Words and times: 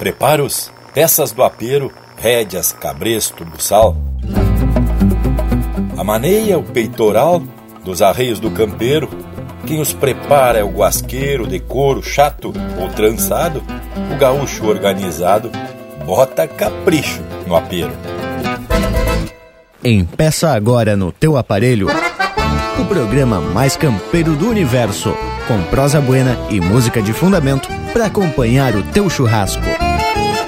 Preparos, 0.00 0.72
peças 0.94 1.30
do 1.30 1.42
apeiro, 1.42 1.92
rédeas, 2.16 2.72
cabresto, 2.72 3.44
buçal. 3.44 3.94
A 5.94 6.02
maneia, 6.02 6.58
o 6.58 6.62
peitoral 6.62 7.42
dos 7.84 8.00
arreios 8.00 8.40
do 8.40 8.50
campeiro. 8.50 9.10
Quem 9.66 9.78
os 9.78 9.92
prepara 9.92 10.58
é 10.58 10.64
o 10.64 10.70
guasqueiro 10.70 11.46
de 11.46 11.60
couro 11.60 12.02
chato 12.02 12.50
ou 12.80 12.88
trançado. 12.88 13.62
O 14.10 14.18
gaúcho 14.18 14.66
organizado 14.66 15.50
bota 16.06 16.48
capricho 16.48 17.20
no 17.46 17.54
apeiro. 17.54 17.92
Empeça 19.84 20.48
agora 20.50 20.96
no 20.96 21.12
teu 21.12 21.36
aparelho 21.36 21.88
o 22.80 22.84
programa 22.86 23.38
mais 23.38 23.76
campeiro 23.76 24.34
do 24.34 24.48
universo, 24.48 25.14
com 25.46 25.62
prosa 25.64 26.00
buena 26.00 26.38
e 26.48 26.58
música 26.58 27.02
de 27.02 27.12
fundamento 27.12 27.68
para 27.92 28.06
acompanhar 28.06 28.74
o 28.74 28.82
teu 28.82 29.10
churrasco. 29.10 29.89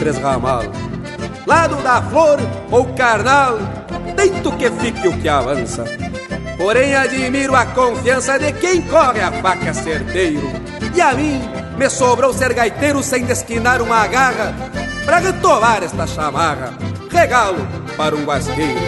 Três 0.00 0.18
ramal. 0.18 0.62
Lado 1.46 1.76
da 1.82 2.02
flor 2.02 2.38
ou 2.70 2.86
carnal, 2.94 3.58
tento 4.16 4.50
que 4.52 4.70
fique 4.70 5.06
o 5.06 5.16
que 5.18 5.28
avança. 5.28 5.84
Porém 6.56 6.94
admiro 6.96 7.54
a 7.54 7.66
confiança 7.66 8.38
de 8.38 8.52
quem 8.54 8.82
corre 8.82 9.20
a 9.20 9.30
faca 9.30 9.72
certeiro. 9.72 10.50
E 10.94 11.00
a 11.00 11.12
mim 11.12 11.40
me 11.76 11.88
sobrou 11.88 12.32
ser 12.32 12.52
gaiteiro 12.54 13.02
sem 13.02 13.24
desquinar 13.24 13.80
uma 13.82 14.06
garra 14.06 14.54
para 15.04 15.18
retomar 15.18 15.82
esta 15.82 16.06
chamarra. 16.06 16.72
Regalo 17.10 17.66
para 17.96 18.16
um 18.16 18.24
guasqueiro. 18.24 18.80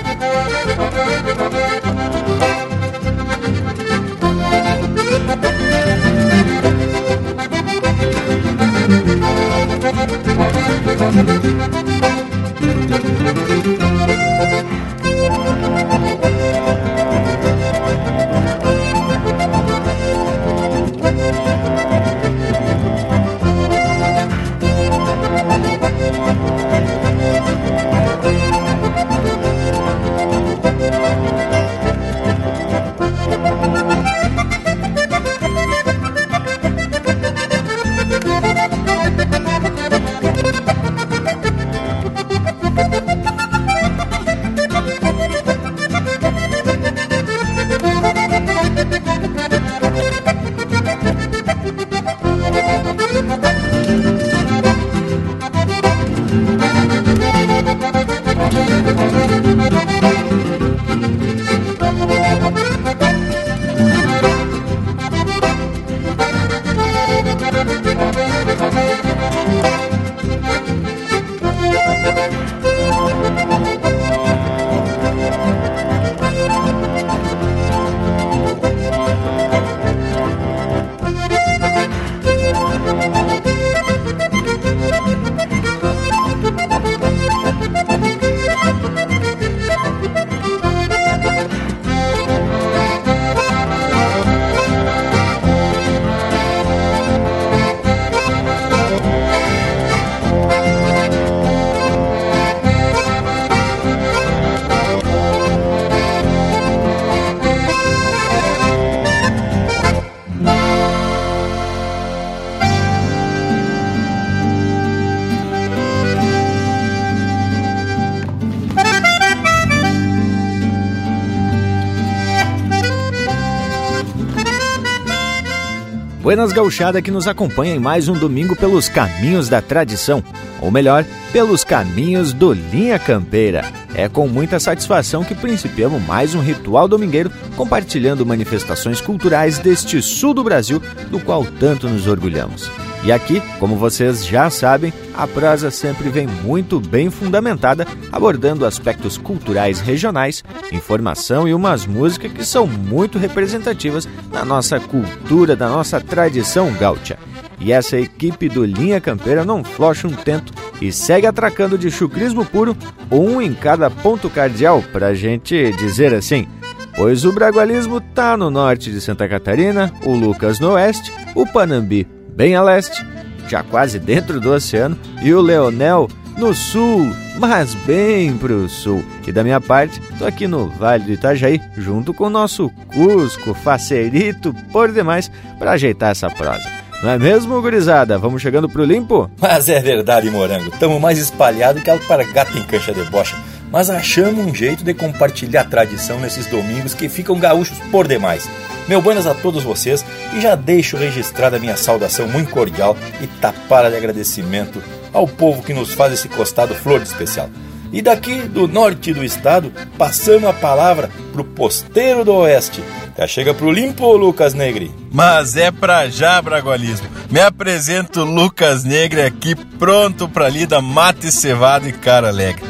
Buenas 126.33 126.51
gauchada 126.51 127.03
que 127.03 127.11
nos 127.11 127.29
acompanha 127.29 127.75
em 127.75 127.79
mais 127.79 128.09
um 128.09 128.15
domingo 128.15 128.57
pelos 128.57 128.89
caminhos 128.89 129.51
da 129.51 129.61
tradição, 129.61 130.25
ou 130.63 130.71
melhor, 130.71 131.05
pelos 131.31 131.63
caminhos 131.63 132.33
do 132.33 132.55
Linha 132.55 132.99
Campeira. 132.99 133.71
É 133.95 134.09
com 134.09 134.27
muita 134.27 134.59
satisfação 134.59 135.23
que 135.23 135.35
principiamos 135.35 136.03
mais 136.03 136.35
um 136.35 136.41
ritual 136.41 136.89
domingueiro 136.89 137.31
compartilhando 137.55 138.25
manifestações 138.25 138.99
culturais 138.99 139.59
deste 139.59 140.01
sul 140.01 140.33
do 140.33 140.43
Brasil, 140.43 140.81
do 141.11 141.21
qual 141.21 141.45
tanto 141.61 141.87
nos 141.87 142.07
orgulhamos. 142.07 142.71
E 143.05 143.11
aqui, 143.11 143.43
como 143.59 143.75
vocês 143.75 144.25
já 144.25 144.49
sabem, 144.49 144.93
a 145.13 145.27
prosa 145.27 145.73
sempre 145.73 146.09
vem 146.09 146.27
muito 146.27 146.79
bem 146.79 147.11
fundamentada, 147.11 147.85
abordando 148.13 148.65
aspectos 148.65 149.19
culturais 149.19 149.81
regionais, 149.81 150.45
informação 150.71 151.49
e 151.49 151.53
umas 151.53 151.85
músicas 151.85 152.33
que 152.33 152.45
são 152.45 152.65
muito 152.65 153.19
representativas 153.19 154.09
da 154.31 154.45
nossa 154.45 154.79
cultura, 154.79 155.57
da 155.57 155.69
nossa 155.69 156.01
tradição 156.01 156.73
gaúcha. 156.75 157.19
E 157.59 157.73
essa 157.73 157.99
equipe 157.99 158.49
do 158.49 158.65
Linha 158.65 159.01
Campeira 159.01 159.45
não 159.45 159.65
flocha 159.65 160.07
um 160.07 160.13
tento 160.13 160.53
e 160.81 160.93
segue 160.93 161.27
atracando 161.27 161.77
de 161.77 161.91
chucrismo 161.91 162.45
puro, 162.45 162.77
um 163.11 163.43
em 163.43 163.53
cada 163.53 163.91
ponto 163.91 164.31
cardial, 164.31 164.83
pra 164.93 165.13
gente 165.13 165.73
dizer 165.73 166.15
assim. 166.15 166.47
Pois 166.95 167.25
o 167.25 167.33
bragualismo 167.33 168.01
tá 168.01 168.37
no 168.37 168.49
norte 168.51 168.93
de 168.93 169.01
Santa 169.01 169.29
Catarina, 169.29 169.93
o 170.05 170.13
Lucas 170.13 170.61
no 170.61 170.73
oeste, 170.73 171.13
o 171.35 171.47
Panambi 171.47 172.22
bem 172.35 172.55
a 172.55 172.63
leste, 172.63 173.05
já 173.49 173.63
quase 173.63 173.99
dentro 173.99 174.41
do 174.41 174.53
oceano, 174.53 174.99
e 175.23 175.33
o 175.33 175.41
Leonel 175.41 176.09
no 176.37 176.55
sul, 176.55 177.15
mas 177.39 177.75
bem 177.75 178.37
pro 178.37 178.69
sul. 178.69 179.05
E 179.27 179.33
da 179.33 179.45
minha 179.45 179.61
parte, 179.61 180.01
tô 180.19 180.27
aqui 180.27 180.47
no 180.47 180.69
Vale 180.69 181.05
do 181.05 181.13
Itajaí, 181.13 181.61
junto 181.77 182.13
com 182.15 182.25
o 182.25 182.31
nosso 182.31 182.71
Cusco, 182.93 183.55
facerito 183.55 184.55
por 184.73 184.91
demais, 184.91 185.31
para 185.59 185.73
ajeitar 185.73 186.11
essa 186.11 186.31
prosa. 186.31 186.69
Não 187.03 187.11
é 187.11 187.19
mesmo, 187.19 187.61
gurizada? 187.61 188.17
Vamos 188.17 188.41
chegando 188.41 188.69
pro 188.69 188.85
limpo? 188.85 189.29
Mas 189.41 189.69
é 189.69 189.81
verdade, 189.81 190.31
morango. 190.31 190.71
Tamo 190.79 191.01
mais 191.01 191.19
espalhado 191.19 191.81
que 191.81 191.91
alpargata 191.91 192.57
em 192.57 192.63
cancha 192.63 192.93
de 192.93 193.03
bocha. 193.05 193.37
Mas 193.73 193.89
achamos 193.89 194.47
um 194.47 194.55
jeito 194.55 194.85
de 194.85 194.93
compartilhar 194.93 195.65
tradição 195.65 196.21
nesses 196.21 196.47
domingos 196.47 196.93
que 196.93 197.09
ficam 197.09 197.41
gaúchos 197.41 197.79
por 197.91 198.07
demais. 198.07 198.47
Meu 198.87 199.01
buenas 199.01 199.27
a 199.27 199.35
todos 199.35 199.63
vocês 199.63 200.05
e 200.37 200.41
já 200.43 200.55
deixo 200.55 200.99
registrada 200.99 201.57
a 201.57 201.61
minha 201.61 201.77
saudação 201.77 202.29
muito 202.29 202.51
cordial 202.51 202.95
e 203.23 203.27
tapada 203.27 203.91
de 203.91 203.97
agradecimento 203.97 204.83
ao 205.11 205.27
povo 205.27 205.63
que 205.63 205.73
nos 205.73 205.95
faz 205.95 206.13
esse 206.13 206.29
costado 206.29 206.75
flor 206.75 207.01
de 207.01 207.09
especial. 207.09 207.49
E 207.91 208.03
daqui 208.03 208.43
do 208.43 208.69
norte 208.69 209.13
do 209.13 209.25
estado, 209.25 209.73
passamos 209.97 210.49
a 210.49 210.53
palavra 210.53 211.11
pro 211.33 211.45
posteiro 211.45 212.25
do 212.25 212.35
oeste. 212.35 212.83
Já 213.17 213.27
chega 213.27 213.55
pro 213.55 213.71
limpo, 213.71 214.17
Lucas 214.17 214.55
Negre. 214.55 214.91
Mas 215.11 215.57
é 215.57 215.71
pra 215.71 216.09
já, 216.09 216.41
Bragualismo. 216.41 217.07
Me 217.31 217.41
apresento 217.41 218.25
Lucas 218.25 218.85
Negre 218.85 219.23
aqui, 219.23 219.55
pronto 219.55 220.27
pra 220.27 220.49
lida 220.49 220.81
mate 220.81 221.31
cevado 221.31 221.87
e 221.87 221.93
cara 221.93 222.29
alegre. 222.29 222.65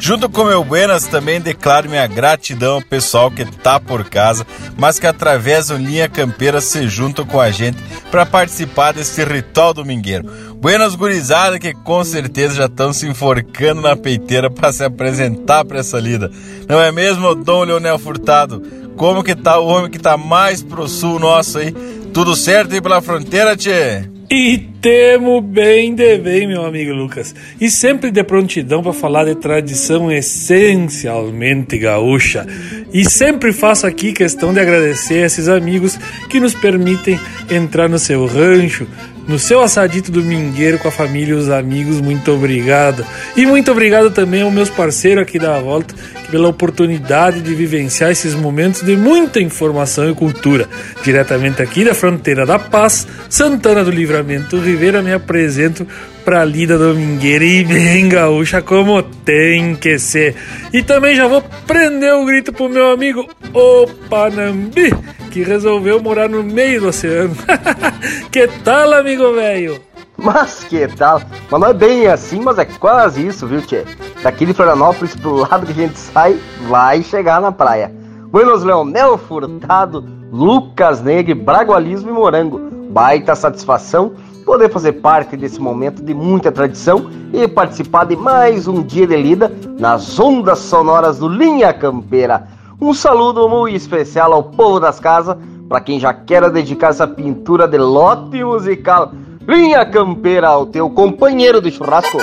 Junto 0.00 0.28
com 0.28 0.44
meu 0.44 0.62
Buenas, 0.62 1.06
também 1.06 1.40
declaro 1.40 1.90
minha 1.90 2.06
gratidão 2.06 2.76
ao 2.76 2.82
pessoal 2.82 3.30
que 3.30 3.44
tá 3.44 3.80
por 3.80 4.04
casa, 4.08 4.46
mas 4.76 4.98
que 4.98 5.06
através 5.06 5.66
do 5.66 5.76
Linha 5.76 6.08
Campeira 6.08 6.60
se 6.60 6.88
juntam 6.88 7.26
com 7.26 7.40
a 7.40 7.50
gente 7.50 7.82
para 8.10 8.24
participar 8.24 8.92
desse 8.92 9.24
ritual 9.24 9.74
domingueiro. 9.74 10.30
Buenas 10.54 10.94
gurizada 10.94 11.58
que 11.58 11.74
com 11.74 12.02
certeza 12.04 12.54
já 12.54 12.66
estão 12.66 12.92
se 12.92 13.06
enforcando 13.06 13.82
na 13.82 13.96
peiteira 13.96 14.48
para 14.48 14.72
se 14.72 14.84
apresentar 14.84 15.64
para 15.64 15.80
essa 15.80 15.98
lida. 15.98 16.30
Não 16.68 16.80
é 16.80 16.92
mesmo, 16.92 17.34
Dom 17.34 17.64
Leonel 17.64 17.98
Furtado? 17.98 18.62
Como 18.96 19.22
que 19.22 19.34
tá 19.34 19.58
o 19.58 19.66
homem 19.66 19.90
que 19.90 19.98
tá 19.98 20.16
mais 20.16 20.62
pro 20.62 20.88
sul 20.88 21.18
nosso 21.18 21.58
aí? 21.58 21.72
Tudo 22.14 22.34
certo 22.34 22.72
aí 22.72 22.80
pela 22.80 23.02
fronteira, 23.02 23.56
tchê? 23.56 24.17
E 24.30 24.58
temo 24.82 25.40
bem 25.40 25.94
de 25.94 26.18
bem, 26.18 26.46
meu 26.46 26.66
amigo 26.66 26.92
Lucas. 26.92 27.34
E 27.58 27.70
sempre 27.70 28.10
de 28.10 28.22
prontidão 28.22 28.82
para 28.82 28.92
falar 28.92 29.24
de 29.24 29.34
tradição 29.34 30.12
essencialmente 30.12 31.78
gaúcha. 31.78 32.46
E 32.92 33.08
sempre 33.08 33.54
faço 33.54 33.86
aqui 33.86 34.12
questão 34.12 34.52
de 34.52 34.60
agradecer 34.60 35.22
a 35.22 35.26
esses 35.26 35.48
amigos 35.48 35.98
que 36.28 36.38
nos 36.38 36.54
permitem 36.54 37.18
entrar 37.50 37.88
no 37.88 37.98
seu 37.98 38.26
rancho, 38.26 38.86
no 39.28 39.38
seu 39.38 39.62
assadito 39.62 40.10
domingueiro 40.10 40.78
com 40.78 40.88
a 40.88 40.90
família 40.90 41.34
e 41.34 41.36
os 41.36 41.50
amigos. 41.50 42.00
Muito 42.00 42.32
obrigado. 42.32 43.06
E 43.36 43.44
muito 43.44 43.70
obrigado 43.70 44.10
também 44.10 44.42
aos 44.42 44.52
meus 44.52 44.70
parceiros 44.70 45.22
aqui 45.22 45.38
da 45.38 45.60
volta 45.60 45.94
pela 46.30 46.48
oportunidade 46.48 47.40
de 47.40 47.54
vivenciar 47.54 48.10
esses 48.10 48.34
momentos 48.34 48.82
de 48.82 48.96
muita 48.96 49.40
informação 49.40 50.10
e 50.10 50.14
cultura. 50.14 50.68
Diretamente 51.02 51.62
aqui 51.62 51.84
da 51.84 51.94
fronteira 51.94 52.44
da 52.44 52.58
Paz, 52.58 53.06
Santana 53.28 53.84
do 53.84 53.90
Livramento, 53.90 54.58
Rivera, 54.58 55.02
me 55.02 55.12
apresento 55.12 55.86
pra 56.28 56.44
lida 56.44 56.76
domingueira 56.76 57.42
e 57.42 57.64
bem 57.64 58.06
gaúcha 58.06 58.60
como 58.60 59.02
tem 59.02 59.74
que 59.74 59.98
ser. 59.98 60.36
E 60.70 60.82
também 60.82 61.16
já 61.16 61.26
vou 61.26 61.42
prender 61.66 62.12
o 62.16 62.26
grito 62.26 62.52
pro 62.52 62.68
meu 62.68 62.90
amigo 62.90 63.26
Opanambi, 63.54 64.92
que 65.30 65.42
resolveu 65.42 66.02
morar 66.02 66.28
no 66.28 66.42
meio 66.42 66.82
do 66.82 66.88
oceano. 66.88 67.34
que 68.30 68.46
tal, 68.62 68.92
amigo 68.92 69.32
velho? 69.32 69.80
Mas 70.18 70.64
que 70.64 70.86
tal? 70.86 71.22
Mas 71.50 71.60
não 71.62 71.68
é 71.68 71.72
bem 71.72 72.06
assim, 72.08 72.42
mas 72.42 72.58
é 72.58 72.66
quase 72.66 73.26
isso, 73.26 73.46
viu, 73.46 73.62
Tchê? 73.62 73.86
Daqui 74.22 74.44
de 74.44 74.52
Florianópolis 74.52 75.16
pro 75.16 75.32
lado 75.34 75.64
que 75.64 75.72
a 75.72 75.86
gente 75.86 75.98
sai, 75.98 76.38
vai 76.68 77.02
chegar 77.02 77.40
na 77.40 77.50
praia. 77.50 77.90
Buenos 78.26 78.62
Leonel 78.62 79.16
Furtado, 79.16 80.04
Lucas 80.30 81.00
Negre, 81.00 81.32
Bragualismo 81.32 82.10
e 82.10 82.12
Morango. 82.12 82.60
Baita 82.90 83.34
satisfação 83.34 84.12
poder 84.48 84.70
fazer 84.70 84.92
parte 84.92 85.36
desse 85.36 85.60
momento 85.60 86.02
de 86.02 86.14
muita 86.14 86.50
tradição 86.50 87.10
e 87.34 87.46
participar 87.46 88.04
de 88.04 88.16
mais 88.16 88.66
um 88.66 88.82
dia 88.82 89.06
de 89.06 89.14
lida 89.14 89.52
nas 89.78 90.18
ondas 90.18 90.60
sonoras 90.60 91.18
do 91.18 91.28
Linha 91.28 91.70
Campeira. 91.70 92.48
Um 92.80 92.94
saludo 92.94 93.46
muito 93.46 93.76
especial 93.76 94.32
ao 94.32 94.44
povo 94.44 94.80
das 94.80 94.98
casas, 94.98 95.36
para 95.68 95.82
quem 95.82 96.00
já 96.00 96.14
quer 96.14 96.50
dedicar 96.50 96.88
essa 96.88 97.06
pintura 97.06 97.68
de 97.68 97.76
lote 97.76 98.42
musical. 98.42 99.12
Linha 99.46 99.84
Campeira, 99.84 100.56
o 100.56 100.64
teu 100.64 100.88
companheiro 100.88 101.60
de 101.60 101.70
churrasco. 101.70 102.16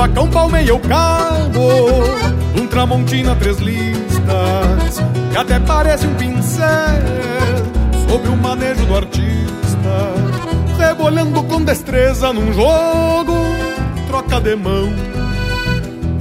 Facão 0.00 0.30
palmeia 0.30 0.74
o 0.74 0.80
cabo 0.80 1.68
Um 2.58 2.66
tramontina 2.66 3.36
três 3.36 3.58
listas 3.58 5.04
Que 5.30 5.36
até 5.36 5.60
parece 5.60 6.06
um 6.06 6.14
pincel 6.14 6.66
Sobre 8.08 8.30
o 8.30 8.36
manejo 8.36 8.86
do 8.86 8.96
artista 8.96 9.50
rebolhando 10.80 11.42
com 11.42 11.62
destreza 11.62 12.32
num 12.32 12.52
jogo, 12.54 13.34
troca 14.06 14.40
de 14.40 14.56
mão. 14.56 14.90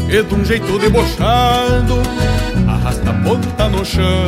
E 0.10 0.22
de 0.22 0.36
um 0.36 0.44
jeito 0.44 0.78
debochado, 0.80 1.96
arrasta 2.68 3.10
a 3.10 3.14
ponta 3.14 3.70
no 3.70 3.86
chão. 3.86 4.28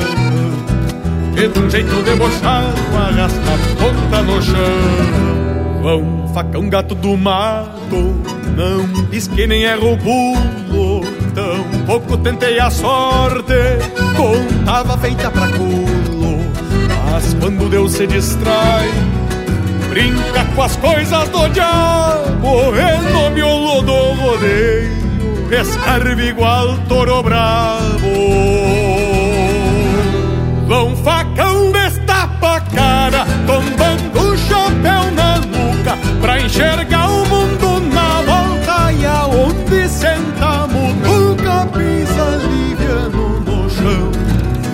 E 1.35 1.47
de 1.47 1.59
um 1.59 1.69
jeito 1.69 2.01
debochado, 2.03 2.81
arrasta 2.95 3.39
a 3.39 3.75
ponta 3.75 4.21
no 4.21 4.41
chão. 4.41 5.81
Vão, 5.81 6.27
facão 6.33 6.69
gato 6.69 6.95
do 6.95 7.17
mato, 7.17 8.20
não 8.55 9.05
pisque 9.05 9.47
nem 9.47 9.65
erra 9.65 9.85
o 9.85 9.97
pulo. 9.97 11.01
Tão 11.33 11.63
pouco 11.85 12.17
tentei 12.17 12.59
a 12.59 12.69
sorte, 12.69 13.53
contava 14.15 14.97
feita 14.97 15.31
pra 15.31 15.47
culo. 15.47 16.39
Mas 17.11 17.33
quando 17.35 17.69
Deus 17.69 17.93
se 17.93 18.07
distrai, 18.07 18.89
brinca 19.89 20.45
com 20.55 20.61
as 20.61 20.75
coisas 20.77 21.29
do 21.29 21.47
diabo, 21.49 22.73
e 22.75 23.11
no 23.11 23.29
miolo 23.31 23.81
do 23.81 24.13
rodeio, 24.13 24.91
escarve 25.51 26.29
igual 26.29 26.77
toro 26.87 27.21
bravo. 27.23 27.81
Vão 30.67 30.95
facão 30.97 31.71
destapa 31.71 32.55
a 32.55 32.61
cara, 32.61 33.25
tombando 33.45 34.31
o 34.31 34.37
chapéu 34.37 35.11
na 35.11 35.37
nuca, 35.39 35.97
pra 36.21 36.39
enxergar 36.39 37.09
o 37.09 37.25
mundo 37.27 37.40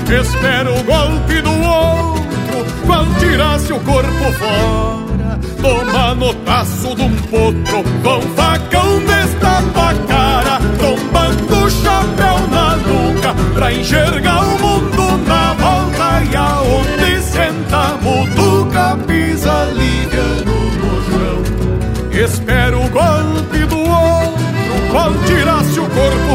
Espero 0.09 0.71
o 0.71 0.83
golpe 0.83 1.41
do 1.41 1.51
outro, 1.51 2.65
quando 2.85 3.19
tirasse 3.19 3.73
o 3.73 3.79
corpo 3.81 4.31
fora. 4.39 5.37
Toma 5.61 6.15
no 6.15 6.33
taço 6.45 6.95
de 6.95 7.01
um 7.01 7.15
potro, 7.23 7.83
com 8.01 8.21
facão 8.35 8.99
destapa 8.99 9.89
a 9.89 9.93
cara, 10.07 10.59
tombando 10.79 11.65
o 11.65 11.69
chapéu 11.69 12.47
na 12.47 12.77
nuca, 12.77 13.35
pra 13.53 13.73
enxergar 13.73 14.43
o 14.43 14.59
mundo 14.59 15.17
na 15.27 15.53
volta. 15.53 16.23
E 16.31 16.35
aonde 16.37 17.21
sentamos, 17.21 18.29
nunca 18.35 18.97
pisa 19.05 19.65
liviano 19.73 20.71
no 20.79 21.03
chão. 21.03 22.23
Espero 22.23 22.77
o 22.81 22.89
golpe 22.89 23.65
do 23.65 23.77
outro, 23.77 24.89
qual 24.89 25.13
tirasse 25.25 25.79
o 25.81 25.89
corpo 25.89 26.26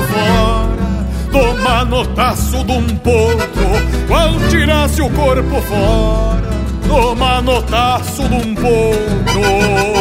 no 1.93 2.07
taço 2.07 2.65
de 2.65 2.73
um 2.73 2.87
potro, 2.97 3.69
qual 4.09 4.31
tirasse 4.49 5.03
o 5.03 5.11
corpo 5.11 5.61
fora 5.61 6.51
no 6.89 7.15
manotaço 7.15 8.27
de 8.31 8.35
um 8.35 8.55
potro. 8.55 9.93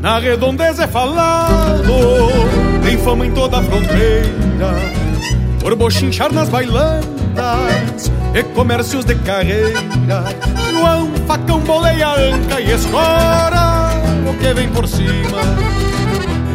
Na 0.00 0.18
redondeza 0.18 0.82
é 0.82 0.88
falado, 0.88 2.31
fama 3.02 3.26
em 3.26 3.32
toda 3.32 3.58
a 3.58 3.62
fronteira, 3.62 4.74
por 5.60 5.74
bochinchar 5.74 6.32
nas 6.32 6.48
bailantes 6.48 8.10
e 8.34 8.42
comércios 8.54 9.04
de 9.04 9.14
carreira. 9.16 9.80
João, 10.70 11.10
facão, 11.26 11.60
boleia, 11.60 12.10
anca 12.10 12.60
e 12.60 12.70
escora 12.70 13.90
o 14.28 14.38
que 14.38 14.54
vem 14.54 14.68
por 14.68 14.86
cima. 14.86 15.42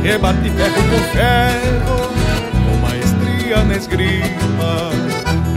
Rebate 0.03 0.49
ferro 0.49 0.83
com 0.89 0.99
ferro, 1.17 2.09
com 2.65 2.77
maestria 2.77 3.63
na 3.63 3.75
esgrima. 3.75 4.89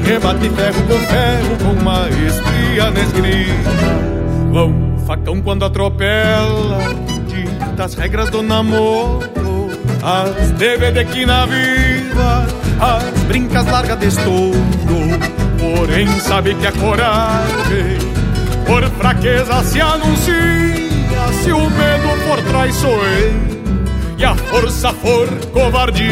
rebate 0.05 0.51
ferro 0.51 0.83
com 0.89 0.99
ferro 1.07 1.57
com 1.65 1.85
maestria 1.85 2.91
nesgrima. 2.91 3.71
Vão 4.53 4.91
facão 5.07 5.41
quando 5.41 5.65
atropela, 5.65 6.79
dita 7.29 7.85
as 7.85 7.95
regras 7.95 8.29
do 8.31 8.43
namoro, 8.43 9.30
as 10.03 10.51
DVD 10.53 11.05
que 11.05 11.27
na 11.27 11.47
viva, 11.47 12.47
as 12.81 13.23
brincas 13.25 13.67
largas 13.67 13.99
de 13.99 14.07
estouro. 14.07 14.59
Porém 15.59 16.09
sabe 16.21 16.55
que 16.55 16.67
a 16.67 16.73
coragem 16.73 17.99
por 18.67 18.83
fraqueza 18.99 19.63
se 19.65 19.81
anuncia, 19.81 21.33
se 21.43 21.53
o 21.53 21.71
medo 21.71 22.09
for 22.27 22.43
traiçoeiro 22.43 23.51
e 24.17 24.25
a 24.25 24.35
força 24.35 24.93
for 24.95 25.29
covardia. 25.53 26.11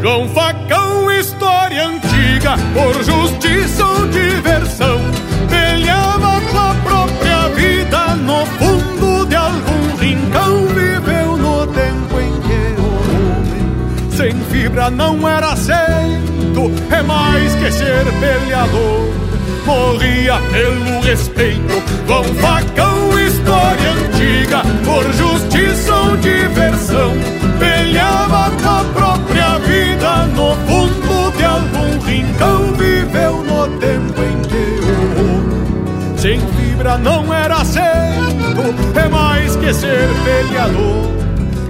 João 0.00 0.28
Facão, 0.28 1.10
história 1.10 1.86
antiga, 1.86 2.56
por 2.74 3.02
justiça 3.02 3.84
ou 3.84 4.06
fibra 14.74 14.90
não 14.90 15.28
era 15.28 15.52
aceito, 15.52 16.72
é 16.90 17.02
mais 17.02 17.54
que 17.54 17.70
ser 17.70 18.04
peleador. 18.18 19.08
Morria 19.64 20.34
pelo 20.50 21.00
respeito, 21.00 21.82
João 22.06 22.24
Facão, 22.24 23.18
história 23.20 23.90
antiga, 23.92 24.62
por 24.84 25.04
justiça 25.12 25.94
ou 25.94 26.16
diversão, 26.16 27.12
peleava 27.58 28.50
com 28.50 28.68
a 28.68 28.84
própria 28.92 29.58
vida 29.60 30.26
no 30.34 30.54
fundo 30.66 31.36
de 31.36 31.44
algum 31.44 31.98
rincão. 32.04 32.72
Viveu 32.74 33.44
no 33.44 33.78
tempo 33.78 34.22
em 34.22 34.42
que 34.42 34.80
o 34.82 35.20
homem 35.20 36.18
sem 36.18 36.40
fibra 36.40 36.98
não 36.98 37.32
era 37.32 37.58
aceito, 37.58 38.98
é 38.98 39.08
mais 39.08 39.54
que 39.56 39.72
ser 39.72 40.08
peleador. 40.24 41.14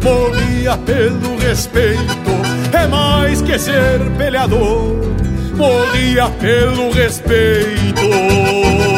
Morria 0.05 0.77
pelo 0.77 1.35
respeito, 1.39 2.31
é 2.79 2.87
mais 2.87 3.41
que 3.41 3.59
ser 3.59 3.99
peleador. 4.19 4.97
Morria 5.57 6.29
pelo 6.29 6.93
respeito. 6.93 8.94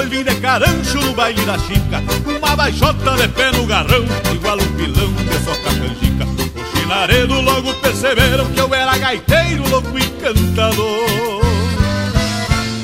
Vim 0.00 0.24
de 0.24 0.34
carancho 0.36 0.98
no 0.98 1.12
baile 1.12 1.44
da 1.44 1.58
chica. 1.58 2.02
Uma 2.38 2.56
baixota 2.56 3.16
de 3.16 3.28
pé 3.28 3.52
no 3.52 3.66
garrão, 3.66 4.04
igual 4.32 4.56
um 4.56 4.72
pilão 4.76 5.12
de 5.12 5.44
soca 5.44 5.70
canjica. 5.70 6.24
O 6.24 6.78
chinaredo 6.78 7.40
logo 7.40 7.74
perceberam 7.74 8.46
que 8.46 8.60
eu 8.60 8.74
era 8.74 8.96
gaiteiro, 8.96 9.68
louco 9.68 9.98
e 9.98 10.06
cantador. 10.20 11.42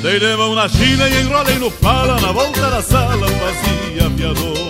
Dei 0.01 0.19
de 0.19 0.35
mão 0.37 0.55
na 0.55 0.69
china 0.69 1.09
e 1.09 1.21
enrolei 1.21 1.59
no 1.59 1.69
pala, 1.71 2.19
na 2.21 2.31
volta 2.31 2.69
da 2.69 2.81
sala 2.81 3.27
fazia 3.27 4.05
aviador. 4.05 4.69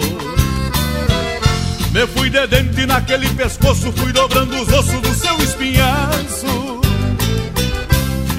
Me 1.91 2.08
fui 2.08 2.29
de 2.29 2.48
dente 2.48 2.86
naquele 2.86 3.27
pescoço, 3.29 3.91
fui 3.91 4.12
dobrando 4.12 4.55
os 4.62 4.67
ossos 4.69 5.01
do 5.01 5.13
seu 5.13 5.36
espinhaço. 5.38 6.68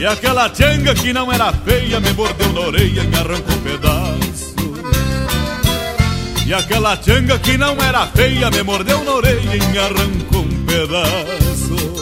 E 0.00 0.06
aquela 0.06 0.48
tchanga 0.48 0.94
que 0.94 1.12
não 1.12 1.30
era 1.30 1.52
feia 1.52 2.00
me 2.00 2.10
mordeu 2.14 2.50
na 2.54 2.60
orelha 2.60 3.02
e 3.02 3.06
me 3.06 3.16
arrancou 3.16 3.54
um 3.54 3.60
pedaço. 3.60 4.54
E 6.46 6.54
aquela 6.54 6.96
tchanga 6.96 7.38
que 7.38 7.58
não 7.58 7.76
era 7.82 8.06
feia 8.06 8.50
me 8.50 8.62
mordeu 8.62 9.04
na 9.04 9.12
orelha 9.12 9.56
e 9.56 9.66
me 9.66 9.78
arrancou 9.78 10.40
um 10.40 10.64
pedaço. 10.64 12.00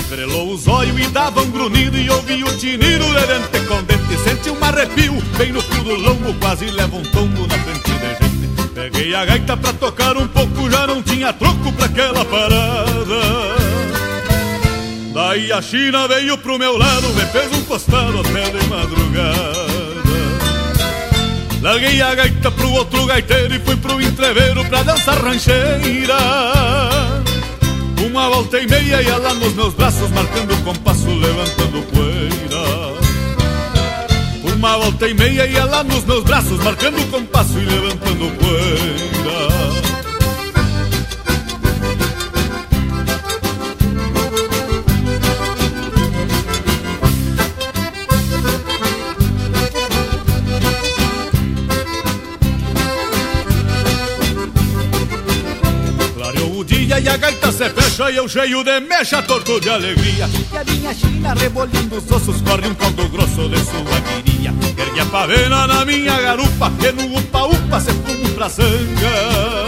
Estrelou 0.00 0.56
e 1.68 2.08
ouvi 2.10 2.42
o 2.42 2.56
tinido 2.56 3.04
de 3.04 3.26
dente 3.26 3.66
com 3.66 3.82
dente 3.82 4.18
Senti 4.24 4.50
um 4.50 4.64
arrepio. 4.64 5.20
Bem 5.36 5.52
no 5.52 5.60
fio 5.60 5.84
do 5.84 5.94
lombo 5.94 6.32
Quase 6.40 6.70
leva 6.70 6.96
um 6.96 7.02
tombo 7.02 7.46
na 7.46 7.58
frente 7.58 7.90
da 7.90 8.08
gente. 8.14 8.68
Peguei 8.74 9.14
a 9.14 9.26
gaita 9.26 9.56
pra 9.56 9.72
tocar 9.74 10.16
um 10.16 10.26
pouco 10.26 10.70
Já 10.70 10.86
não 10.86 11.02
tinha 11.02 11.32
troco 11.34 11.70
pra 11.72 11.84
aquela 11.84 12.24
parada. 12.24 13.20
Daí 15.12 15.52
a 15.52 15.60
China 15.60 16.08
veio 16.08 16.38
pro 16.38 16.58
meu 16.58 16.78
lado 16.78 17.08
Me 17.10 17.26
fez 17.26 17.52
um 17.52 17.62
costado 17.64 18.20
até 18.20 18.50
de 18.50 18.66
madrugada. 18.66 20.00
Larguei 21.60 22.00
a 22.00 22.14
gaita 22.14 22.50
pro 22.50 22.72
outro 22.72 23.04
gaiteiro 23.04 23.54
E 23.54 23.58
fui 23.58 23.76
pro 23.76 24.00
entreveiro 24.00 24.64
pra 24.64 24.82
dançar 24.82 25.22
rancheira 25.22 26.16
uma 28.10 28.28
volta 28.28 28.58
e 28.58 28.66
meia 28.66 29.02
e 29.02 29.06
ela 29.06 29.34
nos 29.34 29.54
meus 29.54 29.74
braços 29.74 30.10
Marcando 30.10 30.52
o 30.52 30.62
compasso, 30.62 31.06
levantando 31.06 31.82
poeira. 31.92 33.00
Uma 34.56 34.76
volta 34.78 35.08
e 35.08 35.14
meia 35.14 35.46
e 35.46 35.56
ela 35.56 35.84
nos 35.84 36.04
meus 36.04 36.24
braços 36.24 36.62
Marcando 36.62 37.00
o 37.00 37.06
compasso 37.06 37.58
e 37.58 37.64
levantando 37.64 38.30
poeira 38.38 39.89
E 58.08 58.16
eu 58.16 58.26
cheio 58.26 58.64
de 58.64 58.80
mecha, 58.80 59.22
torto 59.22 59.60
de 59.60 59.68
alegria. 59.68 60.26
E 60.52 60.56
a 60.56 60.64
minha 60.64 60.94
china 60.94 61.34
rebolindo 61.34 61.96
os 61.96 62.10
ossos 62.10 62.40
Corre 62.40 62.66
um 62.66 62.74
caldo 62.74 63.06
grosso 63.08 63.48
de 63.48 63.58
sua 63.58 64.00
viria 64.00 64.54
Ergue 64.76 65.00
a 65.00 65.06
pavena 65.06 65.66
na 65.66 65.84
minha 65.84 66.18
garupa 66.20 66.72
Que 66.80 66.92
no 66.92 67.18
upa-upa 67.18 67.78
se 67.78 67.92
fuma 67.92 68.28
pra 68.34 68.48
sanga. 68.48 69.66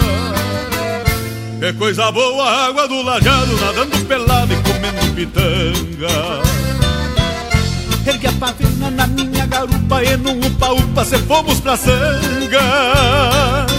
Que 1.61 1.73
coisa 1.75 2.11
boa 2.11 2.43
a 2.43 2.67
água 2.67 2.89
do 2.89 3.03
lajado 3.03 3.55
Nadando 3.61 3.99
pelado 4.07 4.53
e 4.53 4.57
comendo 4.57 5.15
pitanga. 5.15 6.43
Ergue 8.07 8.27
a 8.27 8.33
pavena 8.33 8.91
na 8.91 9.07
minha 9.07 9.47
garupa 9.47 10.03
E 10.03 10.17
no 10.17 10.33
upa-upa 10.33 11.05
se 11.05 11.19
fomos 11.19 11.61
pra 11.61 11.77
sanga 11.77 13.72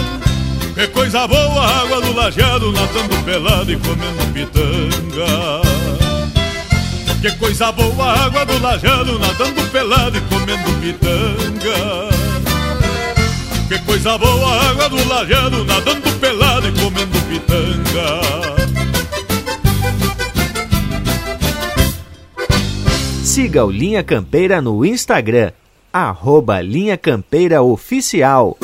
que 0.74 0.88
coisa 0.88 1.26
boa, 1.26 1.60
a 1.60 1.80
água 1.82 2.00
do 2.00 2.12
lajeado 2.12 2.72
nadando 2.72 3.24
pelado 3.24 3.72
e 3.72 3.76
comendo 3.76 4.32
pitanga. 4.32 5.62
Que 7.22 7.30
coisa 7.38 7.72
boa, 7.72 8.04
a 8.04 8.24
água 8.24 8.44
do 8.44 8.60
lajeado 8.60 9.18
nadando 9.18 9.62
pelado 9.70 10.18
e 10.18 10.20
comendo 10.22 10.80
pitanga. 10.80 12.08
Que 13.68 13.78
coisa 13.78 14.18
boa, 14.18 14.46
a 14.46 14.70
água 14.70 14.88
do 14.88 15.08
lajeado 15.08 15.64
nadando 15.64 16.20
pelado 16.20 16.68
e 16.68 16.72
comendo 16.72 17.18
pitanga. 17.28 18.20
Siga 23.22 23.64
o 23.64 23.70
Linha 23.70 24.02
Campeira 24.02 24.60
no 24.60 24.84
Instagram, 24.84 25.52
arroba 25.92 26.60
Linha 26.60 26.98
Campeira 26.98 27.62
Oficial. 27.62 28.56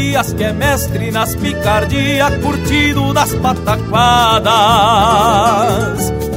Que 0.00 0.44
é 0.44 0.52
mestre 0.52 1.10
nas 1.10 1.34
picardias, 1.34 2.34
curtido 2.42 3.12
das 3.12 3.34
pataquadas. 3.34 4.50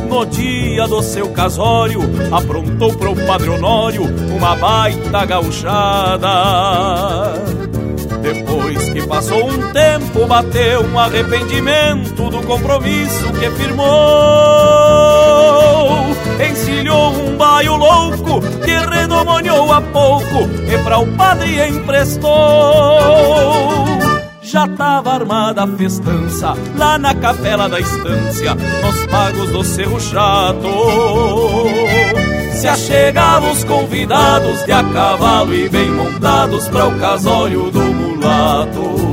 no 0.10 0.26
dia 0.26 0.86
do 0.88 1.02
seu 1.02 1.30
casório, 1.30 2.02
aprontou 2.32 2.94
para 2.96 3.10
o 3.10 3.16
Padre 3.26 3.50
Honório 3.50 4.04
uma 4.36 4.56
baita 4.58 5.26
gauchada. 5.26 6.30
Depois 8.22 8.90
que 8.90 9.08
passou 9.08 9.48
um 9.48 9.72
tempo, 9.72 10.28
bateu 10.28 10.82
um 10.82 11.00
arrependimento 11.00 12.30
do 12.30 12.42
compromisso 12.44 13.32
que 13.34 13.50
firmou. 13.52 13.88
Encilhou 16.52 17.14
um 17.14 17.23
baio 17.44 17.76
louco 17.76 18.40
que 18.64 18.72
redomoniou 18.72 19.70
a 19.74 19.82
pouco 19.82 20.50
e 20.66 20.78
para 20.82 21.00
o 21.00 21.08
padre 21.18 21.68
emprestou. 21.68 22.32
Já 24.42 24.66
tava 24.68 25.12
armada 25.14 25.64
a 25.64 25.68
festança 25.68 26.54
lá 26.78 26.98
na 26.98 27.14
capela 27.14 27.68
da 27.68 27.82
estância, 27.82 28.56
nos 28.56 29.06
pagos 29.08 29.50
do 29.52 29.64
Cerro 29.64 30.00
Chato 30.00 30.70
se 32.54 32.68
achegavam 32.68 33.52
os 33.52 33.64
convidados 33.66 34.64
de 34.64 34.72
a 34.72 34.82
cavalo 34.82 35.54
e 35.54 35.68
bem 35.68 35.92
montados 35.92 36.70
para 36.70 36.88
o 36.88 36.98
casório 36.98 37.70
do 37.70 37.82
mulato. 37.82 39.13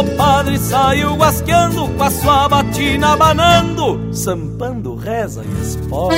O 0.00 0.04
padre 0.16 0.56
saiu 0.58 1.14
guasqueando 1.14 1.86
com 1.86 2.02
a 2.02 2.10
sua 2.10 2.48
batina 2.48 3.12
abanando, 3.12 4.00
sampando, 4.14 4.94
reza 4.94 5.44
e 5.44 5.60
espora. 5.60 6.16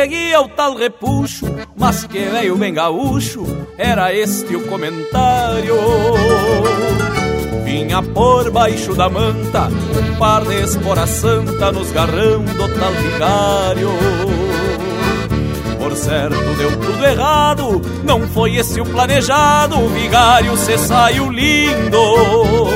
Seguia 0.00 0.42
o 0.42 0.48
tal 0.48 0.76
repuxo, 0.76 1.46
mas 1.74 2.04
que 2.04 2.18
veio 2.18 2.54
bem 2.56 2.74
gaúcho, 2.74 3.44
era 3.78 4.12
este 4.12 4.54
o 4.54 4.66
comentário. 4.66 5.74
Vinha 7.64 8.02
por 8.02 8.50
baixo 8.50 8.94
da 8.94 9.08
manta, 9.08 9.68
um 9.68 10.18
par 10.18 10.44
de 10.44 10.62
espora 10.62 11.06
santa 11.06 11.72
nos 11.72 11.90
garrão 11.92 12.44
do 12.44 12.68
tal 12.78 12.92
vigário. 12.92 13.90
Por 15.78 15.96
certo 15.96 16.54
deu 16.58 16.78
tudo 16.78 17.04
errado, 17.04 17.82
não 18.04 18.20
foi 18.28 18.56
esse 18.56 18.78
o 18.78 18.84
planejado, 18.84 19.80
o 19.80 19.88
vigário 19.88 20.56
se 20.58 20.76
saiu 20.76 21.30
lindo. 21.30 22.75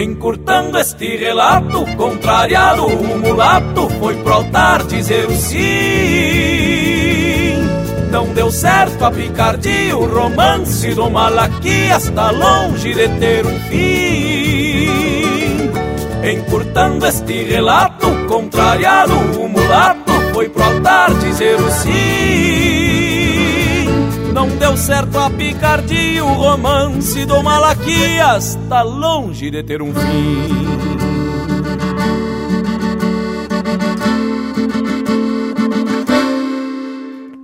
Encurtando 0.00 0.78
este 0.78 1.14
relato, 1.18 1.84
contrariado, 1.98 2.86
o 2.86 3.18
mulato 3.18 3.86
foi 3.98 4.14
pro 4.22 4.32
altar 4.32 4.84
dizer 4.84 5.26
o 5.26 5.36
sim. 5.36 5.60
Não 8.10 8.32
deu 8.32 8.50
certo 8.50 9.04
a 9.04 9.10
picardia, 9.10 9.94
o 9.94 10.06
romance 10.06 10.94
do 10.94 11.10
Malaquias 11.10 12.04
está 12.04 12.30
longe 12.30 12.94
de 12.94 13.08
ter 13.18 13.44
um 13.44 13.60
fim. 13.68 14.88
Encurtando 16.32 17.04
este 17.04 17.44
relato, 17.44 18.06
contrariado, 18.26 19.12
o 19.12 19.46
mulato 19.50 20.12
foi 20.32 20.48
pro 20.48 20.62
altar 20.64 21.12
dizer 21.12 21.60
o 21.60 21.70
sim. 21.70 22.69
Não 24.40 24.48
deu 24.56 24.74
certo 24.74 25.18
a 25.18 25.28
picardia, 25.28 26.24
o 26.24 26.32
romance 26.32 27.26
do 27.26 27.42
Malaquias 27.42 28.58
tá 28.70 28.80
longe 28.80 29.50
de 29.50 29.62
ter 29.62 29.82
um 29.82 29.92
fim. 29.92 30.48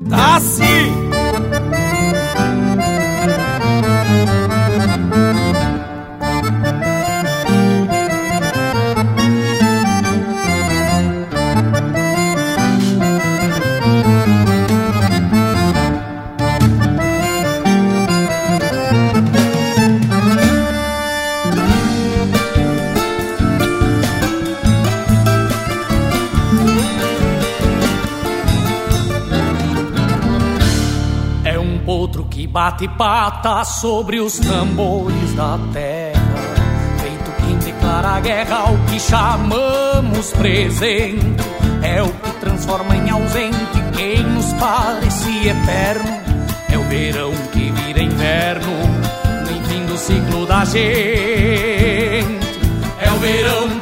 Tá 0.09 0.41
sim! 0.41 1.06
Bate 32.77 32.89
pata 32.89 33.65
sobre 33.65 34.21
os 34.21 34.39
tambores 34.39 35.35
da 35.35 35.59
terra, 35.73 36.21
feito 37.01 37.31
quem 37.43 37.57
declara 37.59 38.21
guerra 38.21 38.57
ao 38.57 38.77
que 38.91 39.01
chamamos 39.01 40.31
presente, 40.33 41.43
é 41.83 42.03
o 42.03 42.09
que 42.09 42.31
transforma 42.33 42.95
em 42.95 43.09
ausente 43.09 43.83
quem 43.95 44.23
nos 44.23 44.53
parece 44.55 45.49
eterno, 45.49 46.21
é 46.71 46.77
o 46.77 46.83
verão 46.83 47.33
que 47.51 47.71
vira 47.71 48.03
inverno, 48.03 48.73
no 49.41 49.69
fim 49.69 49.87
do 49.87 49.97
ciclo 49.97 50.45
da 50.45 50.65
gente, 50.67 50.87
é 53.01 53.11
o 53.11 53.19
verão 53.19 53.76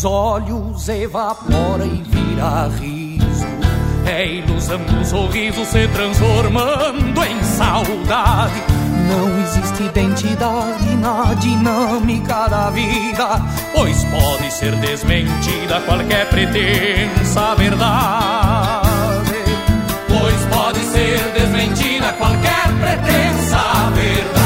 os 0.00 0.04
olhos 0.06 0.88
evapora 0.88 1.84
e 1.84 2.02
vira 2.02 2.70
riso. 2.80 3.46
É 4.06 4.26
ilusão 4.26 4.78
do 4.78 5.04
sorriso 5.04 5.62
se 5.66 5.86
transformando 5.88 7.22
em 7.22 7.42
saudade. 7.42 8.62
Não 9.08 9.40
existe 9.40 9.82
identidade 9.82 10.96
na 10.96 11.34
dinâmica 11.34 12.48
da 12.48 12.70
vida, 12.70 13.42
pois 13.74 14.02
pode 14.04 14.50
ser 14.50 14.74
desmentida 14.76 15.80
qualquer 15.82 16.30
pretensa 16.30 17.54
verdade. 17.56 18.88
Pois 20.08 20.46
pode 20.46 20.80
ser 20.80 21.18
desmentida 21.38 22.12
qualquer 22.14 22.68
pretensa 22.80 23.90
verdade. 23.94 24.39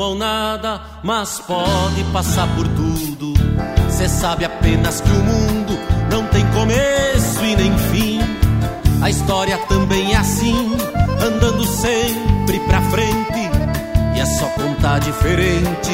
Rumo 0.00 0.02
ao 0.02 0.14
nada, 0.14 0.80
mas 1.02 1.38
pode 1.40 2.02
passar 2.12 2.48
por 2.56 2.66
tudo. 2.68 3.34
Cê 3.90 4.08
sabe 4.08 4.44
apenas 4.44 5.00
que 5.00 5.10
o 5.10 5.24
mundo 5.24 5.78
não 6.10 6.26
tem 6.28 6.46
começo 6.52 7.44
e 7.44 7.56
nem 7.56 7.78
fim. 7.90 8.20
A 9.02 9.10
história 9.10 9.58
também 9.68 10.14
é 10.14 10.16
assim, 10.16 10.76
andando 11.22 11.64
sempre 11.64 12.58
pra 12.60 12.80
frente. 12.82 13.50
E 14.16 14.20
é 14.20 14.26
só 14.26 14.46
contar 14.46 14.98
diferente 15.00 15.90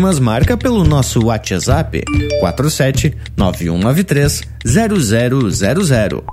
Pede 0.00 0.06
umas 0.06 0.18
marcas 0.18 0.56
pelo 0.56 0.82
nosso 0.82 1.26
WhatsApp 1.26 2.02
47 2.40 3.14
9193 3.36 4.42
0000. 4.64 6.24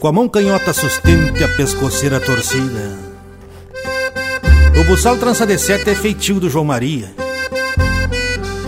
Com 0.00 0.08
a 0.08 0.12
mão 0.12 0.28
canhota 0.28 0.72
sustente 0.72 1.44
a 1.44 1.48
pescoceira 1.48 2.18
torcida. 2.18 2.98
O 4.80 4.84
buçal 4.84 5.16
trança 5.16 5.46
de 5.46 5.56
seta 5.56 5.92
é 5.92 5.94
feitio 5.94 6.40
do 6.40 6.50
João 6.50 6.64
Maria. 6.64 7.14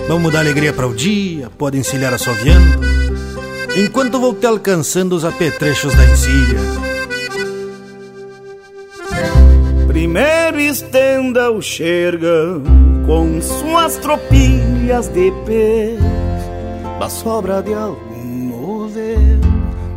Vamos 0.06 0.32
dar 0.32 0.38
alegria 0.38 0.72
para 0.72 0.86
o 0.86 0.94
dia, 0.94 1.50
pode 1.50 1.78
encilhar 1.78 2.14
assoviando, 2.14 2.80
enquanto 3.76 4.20
vou 4.20 4.34
te 4.34 4.46
alcançando 4.46 5.16
os 5.16 5.24
apetrechos 5.24 5.92
da 5.94 6.04
encilha. 6.04 6.87
Estenda 10.68 11.50
o 11.50 11.62
xergão 11.62 12.62
com 13.06 13.40
suas 13.40 13.96
tropilhas 13.96 15.08
de 15.08 15.32
pé. 15.46 15.96
Da 17.00 17.08
sobra 17.08 17.62
de 17.62 17.72
algum 17.72 18.84
novelo 18.84 19.40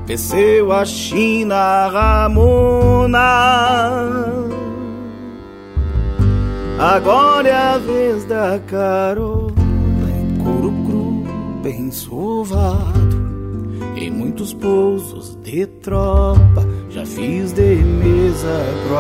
desceu 0.05 0.71
a 0.71 0.85
China 0.85 1.87
Ramona. 1.87 3.19
Agora 6.79 7.47
é 7.47 7.53
a 7.53 7.77
vez 7.77 8.23
da 8.25 8.59
carona 8.65 9.51
em 10.09 10.37
couro 10.43 10.71
cru 10.85 11.23
bem 11.61 11.91
sovado 11.91 13.21
e 13.95 14.09
muitos 14.09 14.53
pousos 14.53 15.35
de 15.43 15.67
tropa 15.67 16.65
já 16.89 17.05
fiz 17.05 17.51
de 17.53 17.75
mesa 17.75 18.65
pro 18.87 18.97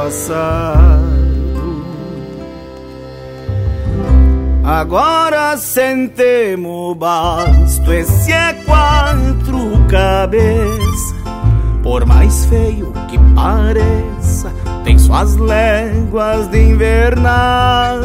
Agora 4.63 5.57
sentemos 5.57 6.95
basto, 6.95 7.91
esse 7.91 8.31
é 8.31 8.53
quatro 8.65 9.59
cabeça. 9.89 11.15
Por 11.81 12.05
mais 12.05 12.45
feio 12.45 12.93
que 13.09 13.17
pareça, 13.33 14.53
tem 14.83 14.99
suas 14.99 15.35
léguas 15.35 16.47
de 16.49 16.59
invernada. 16.59 18.01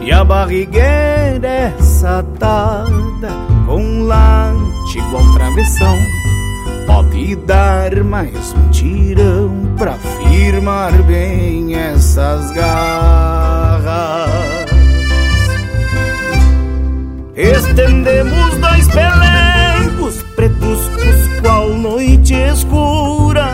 E 0.00 0.10
a 0.10 0.24
barrigueira 0.24 1.46
é 1.46 1.74
satada 1.80 3.28
com 3.66 4.04
late 4.04 4.98
igual 4.98 5.32
travessão. 5.34 5.98
Pode 6.86 7.36
dar 7.36 8.02
mais 8.02 8.54
um 8.54 8.70
tirão 8.70 9.61
pra 9.76 9.94
firmar 9.94 10.92
bem 11.02 11.74
essas 11.74 12.50
garras. 12.52 14.30
Estendemos 17.34 18.56
dois 18.58 18.88
pelegos 18.88 20.22
pretos 20.36 20.92
qual 21.42 21.70
noite 21.70 22.34
escura 22.34 23.48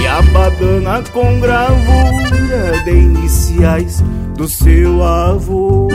e 0.00 0.06
a 0.06 0.22
badana 0.22 1.02
com 1.12 1.38
gravura 1.38 2.82
de 2.84 2.90
iniciais 2.90 4.02
do 4.36 4.48
seu 4.48 5.02
avô. 5.02 5.88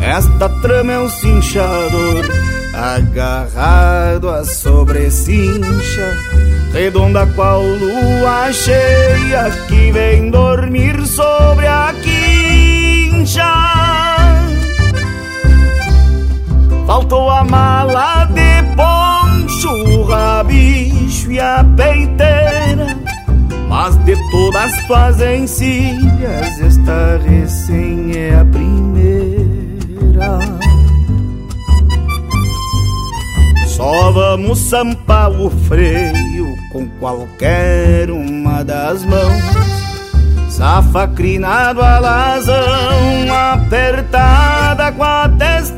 Esta 0.00 0.48
trama 0.60 0.92
é 0.92 0.98
um 0.98 1.08
cinchador 1.08 2.24
agarrado 2.78 4.28
à 4.28 4.44
sobrecincha, 4.44 6.16
redonda 6.72 7.26
qual 7.34 7.60
lua 7.62 8.52
cheia 8.52 9.50
que 9.66 9.90
vem 9.90 10.30
dormir 10.30 11.04
sobre 11.06 11.66
a 11.66 11.92
quincha. 12.02 13.42
Faltou 16.86 17.28
a 17.28 17.42
mala 17.42 18.24
de 18.26 18.62
poncho, 18.76 19.68
o 19.68 20.04
rabicho 20.04 21.32
e 21.32 21.40
a 21.40 21.64
peiteira. 21.76 22.96
Mas 23.68 23.96
de 24.04 24.16
todas 24.30 24.72
tuas 24.86 25.20
encilhas, 25.20 26.60
esta 26.60 27.20
recém 27.28 28.12
é 28.16 28.36
a 28.36 28.44
primeira. 28.44 29.17
Só 33.78 34.10
vamos 34.10 34.58
sampar 34.58 35.30
o 35.30 35.48
freio 35.48 36.56
com 36.72 36.88
qualquer 36.98 38.10
uma 38.10 38.64
das 38.64 39.04
mãos. 39.04 39.44
Safa 40.50 41.06
crinado 41.06 41.80
alazão, 41.80 42.56
apertada 43.52 44.90
com 44.90 45.04
a 45.04 45.28
testeira. 45.28 45.77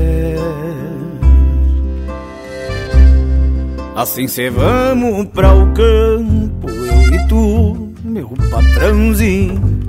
Assim 4.01 4.27
cê 4.27 4.49
vamos 4.49 5.27
pra 5.27 5.53
o 5.53 5.71
campo, 5.73 6.67
eu 6.67 7.13
e 7.13 7.27
tu, 7.27 7.93
meu 8.03 8.33
patrãozinho. 8.49 9.79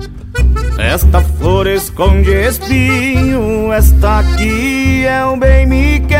Esta 0.77 1.19
flor 1.19 1.65
esconde 1.65 2.29
espinho, 2.29 3.73
esta 3.73 4.19
aqui 4.19 5.03
é 5.03 5.25
o 5.25 5.35
bem 5.35 5.65
me 5.65 5.99
quer. 6.01 6.13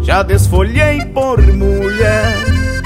Já 0.00 0.22
desfolhei 0.22 1.04
por 1.12 1.38
mulher 1.52 2.34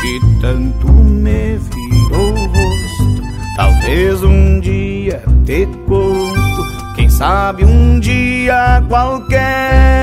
que 0.00 0.18
tanto 0.40 0.88
me 0.90 1.57
virou 1.57 2.33
o 2.33 2.46
rosto. 2.46 3.22
Talvez 3.57 4.24
um 4.24 4.59
dia 4.59 5.22
te 5.46 5.68
conto, 5.87 6.35
quem 6.35 6.41
sabe 7.12 7.64
um 7.64 8.01
dia 8.01 8.83
qualquer. 8.88 10.03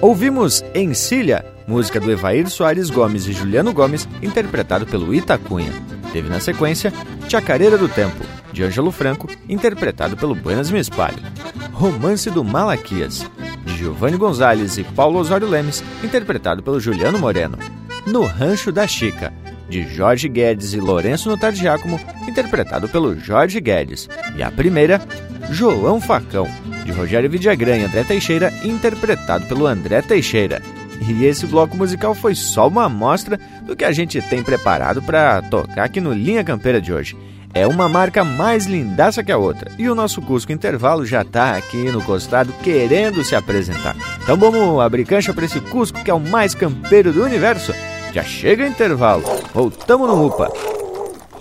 Ouvimos 0.00 0.64
Encilha, 0.74 1.44
música 1.66 1.98
do 1.98 2.10
Evair 2.10 2.50
Soares 2.50 2.90
Gomes 2.90 3.26
e 3.26 3.32
Juliano 3.32 3.72
Gomes, 3.72 4.06
interpretado 4.20 4.84
pelo 4.84 5.14
Itacunha. 5.14 6.01
Teve 6.12 6.28
na 6.28 6.40
sequência 6.40 6.92
Chacareira 7.28 7.78
do 7.78 7.88
Tempo, 7.88 8.22
de 8.52 8.62
Ângelo 8.62 8.92
Franco, 8.92 9.28
interpretado 9.48 10.16
pelo 10.16 10.34
Buenas 10.34 10.70
Me 10.70 10.78
Espalho. 10.78 11.18
Romance 11.72 12.30
do 12.30 12.44
Malaquias, 12.44 13.26
de 13.64 13.76
Giovanni 13.76 14.16
Gonzalez 14.16 14.76
e 14.76 14.84
Paulo 14.84 15.18
Osório 15.18 15.48
Lemes, 15.48 15.82
interpretado 16.04 16.62
pelo 16.62 16.78
Juliano 16.78 17.18
Moreno. 17.18 17.58
No 18.06 18.24
Rancho 18.24 18.70
da 18.70 18.86
Chica, 18.86 19.32
de 19.68 19.88
Jorge 19.88 20.28
Guedes 20.28 20.74
e 20.74 20.80
Lourenço 20.80 21.30
Notar 21.30 21.54
Giacomo, 21.54 21.98
interpretado 22.28 22.88
pelo 22.88 23.18
Jorge 23.18 23.58
Guedes. 23.58 24.08
E 24.36 24.42
a 24.42 24.50
primeira, 24.50 25.00
João 25.50 25.98
Facão, 25.98 26.46
de 26.84 26.92
Rogério 26.92 27.30
Vidagrã 27.30 27.76
e 27.76 27.84
André 27.84 28.04
Teixeira, 28.04 28.52
interpretado 28.62 29.46
pelo 29.46 29.66
André 29.66 30.02
Teixeira. 30.02 30.60
E 31.08 31.24
esse 31.24 31.46
bloco 31.46 31.76
musical 31.76 32.14
foi 32.14 32.34
só 32.34 32.68
uma 32.68 32.84
amostra 32.84 33.38
do 33.62 33.76
que 33.76 33.84
a 33.84 33.92
gente 33.92 34.20
tem 34.22 34.42
preparado 34.42 35.02
para 35.02 35.42
tocar 35.42 35.84
aqui 35.84 36.00
no 36.00 36.12
Linha 36.12 36.42
Campeira 36.42 36.80
de 36.80 36.92
hoje. 36.92 37.16
É 37.54 37.66
uma 37.66 37.88
marca 37.88 38.24
mais 38.24 38.64
lindaça 38.64 39.22
que 39.22 39.30
a 39.30 39.36
outra. 39.36 39.70
E 39.78 39.88
o 39.88 39.94
nosso 39.94 40.22
Cusco 40.22 40.52
Intervalo 40.52 41.04
já 41.04 41.20
está 41.20 41.54
aqui 41.54 41.90
no 41.90 42.00
costado 42.02 42.52
querendo 42.62 43.22
se 43.22 43.36
apresentar. 43.36 43.94
Então 44.22 44.36
vamos 44.36 44.80
abrir 44.80 45.04
cancha 45.04 45.34
para 45.34 45.44
esse 45.44 45.60
Cusco 45.60 46.02
que 46.02 46.10
é 46.10 46.14
o 46.14 46.20
mais 46.20 46.54
campeiro 46.54 47.12
do 47.12 47.22
universo. 47.22 47.74
Já 48.12 48.22
chega 48.22 48.66
intervalo. 48.66 49.24
Voltamos 49.52 50.08
no 50.08 50.26
UPA. 50.26 50.50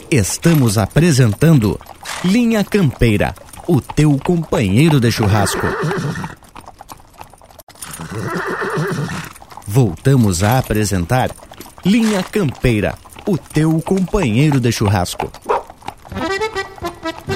Estamos 0.10 0.78
apresentando 0.78 1.80
Linha 2.26 2.64
Campeira, 2.64 3.34
o 3.66 3.80
teu 3.80 4.18
companheiro 4.22 5.00
de 5.00 5.10
churrasco. 5.10 5.66
Voltamos 9.74 10.44
a 10.44 10.58
apresentar 10.58 11.32
Linha 11.86 12.22
Campeira, 12.22 12.96
o 13.26 13.38
teu 13.38 13.82
companheiro 13.82 14.60
de 14.60 14.70
churrasco. 14.70 15.32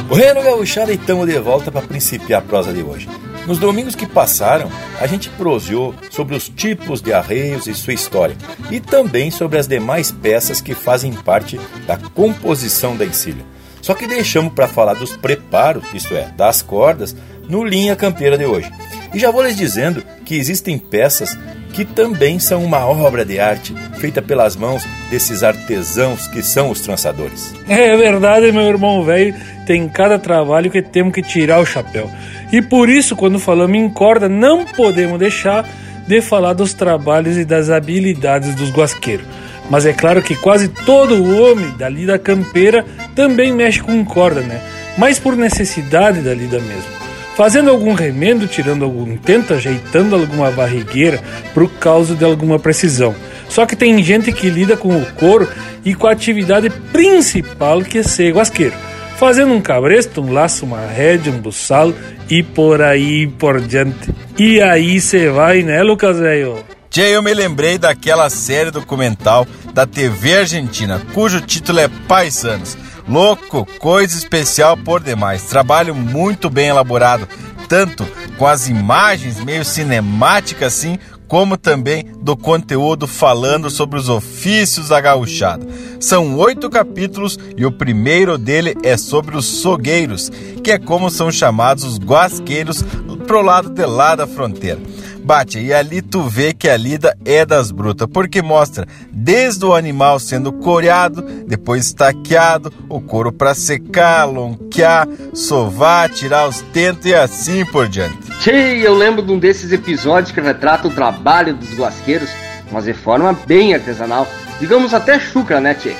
Bueno, 0.10 0.43
gauchada, 0.43 0.91
e 0.91 0.95
estamos 0.95 1.28
de 1.28 1.39
volta 1.39 1.71
para 1.71 1.88
principiar 1.88 2.41
a 2.41 2.45
prosa 2.45 2.74
de 2.74 2.84
hoje. 2.84 3.08
Nos 3.48 3.58
domingos 3.58 3.95
que 3.95 4.06
passaram, 4.06 4.69
a 5.00 5.08
gente 5.08 5.30
proseou 5.30 5.95
sobre 6.12 6.36
os 6.36 6.50
tipos 6.50 7.02
de 7.02 7.13
arreios 7.13 7.67
e 7.67 7.74
sua 7.74 7.93
história, 7.93 8.36
e 8.69 8.82
também 8.82 9.32
sobre 9.32 9.58
as 9.58 9.65
demais 9.65 10.12
peças 10.12 10.60
que 10.60 10.76
fazem 10.76 11.13
parte 11.13 11.58
da 11.88 11.95
composição 11.95 12.98
da 12.98 13.06
encilha. 13.06 13.45
Só 13.82 13.93
que 13.93 14.08
deixamos 14.08 14.52
para 14.52 14.67
falar 14.67 14.95
dos 14.95 15.15
preparos, 15.15 15.86
isto 15.93 16.13
é, 16.13 16.28
das 16.36 16.62
cordas, 16.62 17.15
no 17.48 17.63
Linha 17.63 17.95
Campeira 17.95 18.38
de 18.38 18.45
hoje. 18.45 18.69
E 19.15 19.19
já 19.19 19.32
vou 19.32 19.41
lhes 19.41 19.56
dizendo 19.56 20.04
que 20.25 20.36
existem 20.36 20.78
peças 20.78 21.38
que 21.71 21.86
também 21.86 22.38
são 22.38 22.62
uma 22.65 22.86
obra 22.86 23.23
de 23.23 23.39
arte 23.39 23.73
feita 23.97 24.21
pelas 24.21 24.58
mãos 24.58 24.86
desses 25.10 25.41
artesãos 25.41 26.28
que 26.28 26.43
são 26.43 26.69
os 26.69 26.82
trançadores. 26.82 27.54
É 27.65 27.95
verdade, 27.95 28.51
meu 28.51 28.63
irmão 28.63 29.06
velho, 29.06 29.34
tem 29.65 29.88
cada 29.88 30.19
trabalho 30.19 30.69
que 30.69 30.82
temos 30.82 31.13
que 31.13 31.21
tirar 31.21 31.62
o 31.62 31.65
chapéu. 31.65 32.12
E 32.51 32.62
por 32.62 32.89
isso, 32.89 33.15
quando 33.15 33.39
falamos 33.39 33.78
em 33.78 33.89
corda, 33.89 34.28
não 34.28 34.65
podemos 34.65 35.17
deixar 35.17 35.65
de 36.06 36.19
falar 36.19 36.51
dos 36.51 36.73
trabalhos 36.73 37.38
e 37.38 37.45
das 37.45 37.69
habilidades 37.69 38.54
dos 38.54 38.69
guasqueiros. 38.69 39.25
Mas 39.69 39.86
é 39.86 39.93
claro 39.93 40.21
que 40.21 40.36
quase 40.36 40.67
todo 40.67 41.41
homem 41.41 41.71
dali 41.78 42.06
da 42.06 42.19
campeira 42.19 42.86
também 43.15 43.54
mexe 43.54 43.82
com 43.82 44.04
corda, 44.04 44.41
né? 44.41 44.60
Mas 44.97 45.19
por 45.19 45.38
necessidade 45.38 46.19
da 46.19 46.34
lida 46.34 46.60
mesmo. 46.60 47.05
Fazendo 47.36 47.69
algum 47.69 47.93
remendo, 47.93 48.48
tirando 48.48 48.86
algum 48.86 49.17
tento, 49.17 49.54
ajeitando 49.54 50.15
alguma 50.15 50.50
barrigueira 50.52 51.21
por 51.54 51.69
causa 51.69 52.15
de 52.15 52.24
alguma 52.24 52.58
precisão. 52.58 53.13
Só 53.50 53.65
que 53.65 53.76
tem 53.76 54.02
gente 54.02 54.32
que 54.32 54.50
lida 54.50 54.78
com 54.78 54.98
o 54.98 55.06
couro 55.13 55.48
e 55.84 55.93
com 55.93 56.08
a 56.08 56.12
atividade 56.12 56.69
principal 56.69 57.82
que 57.82 58.00
é 58.00 58.04
ser 58.04 58.34
guasqueiro. 58.34 58.74
Fazendo 59.17 59.54
um 59.54 59.62
cabresto, 59.62 60.21
um 60.21 60.32
laço, 60.32 60.65
uma 60.65 60.86
rédea, 60.88 61.32
um 61.32 61.39
buçal 61.39 61.93
e 62.30 62.41
por 62.41 62.82
aí 62.82 63.28
por 63.28 63.62
diante. 63.62 64.13
E 64.38 64.62
aí 64.62 65.00
você 65.00 65.30
vai, 65.30 65.62
né, 65.62 65.84
Lucas 65.84 66.19
velho? 66.19 66.63
Tchê, 66.89 67.15
eu 67.15 67.21
me 67.21 67.34
lembrei 67.34 67.78
daquela 67.78 68.30
série 68.30 68.71
documental 68.71 69.45
da 69.74 69.86
TV 69.86 70.38
Argentina, 70.38 71.02
cujo 71.13 71.41
título 71.41 71.80
é 71.80 71.89
Paisanos. 72.08 72.78
Louco, 73.08 73.68
coisa 73.80 74.18
especial 74.18 74.76
por 74.76 75.02
demais. 75.02 75.44
Trabalho 75.44 75.94
muito 75.94 76.50
bem 76.50 76.68
elaborado, 76.68 77.28
tanto 77.70 78.06
com 78.38 78.48
as 78.48 78.68
imagens 78.68 79.44
meio 79.44 79.63
cinemáticas 79.63 80.74
assim, 80.74 80.98
como 81.28 81.58
também 81.58 82.06
do 82.22 82.36
conteúdo 82.36 83.08
falando 83.08 83.70
sobre 83.70 84.00
os 84.00 84.10
ofícios 84.10 84.89
da 84.89 85.00
gauchada. 85.02 85.65
São 86.00 86.36
oito 86.38 86.70
capítulos 86.70 87.38
e 87.56 87.65
o 87.65 87.72
primeiro 87.72 88.38
dele 88.38 88.76
é 88.84 88.98
sobre 88.98 89.36
os 89.38 89.46
sogueiros, 89.46 90.32
que 90.63 90.72
é 90.72 90.78
como 90.78 91.10
são 91.10 91.32
chamados 91.32 91.84
os 91.84 92.00
guasqueiros 92.00 92.84
pro 93.28 93.41
lado 93.41 93.70
de 93.70 93.86
lá 93.86 94.15
da 94.15 94.28
fronteira. 94.28 94.80
Bate, 95.26 95.58
e 95.60 95.74
ali 95.74 96.04
tu 96.04 96.22
vê 96.22 96.54
que 96.54 96.70
a 96.70 96.78
lida 96.78 97.18
é 97.26 97.44
das 97.44 97.72
brutas, 97.72 98.08
porque 98.14 98.44
mostra 98.44 98.88
desde 99.12 99.66
o 99.66 99.74
animal 99.74 100.20
sendo 100.20 100.54
coreado, 100.54 101.24
depois 101.48 101.88
estaqueado, 101.88 102.72
o 102.88 103.02
couro 103.02 103.32
para 103.32 103.56
secar, 103.56 104.26
lonquear, 104.26 105.08
sovar, 105.34 106.10
tirar 106.10 106.48
os 106.48 106.62
tentos 106.72 107.08
e 107.08 107.16
assim 107.16 107.66
por 107.66 107.88
diante. 107.88 108.20
Tchê, 108.40 108.82
eu 108.86 108.94
lembro 108.94 109.24
de 109.24 109.32
um 109.32 109.40
desses 109.40 109.72
episódios 109.72 110.32
que 110.32 110.40
retrata 110.40 110.88
o 110.88 110.92
trabalho 110.92 111.56
dos 111.56 111.74
guasqueiros, 111.74 112.30
mas 112.72 112.86
de 112.86 112.94
forma 112.94 113.34
bem 113.48 113.74
artesanal, 113.74 114.28
digamos 114.60 114.94
até 114.94 115.20
chucra, 115.20 115.60
né, 115.60 115.74
Tchê? 115.74 115.96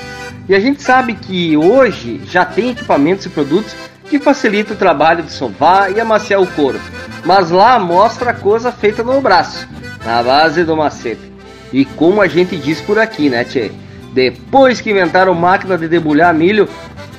E 0.48 0.54
a 0.54 0.60
gente 0.60 0.80
sabe 0.80 1.14
que 1.14 1.56
hoje 1.56 2.22
já 2.26 2.44
tem 2.44 2.70
equipamentos 2.70 3.26
e 3.26 3.28
produtos 3.28 3.74
que 4.08 4.18
facilitam 4.18 4.74
o 4.74 4.78
trabalho 4.78 5.22
de 5.22 5.32
sovar 5.32 5.92
e 5.92 6.00
amaciar 6.00 6.40
o 6.40 6.46
couro. 6.46 6.80
Mas 7.24 7.50
lá 7.50 7.78
mostra 7.78 8.30
a 8.30 8.34
coisa 8.34 8.70
feita 8.70 9.02
no 9.02 9.20
braço, 9.20 9.68
na 10.04 10.22
base 10.22 10.64
do 10.64 10.76
macete. 10.76 11.32
E 11.72 11.84
como 11.84 12.20
a 12.20 12.28
gente 12.28 12.56
diz 12.56 12.80
por 12.80 12.98
aqui, 12.98 13.28
né, 13.28 13.44
Tchê? 13.44 13.70
Depois 14.12 14.80
que 14.80 14.90
inventaram 14.90 15.34
máquina 15.34 15.76
de 15.76 15.88
debulhar 15.88 16.32
milho, 16.32 16.68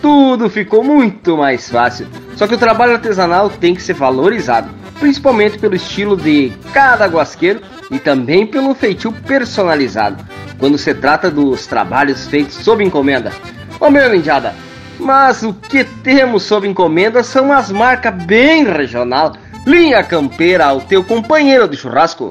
tudo 0.02 0.50
ficou 0.50 0.84
muito 0.84 1.38
mais 1.38 1.70
fácil. 1.70 2.08
Só 2.36 2.48
que 2.48 2.56
o 2.56 2.58
trabalho 2.58 2.94
artesanal 2.94 3.50
tem 3.50 3.76
que 3.76 3.82
ser 3.82 3.94
valorizado, 3.94 4.70
principalmente 5.00 5.60
pelo 5.60 5.76
estilo 5.76 6.16
de 6.16 6.52
cada 6.74 7.06
guasqueiro 7.06 7.62
e 7.92 8.00
também 8.00 8.46
pelo 8.46 8.74
feitio 8.74 9.12
personalizado, 9.12 10.24
quando 10.58 10.78
se 10.78 10.94
trata 10.94 11.30
dos 11.30 11.68
trabalhos 11.68 12.28
feitos 12.28 12.56
sob 12.56 12.84
encomenda. 12.84 13.32
Ô 13.80 13.90
meu 13.90 14.16
indiada, 14.16 14.56
mas 15.00 15.44
o 15.44 15.54
que 15.54 15.84
temos 15.84 16.44
sob 16.44 16.68
encomenda 16.68 17.24
são 17.24 17.52
as 17.52 17.72
marcas 17.72 18.14
bem 18.24 18.64
regional. 18.66 19.34
Linha 19.66 20.04
Campeira, 20.04 20.74
o 20.74 20.82
teu 20.82 21.04
companheiro 21.04 21.68
de 21.68 21.76
churrasco. 21.76 22.30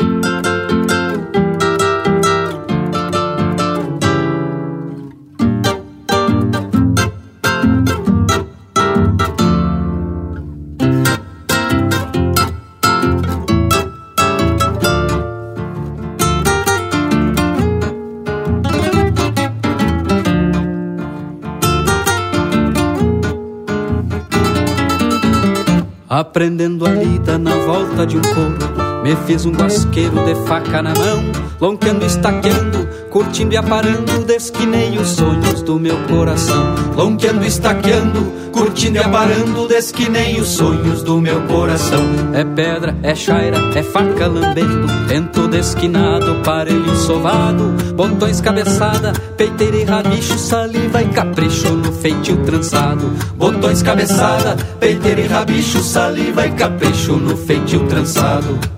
Aprendendo 26.16 26.86
a 26.86 26.92
lida 26.92 27.36
na 27.36 27.54
volta 27.66 28.06
de 28.06 28.16
um 28.16 28.22
coro 28.22 28.85
me 29.06 29.14
fiz 29.24 29.46
um 29.46 29.52
basqueiro 29.52 30.24
de 30.24 30.34
faca 30.48 30.82
na 30.82 30.92
mão, 30.92 31.22
lonqueando 31.60 32.04
estaqueando, 32.04 32.88
curtindo 33.08 33.54
e 33.54 33.56
aparando, 33.56 34.24
desquinei 34.24 34.98
os 34.98 35.10
sonhos 35.10 35.62
do 35.62 35.78
meu 35.78 35.96
coração. 36.08 36.74
Lonqueando 36.96 37.44
estaqueando, 37.44 38.32
curtindo 38.50 38.96
e 38.96 39.00
aparando, 39.00 39.68
desquinei 39.68 40.40
os 40.40 40.48
sonhos 40.48 41.04
do 41.04 41.20
meu 41.20 41.40
coração. 41.42 42.02
É 42.34 42.42
pedra, 42.42 42.96
é 43.04 43.14
chaira, 43.14 43.58
é 43.76 43.82
faca 43.84 44.26
lambendo, 44.26 44.88
tento 45.06 45.46
desquinado, 45.46 46.42
parelho 46.42 46.96
sovado, 46.96 47.76
botões 47.94 48.40
cabeçada, 48.40 49.12
peiteira 49.36 49.76
e 49.76 49.84
rabicho, 49.84 50.36
saliva 50.36 51.00
e 51.00 51.08
capricho 51.10 51.72
no 51.74 51.92
feitio 51.92 52.38
trançado. 52.38 53.08
Botões 53.36 53.84
cabeçada, 53.84 54.56
peiteira 54.80 55.20
e 55.20 55.26
rabicho, 55.28 55.78
saliva 55.78 56.44
e 56.44 56.50
capricho 56.50 57.12
no 57.12 57.36
feitio 57.36 57.86
trançado. 57.86 58.75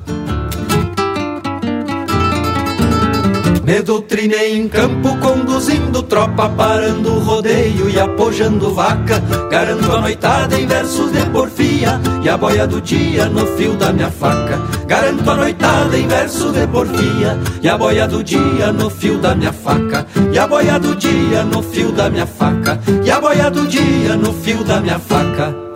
Me 3.68 3.82
doutrinei 3.82 4.56
em 4.56 4.66
campo, 4.66 5.14
conduzindo 5.18 6.02
tropa, 6.02 6.48
parando 6.48 7.18
rodeio 7.18 7.90
e 7.90 8.00
apojando 8.00 8.72
vaca. 8.72 9.20
Garanto 9.50 9.92
a 9.92 10.00
noitada 10.00 10.58
em 10.58 10.66
versos 10.66 11.12
de 11.12 11.20
porfia 11.26 12.00
e 12.24 12.30
a 12.30 12.38
boia 12.38 12.66
do 12.66 12.80
dia 12.80 13.26
no 13.26 13.46
fio 13.58 13.74
da 13.74 13.92
minha 13.92 14.10
faca. 14.10 14.58
Garanto 14.86 15.30
a 15.30 15.34
noitada 15.34 15.98
em 15.98 16.08
versos 16.08 16.54
de 16.54 16.66
porfia 16.66 17.38
e 17.60 17.68
a 17.68 17.76
boia 17.76 18.08
do 18.08 18.24
dia 18.24 18.72
no 18.72 18.88
fio 18.88 19.18
da 19.18 19.34
minha 19.34 19.52
faca. 19.52 20.06
E 20.32 20.38
a 20.38 20.46
boia 20.46 20.80
do 20.80 20.96
dia 20.96 21.44
no 21.44 21.62
fio 21.62 21.92
da 21.92 22.08
minha 22.08 22.26
faca. 22.26 22.80
E 23.04 23.10
a 23.10 23.20
boia 23.20 23.50
do 23.50 23.66
dia 23.66 24.16
no 24.16 24.32
fio 24.32 24.64
da 24.64 24.80
minha 24.80 24.98
faca. 24.98 25.67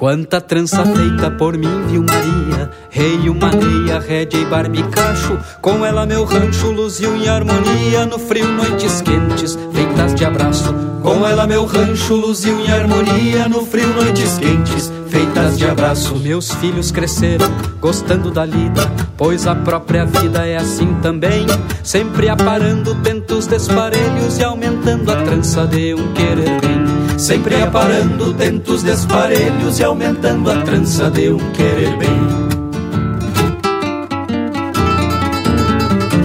Quanta 0.00 0.40
trança 0.40 0.82
feita 0.82 1.30
por 1.30 1.58
mim, 1.58 1.82
viu 1.86 2.02
Maria? 2.02 2.70
Rei, 2.88 3.28
uma 3.28 3.50
meia, 3.50 4.00
rédea 4.00 4.40
e 4.40 4.46
barbicacho. 4.46 5.38
Com 5.60 5.84
ela 5.84 6.06
meu 6.06 6.24
rancho 6.24 6.70
luziu 6.70 7.14
em 7.14 7.28
harmonia. 7.28 8.06
No 8.06 8.18
frio, 8.18 8.48
noites 8.48 9.02
quentes, 9.02 9.58
feitas 9.70 10.14
de 10.14 10.24
abraço. 10.24 10.72
Com 11.02 11.26
ela 11.26 11.46
meu 11.46 11.66
rancho 11.66 12.14
luziu 12.14 12.58
em 12.60 12.72
harmonia. 12.72 13.46
No 13.46 13.66
frio, 13.66 13.88
noites 13.88 14.38
quentes, 14.38 14.90
feitas 15.06 15.58
de 15.58 15.66
abraço. 15.66 16.16
Meus 16.16 16.50
filhos 16.50 16.90
cresceram, 16.90 17.52
gostando 17.78 18.30
da 18.30 18.46
lida. 18.46 18.90
Pois 19.18 19.46
a 19.46 19.54
própria 19.54 20.06
vida 20.06 20.46
é 20.46 20.56
assim 20.56 20.94
também. 21.02 21.44
Sempre 21.82 22.30
aparando 22.30 22.94
tentos 23.02 23.46
desparelhos 23.46 24.38
e 24.38 24.44
aumentando 24.44 25.12
a 25.12 25.16
trança 25.16 25.66
de 25.66 25.92
um 25.92 26.14
querer 26.14 26.58
bem. 26.58 26.89
Sempre 27.20 27.60
aparando 27.60 28.32
tentos 28.32 28.82
desparelhos 28.82 29.78
e 29.78 29.84
aumentando 29.84 30.50
a 30.50 30.62
trança 30.62 31.10
de 31.10 31.30
um 31.30 31.52
querer 31.52 31.94
bem. 31.98 32.08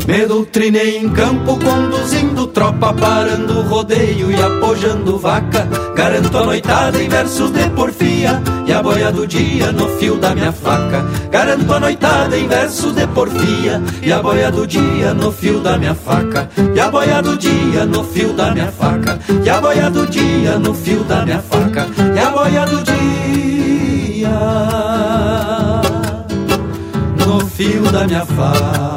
Me 0.08 0.26
doutrinei 0.26 1.00
em 1.00 1.10
campo, 1.10 1.60
conduzindo 1.60 2.35
tropa, 2.56 2.94
parando 2.94 3.62
rodeio 3.64 4.32
e 4.32 4.42
apojando 4.42 5.20
vaca. 5.20 5.68
Garanto 5.94 6.38
a 6.38 6.46
noitada 6.46 7.04
em 7.04 7.10
versos 7.10 7.52
de 7.52 7.70
porfia 7.72 8.42
e 8.66 8.72
a 8.72 8.82
boia 8.82 9.12
do 9.12 9.28
dia 9.28 9.72
no 9.74 9.88
fio 10.00 10.16
da 10.16 10.34
minha 10.34 10.54
faca. 10.54 11.06
Garanto 11.30 11.72
a 11.74 11.80
noitada 11.82 12.38
em 12.38 12.48
versos 12.48 12.96
de 12.96 13.06
porfia 13.08 13.82
e 14.02 14.12
a 14.12 14.22
boia 14.22 14.50
do 14.50 14.66
dia 14.66 15.14
no 15.14 15.32
fio 15.32 15.60
da 15.60 15.78
minha 15.78 15.94
faca. 15.94 16.50
E 16.74 16.80
a 16.80 16.90
boia 16.90 17.22
do 17.22 17.38
dia 17.38 17.86
no 17.86 18.04
fio 18.06 18.34
da 18.34 18.52
minha 18.52 18.72
faca. 18.72 19.20
E 19.44 19.50
a 19.50 19.62
boia 19.62 19.90
do 19.90 20.08
dia 20.08 20.58
no 20.58 20.74
fio 20.74 21.04
da 21.04 21.26
minha 21.26 21.40
faca. 21.40 21.88
E 22.16 22.20
a 22.20 22.30
boia 22.32 22.66
do 22.66 22.82
dia 22.84 24.30
no 27.18 27.46
fio 27.48 27.92
da 27.92 28.08
minha 28.08 28.26
faca. 28.26 28.95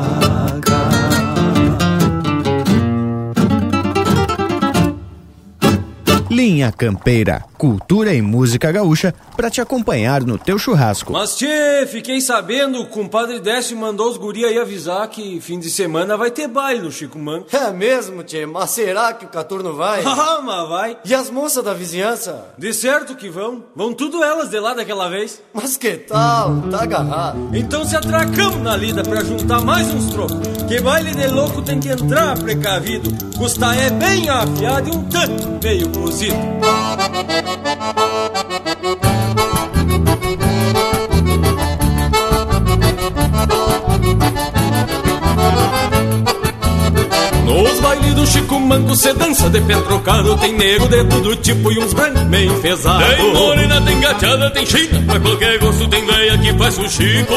Linha 6.30 6.70
Campeira, 6.70 7.42
cultura 7.58 8.14
e 8.14 8.22
música 8.22 8.70
gaúcha 8.70 9.12
para 9.36 9.50
te 9.50 9.60
acompanhar 9.60 10.22
no 10.22 10.38
teu 10.38 10.58
churrasco. 10.58 11.12
Mas 11.12 11.36
tchê, 11.36 11.86
fiquei 11.88 12.20
sabendo, 12.20 12.80
o 12.80 12.86
compadre 12.86 13.40
Décio 13.40 13.76
mandou 13.76 14.08
os 14.08 14.16
guri 14.16 14.44
aí 14.44 14.58
avisar 14.58 15.08
que 15.08 15.40
fim 15.40 15.58
de 15.58 15.68
semana 15.68 16.16
vai 16.16 16.30
ter 16.30 16.46
baile 16.46 16.82
no 16.82 16.92
Chico 16.92 17.18
Manco. 17.18 17.48
É 17.54 17.70
mesmo, 17.72 18.22
tchê, 18.22 18.46
mas 18.46 18.70
será 18.70 19.12
que 19.12 19.24
o 19.24 19.28
Caturno 19.28 19.74
vai? 19.74 20.02
ah, 20.06 20.40
mas 20.42 20.68
vai. 20.68 20.98
E 21.04 21.14
as 21.14 21.28
moças 21.30 21.64
da 21.64 21.74
vizinhança? 21.74 22.46
De 22.56 22.72
certo 22.72 23.16
que 23.16 23.28
vão. 23.28 23.64
Vão 23.74 23.92
tudo 23.92 24.22
elas 24.22 24.48
de 24.48 24.60
lá 24.60 24.72
daquela 24.72 25.08
vez. 25.08 25.42
Mas 25.52 25.76
que 25.76 25.96
tal? 25.96 26.62
Tá 26.70 26.82
agarrado. 26.82 27.50
Então 27.52 27.84
se 27.84 27.96
atracamos 27.96 28.62
na 28.62 28.76
lida 28.76 29.02
pra 29.02 29.24
juntar 29.24 29.60
mais 29.60 29.92
uns 29.92 30.06
trocos. 30.10 30.36
Que 30.68 30.80
baile 30.80 31.12
de 31.12 31.26
louco 31.26 31.60
tem 31.62 31.80
que 31.80 31.88
entrar 31.88 32.38
precavido. 32.38 33.10
Custa 33.36 33.74
é 33.74 33.90
bem 33.90 34.28
afiado 34.28 34.88
e 34.88 34.92
um 34.92 35.02
tanto 35.04 35.48
meio 35.62 35.88
cozido. 35.90 36.36
Nos 37.48 38.27
bailes 47.98 48.14
do 48.14 48.26
Chico 48.26 48.60
Manco 48.60 48.94
cê 48.96 49.12
dança 49.12 49.50
de 49.50 49.60
pé 49.60 49.74
trocado 49.80 50.36
Tem 50.36 50.52
nego 50.52 50.88
de 50.88 51.04
todo 51.04 51.36
tipo 51.36 51.72
e 51.72 51.78
uns 51.78 51.92
brancos 51.92 52.22
meio 52.24 52.52
enfesados 52.52 53.06
Tem 53.16 53.32
morena, 53.32 53.80
tem 53.80 54.00
gateada, 54.00 54.50
tem 54.50 54.66
china 54.66 55.02
Pra 55.06 55.20
qualquer 55.20 55.58
gosto 55.58 55.88
tem 55.88 56.04
velha 56.04 56.38
que 56.38 56.52
faz 56.54 56.78
o 56.78 56.88
Chico. 56.88 57.34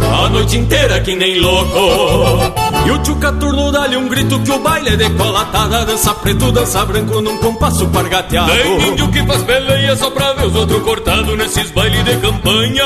A 0.00 0.28
noite 0.28 0.56
inteira 0.56 1.00
que 1.00 1.14
nem 1.14 1.40
louco. 1.40 2.54
E 2.86 2.90
o 2.90 2.98
tio 2.98 3.16
Caturno 3.16 3.72
dá-lhe 3.72 3.96
um 3.96 4.08
grito 4.08 4.38
que 4.40 4.50
o 4.50 4.58
baile 4.58 4.90
é 4.90 4.96
decolatada 4.96 5.84
Dança 5.84 6.14
preto, 6.14 6.52
dança 6.52 6.84
branco 6.84 7.20
num 7.20 7.38
compasso 7.38 7.86
pargateado. 7.88 8.50
Tem 8.50 8.88
índio 8.88 9.08
que 9.08 9.24
faz 9.24 9.42
peleia 9.42 9.96
só 9.96 10.10
pra 10.10 10.32
ver 10.34 10.46
os 10.46 10.54
outros 10.54 10.82
cortados 10.82 11.36
Nesses 11.36 11.70
bailes 11.70 12.04
de 12.04 12.16
campanha. 12.16 12.84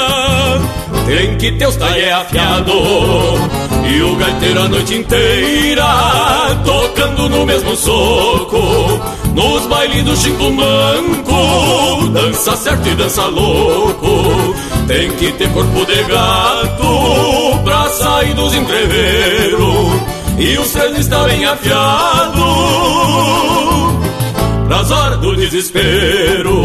Tem 1.07 1.37
que 1.37 1.53
ter 1.53 1.67
os 1.67 1.77
talher 1.77 2.13
afiado 2.13 2.73
E 3.87 4.03
o 4.03 4.17
gaiteiro 4.17 4.63
a 4.63 4.69
noite 4.69 4.95
inteira 4.95 5.85
Tocando 6.65 7.29
no 7.29 7.47
mesmo 7.47 7.77
soco 7.77 9.01
Nos 9.35 9.67
bailes 9.67 10.05
do 10.05 10.17
Chico 10.17 10.51
Manco 10.51 12.09
Dança 12.09 12.57
certo 12.57 12.89
e 12.89 12.95
dança 12.95 13.27
louco. 13.27 14.55
Tem 14.87 15.11
que 15.13 15.33
ter 15.33 15.51
corpo 15.53 15.85
de 15.85 16.03
gato 16.05 17.59
Pra 17.65 17.89
sair 17.91 18.35
dos 18.35 18.55
entreveiros 18.55 20.01
E 20.39 20.59
os 20.59 20.71
três 20.71 20.99
está 20.99 21.25
bem 21.25 21.45
afiado 21.45 22.45
Pras 24.69 24.91
horas 24.91 25.19
do 25.21 25.35
desespero. 25.35 26.63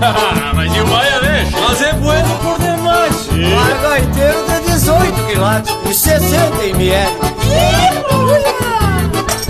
Mas 0.56 0.74
e 0.74 0.80
o 0.80 0.86
baia 0.86 1.20
deixa? 1.20 1.60
Mas 1.60 1.82
é 1.82 1.92
bueno 1.92 2.28
por 2.42 2.58
demais. 2.58 3.28
Vai 3.54 3.82
gaiteiro 3.82 4.35
de 5.36 5.42
18 5.42 5.46
quilates 5.66 5.76
e 5.90 5.94
60 5.94 6.64
ml 6.64 7.12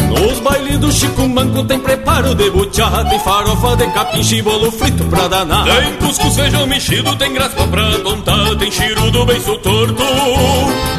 Nos 0.08 0.40
bailes 0.40 0.78
do 0.78 0.92
Chico 0.92 1.28
Manco 1.28 1.64
tem 1.64 1.78
preparo 1.78 2.34
de 2.34 2.50
buchá 2.50 3.04
Tem 3.04 3.18
farofa 3.20 3.76
de 3.76 3.86
capim, 3.92 4.42
bolo 4.42 4.72
frito 4.72 5.04
pra 5.04 5.28
danar. 5.28 5.64
Tem 5.64 5.92
cuscuz, 5.94 6.34
feijão 6.34 6.66
mexido, 6.66 7.14
tem 7.16 7.32
graspa 7.32 7.66
pra 7.68 7.98
tontar 7.98 8.56
Tem 8.56 8.70
cheiro 8.70 9.10
do 9.10 9.24
beiço 9.24 9.56
torto 9.58 10.02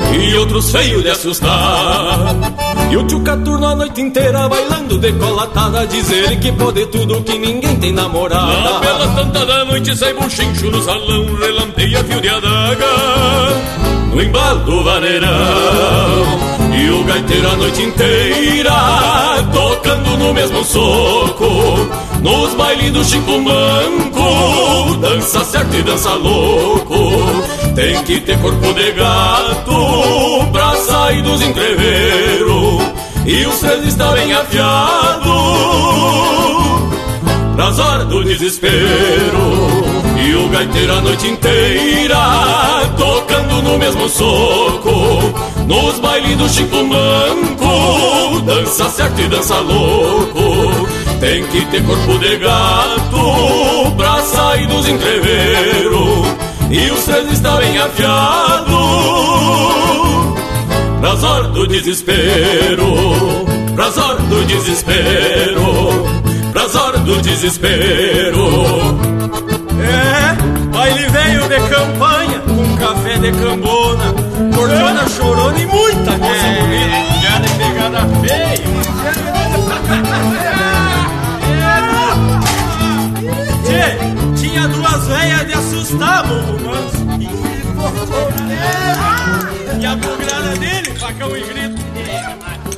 e 0.09 0.35
outros 0.35 0.71
feios 0.71 1.03
de 1.03 1.09
assustar. 1.09 2.35
E 2.89 2.97
o 2.97 3.05
tio 3.05 3.21
Caturno 3.21 3.67
a 3.67 3.75
noite 3.75 4.01
inteira 4.01 4.47
bailando 4.47 4.97
decolatada 4.97 5.85
Diz 5.85 6.09
ele 6.09 6.37
que 6.37 6.51
pode 6.53 6.85
tudo, 6.87 7.21
que 7.23 7.37
ninguém 7.37 7.75
tem 7.75 7.91
namorada. 7.91 8.45
Na 8.45 8.79
bela 8.79 9.07
tanta 9.15 9.45
da 9.45 9.65
noite 9.65 9.95
sai 9.95 10.13
buchincho 10.13 10.71
no 10.71 10.81
salão 10.81 11.35
Relampeia 11.35 12.03
fio 12.03 12.21
de 12.21 12.29
adaga 12.29 13.96
no 14.17 14.23
embalo 14.23 14.59
do 14.61 14.83
vaneirão. 14.83 15.29
E 16.75 16.89
o 16.89 17.03
gaiteiro 17.03 17.49
a 17.49 17.55
noite 17.55 17.83
inteira 17.83 18.73
Tocando 19.53 20.17
no 20.17 20.33
mesmo 20.33 20.63
soco. 20.63 21.45
Nos 22.21 22.53
bailes 22.55 22.91
do 22.91 23.03
Chico 23.05 23.39
Manco 23.39 24.97
Dança 24.97 25.45
certo 25.45 25.75
e 25.75 25.83
dança 25.83 26.13
louco. 26.13 26.97
Tem 27.75 28.03
que 28.03 28.19
ter 28.21 28.39
corpo 28.39 28.73
de 28.73 28.91
gato 28.91 30.47
Pra 30.51 30.75
sair 30.77 31.21
dos 31.21 31.41
entreveiros 31.41 32.81
E 33.25 33.45
os 33.45 33.59
três 33.59 33.85
está 33.85 34.11
bem 34.13 34.33
afiado 34.33 35.77
pras 37.57 37.79
horas 37.79 38.07
do 38.07 38.23
desespero. 38.23 39.86
E 40.27 40.35
o 40.35 40.49
gaiteiro 40.49 40.91
a 40.91 40.99
noite 40.99 41.25
inteira, 41.25 42.17
tocando 42.97 43.61
no 43.61 43.77
mesmo 43.77 44.09
soco, 44.09 44.91
nos 45.65 45.99
bailes 45.99 46.35
do 46.35 46.49
Chico 46.49 46.83
Manco, 46.83 48.41
dança 48.41 48.89
certo 48.89 49.21
e 49.21 49.27
dança 49.29 49.57
louco. 49.59 50.85
Tem 51.21 51.45
que 51.45 51.61
ter 51.67 51.81
corpo 51.81 52.19
de 52.19 52.35
gato 52.39 53.95
pra 53.95 54.21
sair 54.21 54.67
dos 54.67 54.89
entreveiros. 54.89 56.27
E 56.69 56.91
os 56.91 57.05
três 57.05 57.31
estão 57.31 57.57
bem 57.59 57.77
afiados 57.77 58.75
Pras 60.99 61.23
horas 61.23 61.51
do 61.53 61.65
desespero 61.65 62.93
Pras 63.73 63.97
horas 63.97 64.23
do 64.23 64.43
desespero 64.43 65.63
Pras 66.51 66.75
horas 66.75 66.99
do 67.01 67.21
desespero 67.21 68.97
Com 73.27 73.31
café 73.31 73.31
de 73.31 73.37
cambona 73.37 74.13
Cortona, 74.55 75.09
chorona 75.09 75.59
e 75.59 75.65
muita 75.65 76.11
moça 76.17 76.47
É. 76.47 76.61
bonita 76.61 77.21
Já 77.21 77.39
de 77.39 77.49
pegada 77.55 78.07
Tchê, 83.63 84.39
tinha 84.39 84.67
duas 84.67 85.07
velhas 85.07 85.47
de 85.47 85.53
assustar, 85.53 86.25
manso. 86.27 87.07
E 89.79 89.85
a 89.85 89.95
bugrada 89.95 90.55
dele, 90.57 90.91
facão 90.97 91.35
e 91.35 91.41
grito. 91.41 92.76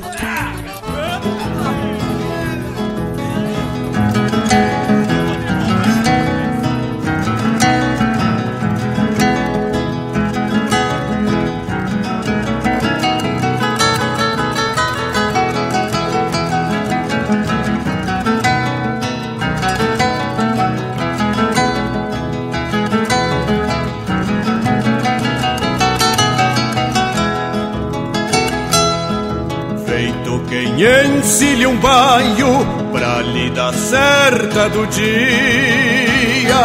Quem 30.80 31.18
encilha 31.18 31.68
um 31.68 31.76
baio 31.76 32.66
pra 32.94 33.22
lida 33.22 33.74
certa 33.74 34.70
do 34.70 34.88
dia. 34.88 36.56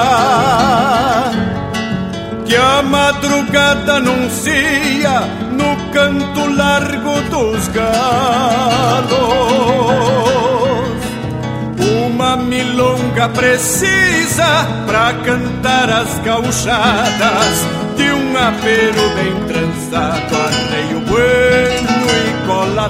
Que 2.46 2.54
a 2.54 2.80
madrugada 2.80 3.94
anuncia 3.94 5.20
no 5.50 5.74
canto 5.92 6.46
largo 6.54 7.22
dos 7.22 7.66
galos. 7.66 9.14
Uma 12.06 12.36
milonga 12.36 13.28
precisa 13.30 14.64
pra 14.86 15.12
cantar 15.24 15.90
as 15.90 16.20
gauchadas 16.20 17.66
De 17.96 18.12
um 18.12 18.36
apero 18.36 19.10
bem 19.16 19.34
trançado, 19.48 20.36
arreio 20.36 21.00
bueno 21.00 22.06
e 22.16 22.46
cola 22.46 22.88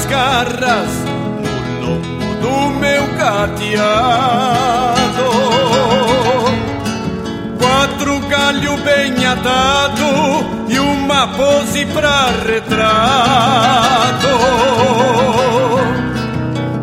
minhas 0.00 0.04
garras 0.06 0.90
no 1.80 1.86
lombo 1.86 2.34
do 2.40 2.70
meu 2.78 3.06
cateado 3.18 4.60
Quatro 7.58 8.20
galho 8.28 8.76
bem 8.78 9.26
atado 9.26 10.04
e 10.68 10.78
uma 10.78 11.26
pose 11.28 11.84
pra 11.86 12.26
retrato. 12.46 14.28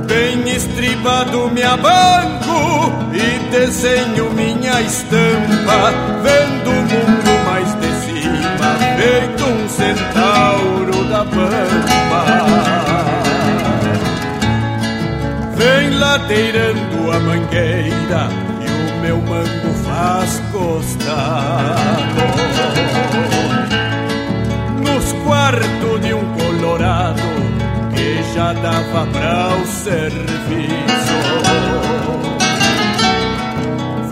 Bem 0.05 0.49
estribado 0.49 1.49
me 1.49 1.63
abanco 1.63 2.93
e 3.13 3.39
desenho 3.51 4.31
minha 4.31 4.81
estampa 4.81 5.93
Vendo 6.23 6.69
o 6.69 6.73
mundo 6.73 7.45
mais 7.45 7.73
de 7.79 7.87
cima, 8.05 8.77
feito 8.97 9.45
um 9.45 9.69
centauro 9.69 11.03
da 11.05 11.23
pampa 11.25 12.06
Ladeirando 15.89 17.11
a 17.11 17.19
mangueira 17.19 18.29
e 18.61 18.67
o 18.67 19.01
meu 19.01 19.17
mango 19.17 19.73
faz 19.85 20.41
costado 20.51 21.87
Nos 24.81 25.13
quartos 25.23 26.01
de 26.01 26.13
um 26.13 26.25
colorado 26.33 27.21
que 27.95 28.33
já 28.35 28.53
dava 28.53 29.05
pra 29.11 29.49
o 29.55 29.65
serviço. 29.65 31.17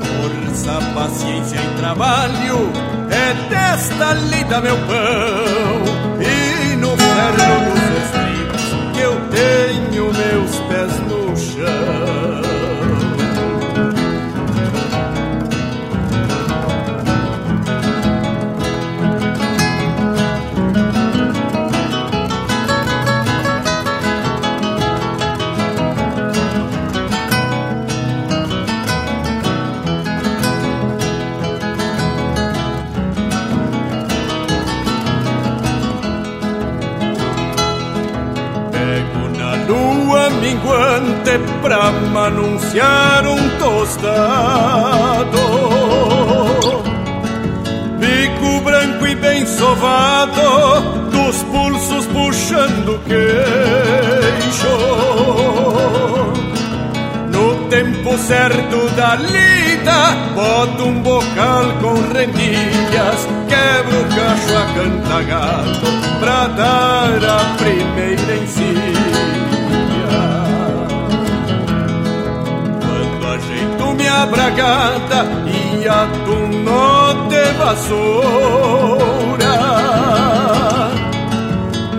Força, 0.02 0.82
paciência 0.94 1.58
e 1.58 1.78
trabalho 1.78 2.72
é 3.10 3.34
desta 3.50 4.14
lida 4.14 4.62
meu 4.62 4.78
pão 4.78 5.75
Pego 38.86 39.28
na 39.36 39.56
lua 39.66 40.30
minguante 40.30 41.40
pra 41.64 41.88
anunciar 42.28 43.26
um 43.26 43.50
tostado. 43.58 45.40
Bico 47.98 48.62
branco 48.64 49.08
e 49.08 49.16
bem 49.16 49.46
sovado 49.48 51.10
Dos 51.10 51.42
pulsos 51.44 52.06
puxando 52.08 53.00
queixo. 53.08 54.78
No 57.32 57.68
tempo 57.70 58.16
certo 58.20 58.90
da 58.96 59.16
lida 59.16 60.12
Boto 60.36 60.84
um 60.84 61.02
bocal 61.02 61.66
com 61.82 61.96
rendilhas 62.14 63.35
Quebro 63.66 64.00
o 64.00 64.06
cacho 64.16 64.54
a 64.56 64.66
cantagado 64.76 65.88
Pra 66.20 66.48
dar 66.50 67.18
a 67.24 67.40
primeira 67.58 68.36
encilha 68.36 68.76
Quando 72.80 73.26
ajeito 73.28 73.84
minha 73.96 74.26
bragada 74.28 75.26
E 75.48 75.88
ato 75.88 76.36
nó 76.64 77.14
de 77.28 77.46
vassoura 77.54 77.96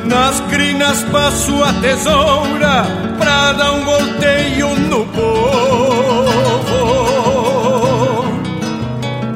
Nas 0.04 0.38
crinas 0.48 1.02
passo 1.10 1.64
a 1.64 1.72
tesoura 1.72 2.86
Pra 3.18 3.52
dar 3.54 3.72
um 3.72 3.84
volteio 3.84 4.68
no 4.88 5.04
povo. 5.06 6.36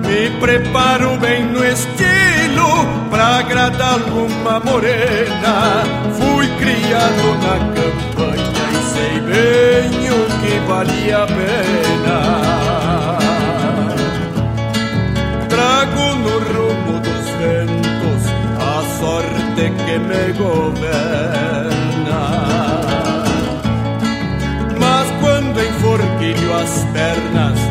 Me 0.07 0.31
preparo 0.39 1.17
bem 1.17 1.45
no 1.47 1.65
estilo 1.65 2.10
alguma 4.01 4.61
morena 4.61 5.83
Fui 6.13 6.47
criado 6.59 7.27
na 7.43 7.57
campanha 7.75 8.65
E 8.73 8.77
sei 8.93 9.21
bem 9.21 10.11
o 10.11 10.21
que 10.41 10.55
vale 10.67 11.13
a 11.13 11.27
pena. 11.27 12.19
Trago 15.49 16.15
no 16.17 16.35
rumo 16.39 17.01
dos 17.01 17.27
ventos 17.39 18.23
A 18.59 18.83
sorte 18.99 19.65
que 19.85 19.99
me 19.99 20.33
governa. 20.39 22.21
Mas 24.79 25.07
quando 25.21 25.61
enforquilho 25.61 26.55
as 26.57 26.85
pernas 26.93 27.70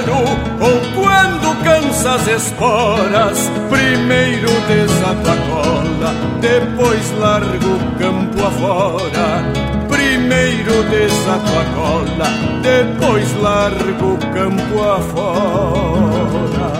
ou 0.00 0.80
quando 0.94 1.62
cansa 1.62 2.14
as 2.14 2.26
esporas. 2.26 3.50
Primeiro 3.68 4.48
desato 4.66 5.30
a 5.30 5.36
cola, 5.48 6.14
depois 6.40 7.10
largo 7.18 7.74
o 7.74 7.98
campo 7.98 8.44
afora. 8.44 9.44
Primeiro 9.88 10.82
desato 10.90 11.52
a 11.58 11.64
cola, 11.76 12.28
depois 12.62 13.32
largo 13.40 14.14
o 14.14 14.18
campo 14.32 14.82
afora. 14.82 16.70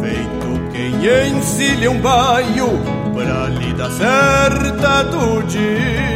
Feito 0.00 0.48
quem 0.72 1.36
encilha 1.36 1.90
um 1.90 2.00
baio 2.00 2.80
pra 3.14 3.48
lida 3.48 3.90
certa 3.90 5.02
do 5.04 5.42
dia. 5.42 6.15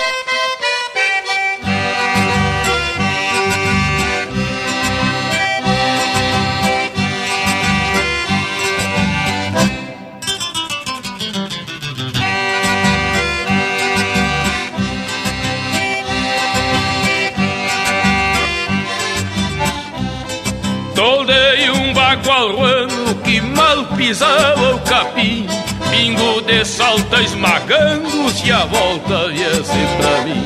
A 28.61 28.65
volta 28.65 29.27
viesse 29.29 29.79
pra 29.97 30.21
mim. 30.23 30.43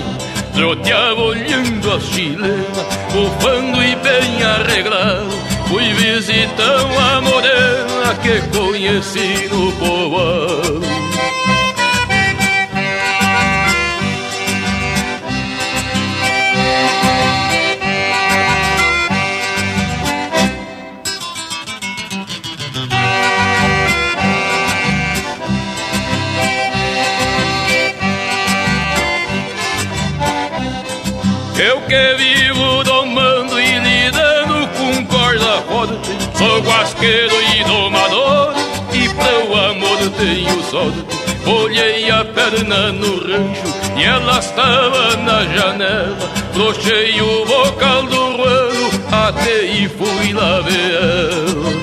Troteava 0.53 1.21
olhando 1.21 1.91
a 1.91 1.99
chilena, 1.99 2.85
bufando 3.11 3.83
e 3.83 3.95
bem 3.97 4.41
arreglado. 4.41 5.31
Fui 5.67 5.93
visitar 5.93 6.85
uma 6.85 7.21
morena 7.21 8.15
que 8.21 8.41
conheci 8.57 9.49
no 9.51 9.71
povoado 9.73 10.84
Sou 37.05 37.11
guasqueiro 37.11 37.35
e 37.55 37.63
domador 37.65 38.53
E 38.91 39.09
para 39.09 39.45
o 39.45 39.55
amor 39.55 39.97
tenho 40.17 40.63
sorte 40.63 41.05
Olhei 41.45 42.09
a 42.09 42.25
perna 42.25 42.91
no 42.91 43.19
rancho 43.19 43.61
E 43.95 44.03
ela 44.03 44.39
estava 44.39 45.15
na 45.17 45.43
janela. 45.45 46.17
Brochei 46.53 47.21
o 47.21 47.45
vocal 47.45 48.03
do 48.07 48.37
ruano 48.37 48.89
Até 49.11 49.65
e 49.65 49.87
fui 49.87 50.33
lá 50.33 50.59
ver 50.61 50.95
ela 50.95 51.74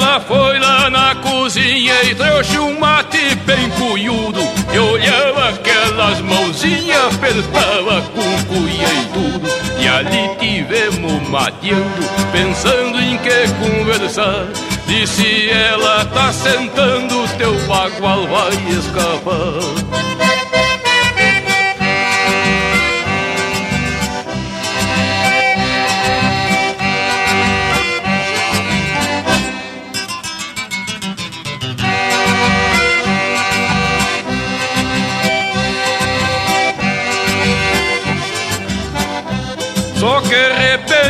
Ela 0.00 0.18
foi 0.18 0.58
lá 0.58 0.88
na 0.88 1.14
cozinha 1.16 1.92
e 2.04 2.14
trouxe 2.14 2.58
um 2.58 2.80
mate 2.80 3.34
bem 3.44 3.68
cunhudo 3.68 4.40
E 4.72 4.78
olhava 4.78 5.50
aquelas 5.50 6.22
mãozinhas, 6.22 7.14
apertava 7.14 8.00
com 8.14 8.44
cuia 8.46 8.88
e 8.94 9.04
tudo. 9.12 9.48
E 9.78 9.86
ali 9.86 10.36
tivemos 10.40 11.28
mateando, 11.28 12.08
pensando 12.32 12.98
em 12.98 13.18
que 13.18 13.46
conversar. 13.60 14.46
Disse 14.86 15.50
ela, 15.50 16.06
tá 16.06 16.32
sentando, 16.32 17.28
teu 17.36 17.52
bagual 17.66 18.26
vai 18.26 18.54
escapar 18.70 20.29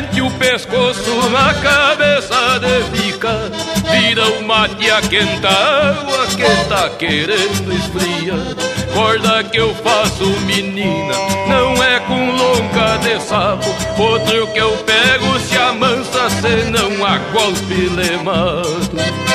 repente 0.01 0.20
o 0.22 0.30
pescoço 0.32 1.30
na 1.30 1.55
cabeça 1.55 2.59
de 2.59 2.98
ficar 2.98 3.51
Vira 3.90 4.28
o 4.28 4.42
mate 4.42 4.90
a 4.90 5.01
quenta 5.03 5.48
água 5.48 6.26
que 6.28 6.68
tá 6.68 6.90
querendo 6.90 7.72
esfriar 7.72 8.70
Corda 8.94 9.44
que 9.44 9.59
eu 9.59 9.74
faço 9.76 10.24
menina, 10.40 11.14
não 11.48 11.82
é 11.82 12.01
com 12.01 12.32
longa 12.32 12.96
de 12.98 13.20
sapo. 13.22 13.68
Outro 13.96 14.48
que 14.48 14.59
eu 14.59 14.76
pego 14.78 15.38
se 15.38 15.57
amansa, 15.57 16.28
senão 16.28 17.07
a 17.07 17.18
golpe 17.32 17.88
le 17.88 19.30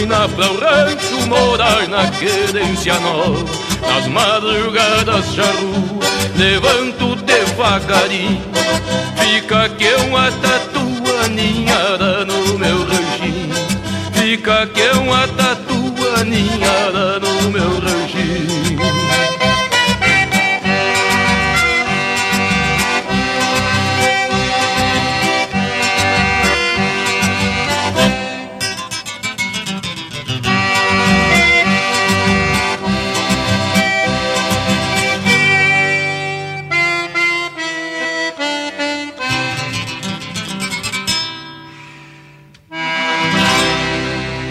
China 0.00 0.26
pra 0.30 0.50
o 0.50 0.58
rancho 0.58 1.28
morar 1.28 1.86
na 1.86 2.10
querência 2.10 2.94
Nas 3.82 4.06
madrugadas 4.06 5.34
charrua, 5.34 6.00
levanto 6.36 7.16
devagarinho. 7.16 8.40
Fica 9.16 9.68
que 9.68 9.94
uma 10.06 10.32
tatua 10.32 11.28
ninhada 11.28 12.24
no 12.24 12.58
meu 12.58 12.78
ranchinho 12.86 13.54
Fica 14.14 14.66
que 14.68 14.88
uma 14.96 15.28
tatua 15.28 16.24
ninhada 16.24 17.20
no 17.20 17.50
meu 17.50 17.78
ranchinho 17.80 18.19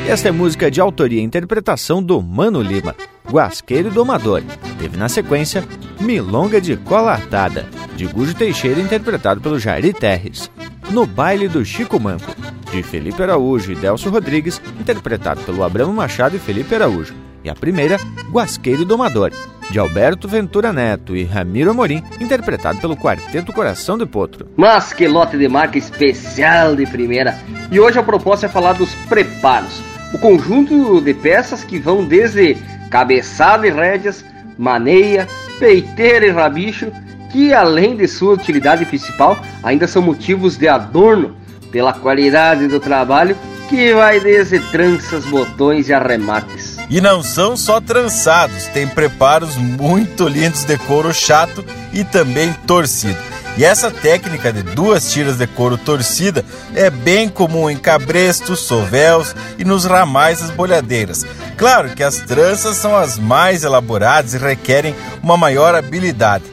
Esta 0.10 0.30
é 0.30 0.32
música 0.32 0.72
de 0.72 0.82
autoria 0.82 1.22
e 1.22 1.24
interpretação 1.24 2.01
do 2.01 2.20
Mano 2.20 2.64
Lima, 2.64 2.95
Guasqueiro 3.32 3.91
Domador. 3.91 4.41
Teve 4.80 4.97
na 4.97 5.07
sequência 5.07 5.64
Milonga 6.01 6.60
de 6.60 6.76
Cola 6.78 7.14
Atada, 7.14 7.68
de 7.95 8.07
Gujo 8.07 8.34
Teixeira, 8.34 8.82
interpretado 8.82 9.39
pelo 9.39 9.60
Jairi 9.60 9.93
Terres. 9.93 10.49
No 10.89 11.05
Baile 11.05 11.47
do 11.47 11.64
Chico 11.64 11.99
Manco, 11.99 12.36
de 12.72 12.82
Felipe 12.82 13.22
Araújo 13.22 13.72
e 13.72 13.76
Delcio 13.76 14.10
Rodrigues, 14.10 14.60
interpretado 14.80 15.41
pelo 15.41 15.64
Abramo 15.64 15.93
Machado 15.93 16.36
e 16.36 16.39
Felipe 16.39 16.74
Araújo. 16.74 17.14
E 17.43 17.49
a 17.49 17.53
primeira, 17.53 17.99
Guasqueiro 18.32 18.86
Domador, 18.86 19.32
de 19.70 19.78
Alberto 19.78 20.28
Ventura 20.28 20.74
Neto 20.74 21.16
e 21.16 21.24
Ramiro 21.24 21.70
Amorim, 21.70 22.03
interpretado 22.20 22.80
pelo 22.80 22.97
Quarteto 22.97 23.53
Coração 23.53 23.95
de 23.95 24.07
Potro. 24.07 24.47
Mas 24.57 24.91
que 24.91 25.07
lote 25.07 25.38
de 25.38 25.47
marca 25.47 25.78
especial 25.78 26.76
de 26.76 26.88
primeira. 26.88 27.38
E 27.72 27.80
hoje 27.80 27.99
a 27.99 28.03
proposta 28.03 28.47
é 28.47 28.49
falar 28.49 28.74
dos 28.74 28.91
preparos. 29.07 29.89
O 30.14 30.18
conjunto 30.18 31.01
de 31.01 31.14
peças 31.14 31.64
que 31.64 31.80
vão 31.80 32.05
desde 32.05 32.57
cabeçada 32.89 33.68
e 33.68 33.72
rédeas, 33.72 34.26
maneia, 34.57 35.28
peiteira 35.60 36.26
e 36.26 36.32
rabicho, 36.32 36.91
que 37.32 37.53
além 37.53 37.95
de 37.95 38.07
sua 38.07 38.34
utilidade 38.34 38.86
principal, 38.86 39.38
ainda 39.62 39.88
são 39.88 40.01
motivos 40.01 40.57
de 40.57 40.68
adorno 40.68 41.36
pela 41.72 41.93
qualidade 41.93 42.68
do 42.68 42.80
trabalho 42.80 43.38
que 43.70 43.93
vai 43.93 44.20
desde 44.20 44.60
tranças, 44.72 45.24
botões 45.26 45.89
e 45.89 45.93
arremates. 45.93 46.78
E 46.89 46.99
não 46.99 47.22
são 47.22 47.55
só 47.55 47.80
trançados, 47.80 48.66
tem 48.68 48.88
preparos 48.88 49.55
muito 49.57 50.28
lindos 50.28 50.64
de 50.64 50.76
couro 50.80 51.14
chato 51.14 51.64
e 51.93 52.03
também 52.03 52.51
torcido. 52.66 53.20
E 53.60 53.66
essa 53.66 53.91
técnica 53.91 54.53
de 54.53 54.64
duas 54.64 55.12
tiras 55.12 55.38
de 55.38 55.45
couro 55.45 55.78
torcida 55.78 56.45
é 56.74 56.89
bem 56.89 57.28
comum 57.28 57.70
em 57.70 57.76
cabrestos, 57.76 58.62
sovéus 58.62 59.36
e 59.57 59.66
nos 59.66 59.84
ramais 59.84 60.39
das 60.39 60.49
bolhadeiras. 60.49 61.26
Claro 61.57 61.89
que 61.89 62.01
as 62.01 62.20
tranças 62.20 62.78
são 62.78 62.95
as 62.95 63.20
mais 63.20 63.66
elaboradas 63.66 64.34
e 64.34 64.38
requerem 64.38 64.95
uma 65.22 65.36
maior 65.36 65.76
habilidade. 65.76 66.45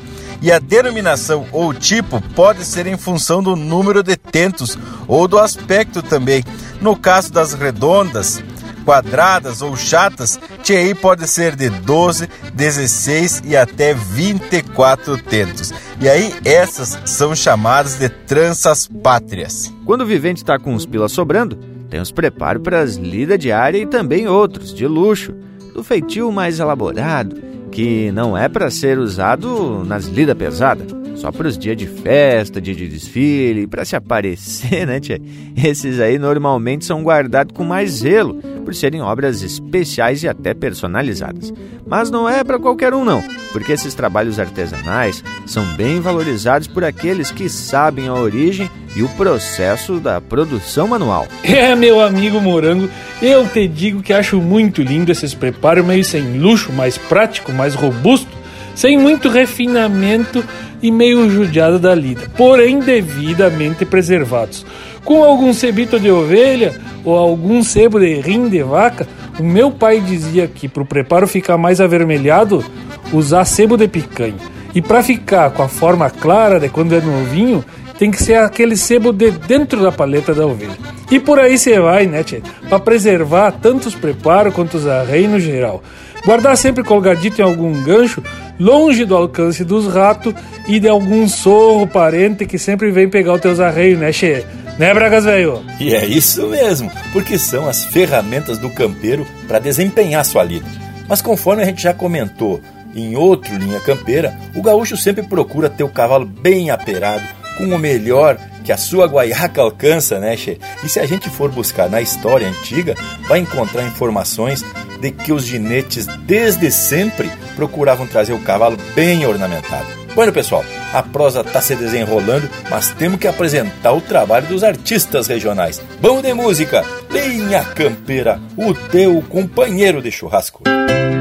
E 0.43 0.51
a 0.51 0.59
denominação 0.59 1.47
ou 1.53 1.73
tipo 1.73 2.21
pode 2.35 2.65
ser 2.65 2.89
em 2.89 2.99
função 2.99 3.41
do 3.41 3.55
número 3.55 4.03
de 4.03 4.17
tentos 4.17 4.77
ou 5.07 5.29
do 5.29 5.39
aspecto 5.39 6.03
também. 6.03 6.43
No 6.81 6.97
caso 6.97 7.33
das 7.33 7.55
redondas, 7.55 8.43
quadradas 8.85 9.63
ou 9.63 9.77
chatas, 9.77 10.41
TI 10.67 10.97
pode 10.97 11.29
ser 11.29 11.55
de 11.55 11.71
12, 11.71 12.29
16 12.53 13.43
e 13.45 13.57
até 13.57 13.95
24 13.95 15.17
tentos. 15.23 15.73
E 16.01 16.09
aí 16.09 16.35
essas 16.45 16.99
são 17.09 17.37
chamadas 17.37 18.01
de 18.01 18.09
tranças 18.09 18.89
pátrias. 18.89 19.73
Quando 19.85 20.01
o 20.01 20.07
vivente 20.07 20.39
está 20.39 20.59
com 20.59 20.75
os 20.75 20.85
pilas 20.85 21.13
sobrando, 21.13 21.55
tem 21.89 22.01
os 22.01 22.11
preparos 22.11 22.65
para 22.65 22.81
as 22.81 22.97
lidas 22.97 23.39
diárias 23.39 23.85
e 23.85 23.87
também 23.87 24.27
outros, 24.27 24.75
de 24.75 24.89
luxo, 24.89 25.33
do 25.73 25.85
feitio 25.85 26.33
mais 26.33 26.59
elaborado, 26.59 27.41
que 27.77 28.11
não 28.11 28.35
é 28.35 28.49
para 28.49 28.71
ser 28.71 28.99
usado 28.99 29.85
nas 29.85 30.07
lidas 30.07 30.35
pesadas 30.35 30.87
só 31.15 31.31
para 31.31 31.47
os 31.47 31.59
dias 31.59 31.77
de 31.77 31.87
festa, 31.87 32.59
dia 32.59 32.75
de 32.75 32.89
desfile, 32.89 33.67
para 33.67 33.85
se 33.85 33.95
aparecer, 33.95 34.87
né, 34.87 34.99
tia? 34.99 35.21
Esses 35.55 36.01
aí 36.01 36.19
normalmente 36.19 36.87
são 36.87 37.03
guardados 37.03 37.55
com 37.55 37.65
mais 37.65 37.91
zelo, 37.91 38.35
por 38.65 38.75
serem 38.75 39.03
obras 39.03 39.43
especiais 39.43 40.23
e 40.23 40.29
até 40.29 40.55
personalizadas. 40.55 41.53
Mas 41.87 42.11
não 42.11 42.27
é 42.27 42.43
para 42.43 42.59
qualquer 42.59 42.95
um, 42.95 43.05
não, 43.05 43.23
porque 43.53 43.73
esses 43.73 43.95
trabalhos 43.95 44.39
artesanais 44.39 45.23
são 45.45 45.65
bem 45.75 46.01
valorizados 46.01 46.69
por 46.69 46.83
aqueles 46.83 47.31
que 47.31 47.49
sabem 47.49 48.09
a 48.09 48.15
origem 48.15 48.71
e 48.97 49.03
o 49.03 49.09
processo 49.11 50.01
da 50.01 50.21
produção 50.23 50.89
manual. 50.89 51.27
É, 51.45 51.77
meu 51.77 52.01
amigo 52.01 52.41
Morango, 52.41 52.89
eu 53.21 53.47
te 53.47 53.69
digo 53.69 54.03
que 54.03 54.13
acho 54.13 54.41
muito 54.41 54.83
lindo 54.83 55.13
esses 55.13 55.35
preparos 55.35 55.85
meio 55.85 56.03
sem 56.03 56.39
luxo, 56.39 56.73
mais 56.73 56.97
prático, 56.97 57.53
mais 57.53 57.75
robusto, 57.75 58.35
sem 58.75 58.99
muito 58.99 59.29
refinamento 59.29 60.43
e 60.83 60.91
meio 60.91 61.29
judiado 61.31 61.79
da 61.79 61.95
lida, 61.95 62.23
porém 62.37 62.79
devidamente 62.79 63.85
preservados. 63.85 64.65
Com 65.05 65.23
algum 65.23 65.53
cebito 65.53 66.01
de 66.01 66.11
ovelha 66.11 66.75
ou 67.05 67.17
algum 67.17 67.63
sebo 67.63 68.01
de 68.01 68.15
rim 68.21 68.49
de 68.49 68.63
vaca, 68.63 69.07
o 69.39 69.43
meu 69.43 69.71
pai 69.71 70.01
dizia 70.01 70.49
que 70.49 70.69
para 70.69 70.83
o 70.83 70.87
preparo 70.87 71.29
ficar 71.29 71.59
mais 71.59 71.81
avermelhado, 71.81 72.65
usar 73.13 73.45
sebo 73.45 73.77
de 73.77 73.87
picanha. 73.87 74.57
E 74.75 74.83
para 74.83 75.03
ficar 75.03 75.51
com 75.51 75.63
a 75.63 75.69
forma 75.69 76.11
clara 76.11 76.59
de 76.59 76.69
quando 76.69 76.95
é 76.95 77.01
novinho, 77.01 77.65
tem 77.99 78.11
que 78.11 78.23
ser 78.23 78.35
aquele 78.35 78.77
sebo 78.77 79.13
de 79.13 79.31
dentro 79.31 79.83
da 79.83 79.91
paleta 79.91 80.35
da 80.35 80.47
ovelha. 80.47 80.77
E 81.11 81.19
por 81.19 81.39
aí 81.39 81.57
você 81.57 81.79
vai, 81.81 82.07
né, 82.07 82.23
tchê? 82.23 82.43
Preservar 82.85 83.53
tanto 83.53 83.89
os 83.89 83.95
preparos 83.95 84.55
quanto 84.55 84.77
os 84.77 84.87
arreios 84.87 85.31
no 85.31 85.41
geral. 85.41 85.83
Guardar 86.25 86.57
sempre 86.57 86.83
colgadito 86.83 87.41
em 87.41 87.45
algum 87.45 87.83
gancho, 87.85 88.23
longe 88.59 89.05
do 89.05 89.17
alcance 89.17 89.65
dos 89.65 89.87
ratos 89.87 90.35
e 90.67 90.81
de 90.81 90.89
algum 90.89 91.29
sorro 91.29 91.87
parente 91.87 92.47
que 92.47 92.59
sempre 92.59 92.91
vem 92.91 93.09
pegar 93.09 93.35
os 93.35 93.41
teus 93.41 93.61
arreios, 93.61 93.99
né, 93.99 94.13
Che? 94.13 94.45
Né, 94.79 94.93
Bragas 94.93 95.25
velho? 95.25 95.63
E 95.81 95.95
é 95.95 96.05
isso 96.05 96.49
mesmo, 96.49 96.91
porque 97.13 97.39
são 97.39 97.67
as 97.67 97.85
ferramentas 97.85 98.59
do 98.59 98.69
campeiro 98.69 99.27
para 99.49 99.59
desempenhar 99.59 100.25
sua 100.25 100.43
lida. 100.43 100.67
Mas 101.09 101.23
conforme 101.23 101.63
a 101.63 101.67
gente 101.67 101.83
já 101.83 101.95
comentou 101.95 102.61
em 102.95 103.17
outro 103.17 103.57
Linha 103.57 103.81
Campeira, 103.81 104.37
o 104.55 104.61
gaúcho 104.61 104.97
sempre 104.97 105.23
procura 105.23 105.71
ter 105.71 105.85
o 105.85 105.89
cavalo 105.89 106.27
bem 106.27 106.71
aperado, 106.71 107.25
com 107.57 107.65
o 107.65 107.79
melhor 107.79 108.39
que 108.65 108.73
a 108.73 108.77
sua 108.77 109.07
guaiaca 109.07 109.61
alcança, 109.61 110.19
né, 110.19 110.37
Che? 110.37 110.59
E 110.83 110.89
se 110.89 110.99
a 110.99 111.07
gente 111.07 111.31
for 111.31 111.51
buscar 111.51 111.89
na 111.89 112.01
história 112.01 112.49
antiga, 112.49 112.95
vai 113.29 113.39
encontrar 113.39 113.85
informações 113.85 114.65
de 115.01 115.11
que 115.11 115.33
os 115.33 115.45
ginetes 115.45 116.07
desde 116.27 116.71
sempre 116.71 117.31
procuravam 117.55 118.07
trazer 118.07 118.33
o 118.33 118.41
cavalo 118.41 118.77
bem 118.95 119.25
ornamentado. 119.27 119.87
Bueno, 120.15 120.33
pessoal, 120.33 120.65
a 120.95 121.03
prosa 121.03 121.43
está 121.43 121.61
se 121.61 121.77
desenrolando, 121.77 122.49
mas 122.71 122.91
temos 122.91 123.21
que 123.21 123.29
apresentar 123.29 123.93
o 123.93 124.01
trabalho 124.01 124.47
dos 124.47 124.65
artistas 124.65 125.27
regionais. 125.27 125.81
Vamos 126.01 126.23
de 126.23 126.33
música! 126.33 126.83
Linha 127.11 127.63
Campeira, 127.65 128.41
o 128.57 128.73
teu 128.73 129.23
companheiro 129.29 130.01
de 130.01 130.11
churrasco. 130.11 130.63
Enxuguei 130.65 131.16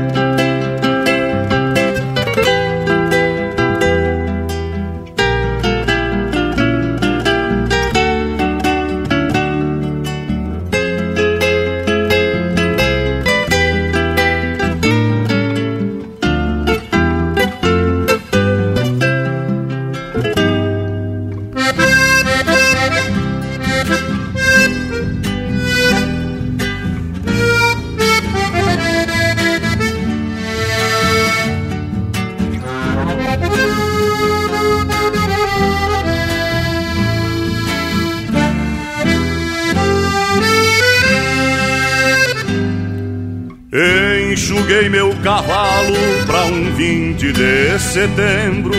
20 47.26 47.34
de 47.34 47.80
setembro. 47.80 48.76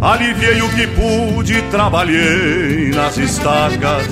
Aliviei 0.00 0.62
o 0.62 0.68
que 0.70 0.86
pude, 0.86 1.60
trabalhei 1.70 2.90
nas 2.94 3.16
estacas. 3.18 4.06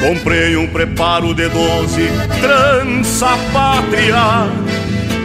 Comprei 0.00 0.56
um 0.56 0.66
preparo 0.68 1.34
de 1.34 1.48
doze, 1.48 2.08
trança 2.40 3.36
pátria. 3.52 4.48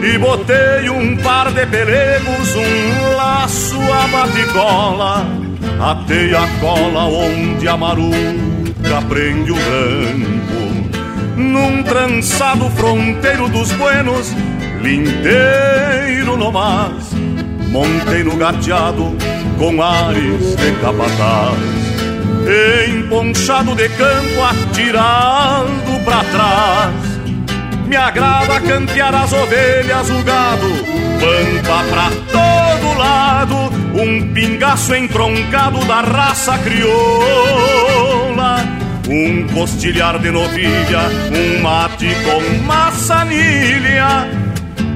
E 0.02 0.18
botei 0.18 0.90
um 0.90 1.16
par 1.18 1.52
de 1.52 1.64
pelegos, 1.66 2.54
um 2.56 3.16
laço 3.16 3.78
a 3.80 4.06
baticola. 4.08 5.26
Atei 5.80 6.34
a 6.34 6.46
cola 6.60 7.04
onde 7.04 7.68
a 7.68 7.76
maruca 7.76 9.02
prende 9.08 9.52
o 9.52 9.54
branco 9.54 10.62
num 11.36 11.82
trançado 11.82 12.68
fronteiro 12.70 13.48
dos 13.48 13.72
buenos, 13.72 14.32
lindeiro 14.80 16.36
no 16.36 16.52
mas, 16.52 17.11
montei 17.72 18.22
no 18.22 18.36
gateado 18.36 19.16
com 19.58 19.82
ares 19.82 20.54
de 20.54 20.72
capataz, 20.80 21.58
emponchado 22.88 23.74
de 23.74 23.88
campo 23.88 24.42
atirado 24.44 26.04
pra 26.04 26.22
trás. 26.24 27.12
Me 27.86 27.96
agrada 27.96 28.60
campear 28.60 29.14
as 29.14 29.32
ovelhas, 29.32 30.10
o 30.10 30.22
gado, 30.22 30.68
pampa 31.20 31.84
pra 31.90 32.10
todo 32.30 32.98
lado, 32.98 33.56
um 33.94 34.32
pingaço 34.32 34.94
entroncado 34.94 35.84
da 35.86 36.00
raça 36.02 36.58
crioula. 36.58 36.92
Um 39.08 39.46
costilhar 39.48 40.18
de 40.18 40.30
novilha, 40.30 41.10
um 41.34 41.60
mate 41.60 42.08
com 42.24 42.64
maçanilha, 42.64 44.28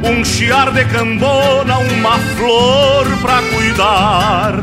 um 0.04 0.24
chiar 0.24 0.72
de 0.72 0.84
cambona, 0.86 1.78
uma 1.78 2.18
flor 2.36 3.06
pra 3.20 3.42
cuidar, 3.42 4.62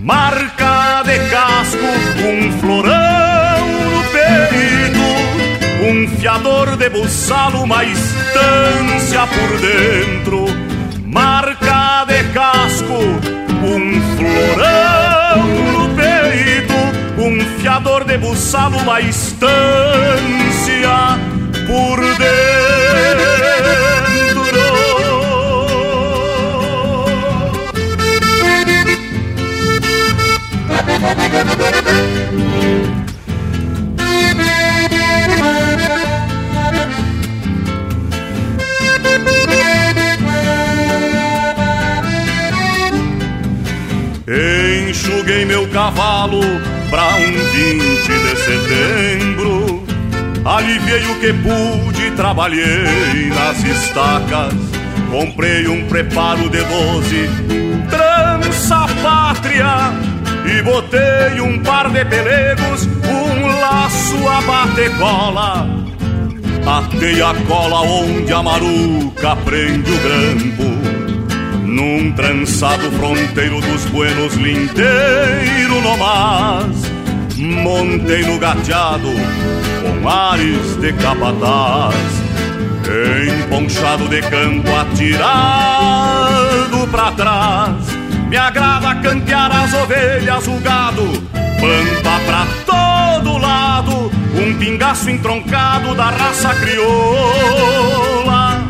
marca 0.00 1.02
de 1.04 1.18
casco, 1.30 1.84
um 2.24 2.52
florão 2.60 3.66
no 3.90 4.02
peito, 4.10 5.06
um 5.88 6.08
fiador 6.18 6.76
de 6.76 6.88
buçalo, 6.88 7.62
uma 7.62 7.84
estância 7.84 9.26
por 9.26 9.58
dentro, 9.60 10.46
marca 11.04 12.04
de 12.06 12.24
casco, 12.32 12.98
um 13.62 14.00
florão 14.16 15.46
no 15.72 15.94
peito. 15.94 16.22
Um 17.18 17.38
fiador 17.60 18.04
de 18.04 18.18
buçalo, 18.18 18.78
uma 18.78 19.00
estância 19.00 19.52
por 21.68 22.00
Enxuguei 44.88 45.44
meu 45.44 45.68
cavalo 45.68 46.40
pra 46.88 47.16
um 47.16 47.32
20 47.50 48.06
de 48.06 48.36
setembro. 48.36 49.84
Aliviei 50.44 51.04
o 51.06 51.20
que 51.20 51.32
pude, 51.32 52.10
trabalhei 52.12 53.28
nas 53.28 53.62
estacas. 53.64 54.54
Comprei 55.10 55.66
um 55.66 55.86
preparo 55.88 56.48
de 56.48 56.62
doze, 56.64 57.28
trança 57.90 58.86
pátria 59.02 60.11
e 60.44 60.62
botei 60.62 61.40
um 61.40 61.62
par 61.62 61.88
de 61.90 62.04
pelegos, 62.04 62.86
um 62.86 63.46
laço 63.60 64.28
a 64.28 64.40
bater 64.42 64.90
cola. 64.98 65.68
Atei 66.66 67.20
a 67.22 67.34
cola 67.46 67.80
onde 67.82 68.32
a 68.32 68.42
maruca 68.42 69.36
prende 69.44 69.90
o 69.90 69.98
grampo. 69.98 70.64
Num 71.64 72.12
trançado 72.12 72.90
fronteiro 72.92 73.60
dos 73.60 73.84
buenos 73.86 74.34
linteiro 74.34 75.80
no 75.80 75.96
mas 75.96 76.92
Montei 77.38 78.22
no 78.22 78.38
gateado 78.38 79.08
com 79.82 80.08
ares 80.08 80.76
de 80.80 80.92
capataz. 80.92 81.94
Emponchado 83.44 84.06
de 84.08 84.20
campo 84.22 84.70
atirado 84.76 85.68
pra 86.90 87.10
trás 87.12 87.91
Me 88.32 88.38
agrada 88.38 88.94
cantear 89.02 89.54
as 89.54 89.74
ovelhas, 89.74 90.48
o 90.48 90.58
gado. 90.60 91.04
Pampa 91.60 92.18
pra 92.24 92.46
todo 92.64 93.36
lado 93.36 94.10
Um 94.34 94.58
pingaço 94.58 95.10
entroncado 95.10 95.94
da 95.94 96.06
raça 96.06 96.54
crioula. 96.54 98.62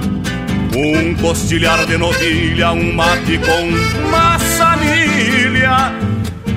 Um 0.74 1.14
costilhar 1.14 1.86
de 1.86 1.96
novilha, 1.96 2.72
um 2.72 2.92
mate 2.92 3.38
com 3.38 3.70
massa 4.10 4.76
milha. 4.78 5.92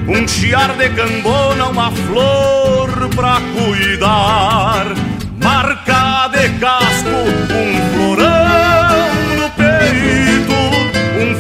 Um 0.08 0.28
chiar 0.28 0.76
de 0.76 0.90
cambona, 0.90 1.68
uma 1.68 1.92
flor 1.92 2.90
pra 3.16 3.40
cuidar. 3.54 4.88
Marca 5.40 6.28
de 6.30 6.50
casco, 6.58 7.20
um 7.54 7.85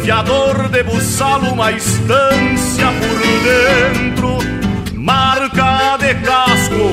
um 0.06 0.08
fiador 0.08 0.70
de 0.70 0.84
buçal, 0.84 1.40
uma 1.40 1.72
estância 1.72 2.86
por 3.00 3.18
dentro. 3.44 4.38
Marca 4.94 5.98
de 5.98 6.14
casco, 6.24 6.92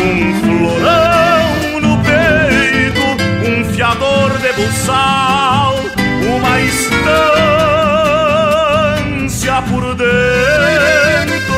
um 0.00 0.40
florão 0.40 1.80
no 1.82 1.98
peito, 2.02 3.04
um 3.50 3.64
fiador 3.74 4.30
de 4.38 4.50
buçal, 4.54 5.74
uma 6.26 6.58
estância 6.62 7.20
por 9.68 9.94
dentro. 9.94 11.53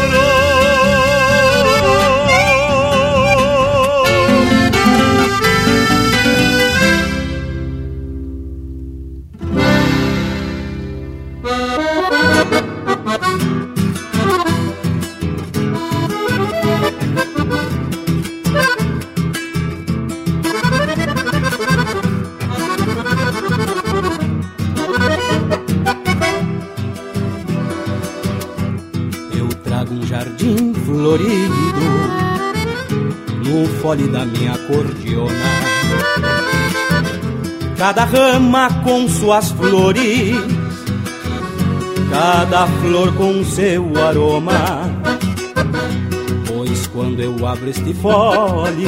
No 33.45 33.65
fole 33.81 34.09
da 34.09 34.25
minha 34.25 34.55
acordeona. 34.55 35.35
Cada 37.79 38.05
rama 38.05 38.69
com 38.83 39.09
suas 39.09 39.53
flores, 39.53 40.35
cada 42.11 42.67
flor 42.67 43.15
com 43.15 43.45
seu 43.45 43.85
aroma. 44.05 44.91
Pois 46.49 46.87
quando 46.89 47.21
eu 47.21 47.47
abro 47.47 47.71
este 47.71 47.95
fole, 47.95 48.87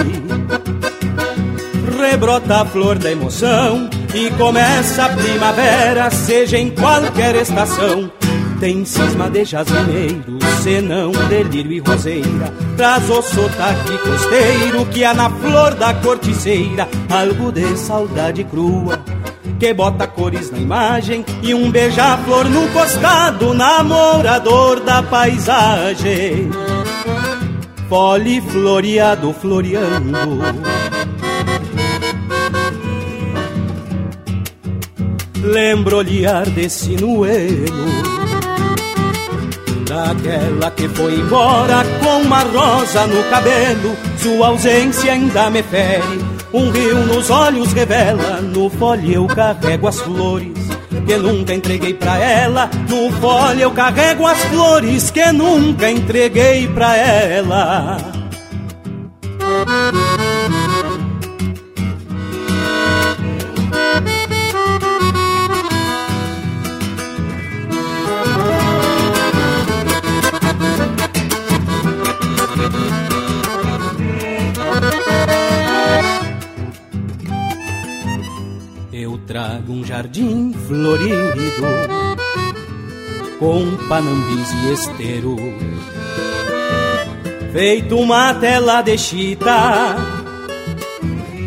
rebrota 2.00 2.62
a 2.62 2.64
flor 2.64 2.98
da 2.98 3.12
emoção 3.12 3.88
e 4.12 4.28
começa 4.30 5.04
a 5.04 5.08
primavera, 5.10 6.10
seja 6.10 6.58
em 6.58 6.70
qualquer 6.70 7.36
estação. 7.36 8.10
Tem 8.58 8.84
cisma 8.84 9.30
de 9.30 9.44
jasmineiro, 9.44 10.37
senão 10.58 11.12
delírio 11.28 11.72
e 11.72 11.78
roseira. 11.78 12.52
Traz 12.76 13.08
o 13.10 13.22
sotaque 13.22 13.98
costeiro 13.98 14.86
que 14.86 15.04
há 15.04 15.14
na 15.14 15.30
flor 15.30 15.74
da 15.74 15.94
corticeira, 15.94 16.88
algo 17.10 17.52
de 17.52 17.76
saudade 17.76 18.44
crua. 18.44 19.02
Que 19.58 19.74
bota 19.74 20.06
cores 20.06 20.50
na 20.50 20.58
imagem 20.58 21.24
e 21.42 21.52
um 21.54 21.70
beija-flor 21.70 22.48
no 22.48 22.68
costado, 22.68 23.54
namorador 23.54 24.80
da 24.80 25.02
paisagem. 25.02 26.50
Fole 27.88 28.40
floreado, 28.40 29.32
floreando. 29.32 30.18
Lembro 35.42 35.96
olhar 35.98 36.44
de 36.50 36.68
sinuelo 36.68 38.17
Daquela 39.88 40.70
que 40.72 40.86
foi 40.90 41.14
embora 41.14 41.82
com 42.02 42.20
uma 42.20 42.42
rosa 42.42 43.06
no 43.06 43.22
cabelo 43.30 43.96
Sua 44.18 44.48
ausência 44.48 45.12
ainda 45.12 45.48
me 45.48 45.62
fere. 45.62 46.20
Um 46.52 46.70
rio 46.70 47.06
nos 47.06 47.30
olhos 47.30 47.72
revela 47.72 48.42
No 48.42 48.68
fole 48.68 49.14
eu 49.14 49.26
carrego 49.26 49.88
as 49.88 49.98
flores 50.00 50.52
Que 51.06 51.16
nunca 51.16 51.54
entreguei 51.54 51.94
pra 51.94 52.18
ela. 52.18 52.70
No 52.86 53.10
fole 53.12 53.62
eu 53.62 53.70
carrego 53.70 54.26
as 54.26 54.38
flores 54.44 55.10
Que 55.10 55.32
nunca 55.32 55.90
entreguei 55.90 56.68
pra 56.68 56.94
ela 56.94 57.96
trago 79.38 79.72
um 79.72 79.84
jardim 79.84 80.52
florido 80.66 81.62
com 83.38 83.76
panambis 83.88 84.50
e 84.50 84.72
esteiro, 84.72 85.36
feito 87.52 87.96
uma 87.96 88.34
tela 88.34 88.82
de 88.82 88.98
chita 88.98 89.94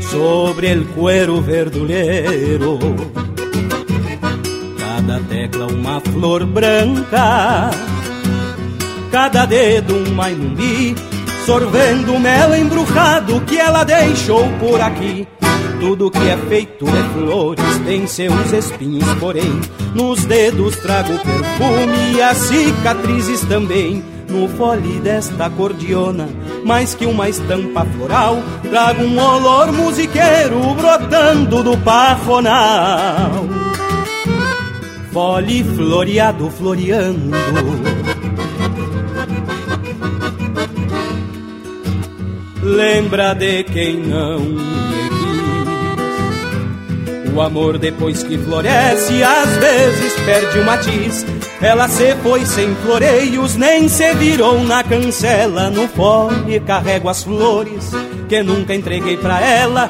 sobre 0.09 0.67
el 0.67 0.85
cuero 0.95 1.41
verduleiro. 1.41 2.79
Cada 4.79 5.19
tecla 5.27 5.67
uma 5.67 5.99
flor 5.99 6.45
branca, 6.45 7.71
cada 9.11 9.45
dedo 9.45 9.95
um 9.97 10.11
mainumbi, 10.11 10.95
sorvendo 11.45 12.17
mel 12.17 12.55
embrujado 12.55 13.41
que 13.41 13.57
ela 13.57 13.83
deixou 13.83 14.47
por 14.59 14.79
aqui. 14.79 15.27
Tudo 15.81 16.11
que 16.11 16.29
é 16.29 16.37
feito 16.47 16.85
de 16.85 17.03
flores 17.09 17.79
tem 17.83 18.05
seus 18.05 18.53
espinhos, 18.53 19.03
porém 19.19 19.51
nos 19.95 20.23
dedos 20.25 20.75
trago 20.75 21.09
perfume 21.17 22.13
e 22.15 22.21
as 22.21 22.37
cicatrizes 22.37 23.41
também. 23.45 24.03
No 24.29 24.47
fole 24.47 24.99
desta 24.99 25.49
cordiona, 25.49 26.29
mais 26.63 26.93
que 26.93 27.07
uma 27.07 27.27
estampa 27.27 27.83
floral, 27.83 28.37
trago 28.69 29.03
um 29.03 29.19
olor 29.19 29.71
musiqueiro 29.73 30.59
brotando 30.75 31.63
do 31.63 31.75
pajonal. 31.79 33.31
Fole 35.11 35.63
floreado, 35.63 36.47
floreando. 36.51 37.31
Lembra 42.61 43.33
de 43.33 43.63
quem 43.63 43.97
não. 43.97 44.81
O 47.33 47.41
amor 47.41 47.77
depois 47.77 48.23
que 48.23 48.37
floresce, 48.37 49.23
às 49.23 49.55
vezes 49.57 50.13
perde 50.25 50.59
o 50.59 50.65
matiz. 50.65 51.25
Ela 51.61 51.87
se 51.87 52.13
foi 52.17 52.45
sem 52.45 52.75
floreios, 52.75 53.55
nem 53.55 53.87
se 53.87 54.13
virou 54.15 54.61
na 54.63 54.83
cancela. 54.83 55.69
No 55.69 55.87
fole 55.87 56.59
carrego 56.59 57.07
as 57.07 57.23
flores 57.23 57.91
que 58.27 58.43
nunca 58.43 58.75
entreguei 58.75 59.15
pra 59.17 59.39
ela. 59.39 59.89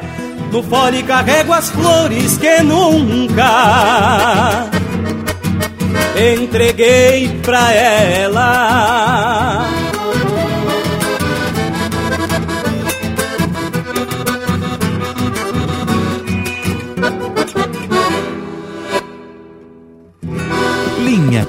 No 0.52 0.62
fole 0.62 1.02
carrego 1.04 1.54
as 1.54 1.70
flores 1.70 2.38
que 2.38 2.62
nunca 2.62 4.70
entreguei 6.16 7.30
pra 7.42 7.74
ela. 7.74 9.68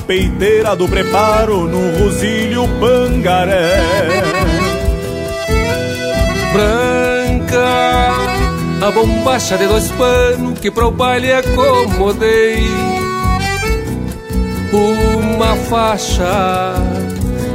Peiteira 0.00 0.74
do 0.74 0.88
preparo 0.88 1.66
no 1.66 1.98
rosilho 1.98 2.68
pangaré. 2.80 3.80
Branca, 6.52 8.10
a 8.86 8.90
bombacha 8.90 9.56
de 9.56 9.66
dois 9.66 9.90
panos 9.92 10.58
que 10.58 10.70
pro 10.70 10.90
baile 10.90 11.32
acomodei. 11.32 12.64
Uma 14.72 15.56
faixa 15.56 16.74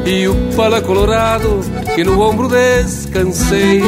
e 0.05 0.27
o 0.27 0.35
pala 0.55 0.81
colorado 0.81 1.61
que 1.93 2.03
no 2.03 2.19
ombro 2.21 2.47
descansei. 2.47 3.81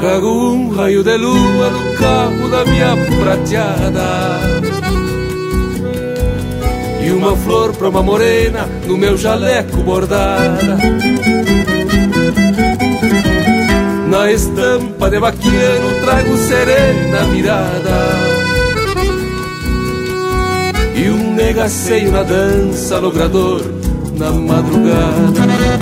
Trago 0.00 0.28
um 0.28 0.74
raio 0.74 1.04
de 1.04 1.16
lua 1.16 1.70
no 1.70 1.92
carro 1.94 2.48
da 2.48 2.64
minha 2.64 2.96
prateada 3.20 4.61
e 7.04 7.10
uma 7.10 7.36
flor 7.36 7.72
pra 7.74 7.88
uma 7.88 8.02
morena 8.02 8.68
no 8.86 8.96
meu 8.96 9.16
jaleco 9.16 9.78
bordada. 9.78 10.78
Na 14.08 14.30
estampa 14.30 15.10
de 15.10 15.18
vaqueiro 15.18 16.00
trago 16.02 16.36
serena 16.36 17.24
mirada 17.32 18.42
e 20.94 21.08
um 21.08 21.34
negaceio 21.34 22.12
na 22.12 22.22
dança 22.22 22.98
logrador 22.98 23.62
na 24.16 24.30
madrugada. 24.30 25.81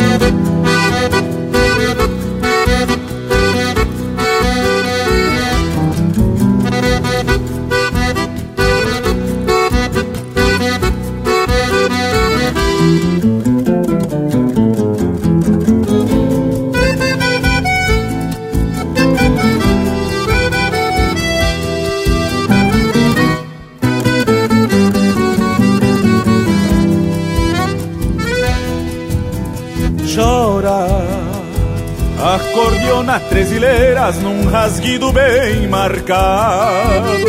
Rasguido 34.90 35.12
bem 35.12 35.68
marcado. 35.68 37.20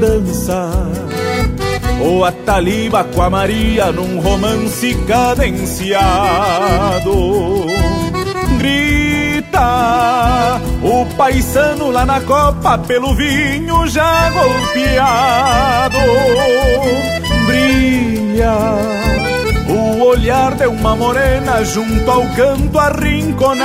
Dança. 0.00 0.70
O 2.00 2.24
Ataliba 2.24 3.04
com 3.04 3.20
a 3.22 3.28
Maria 3.28 3.92
num 3.92 4.18
romance 4.20 4.94
cadenciado. 5.06 6.06
Grita. 8.58 9.60
O 10.82 11.06
paisano 11.16 11.90
lá 11.90 12.06
na 12.06 12.20
copa 12.22 12.78
pelo 12.78 13.14
vinho 13.14 13.86
já 13.86 14.30
golpeado. 14.30 15.98
Brilha. 17.46 18.54
O 19.68 20.04
olhar 20.04 20.54
de 20.54 20.66
uma 20.66 20.96
morena 20.96 21.62
junto 21.64 22.10
ao 22.10 22.26
canto 22.34 22.78
arrinconado. 22.78 23.62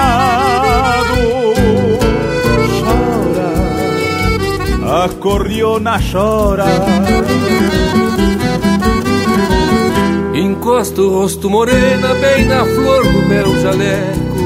A 5.03 5.09
cordiona 5.09 5.99
chora. 6.11 6.65
Encosto 10.33 11.01
o 11.03 11.19
rosto 11.19 11.49
morena 11.49 12.15
bem 12.15 12.45
na 12.45 12.65
flor 12.65 13.03
do 13.03 13.21
meu 13.27 13.61
jaleco. 13.61 14.37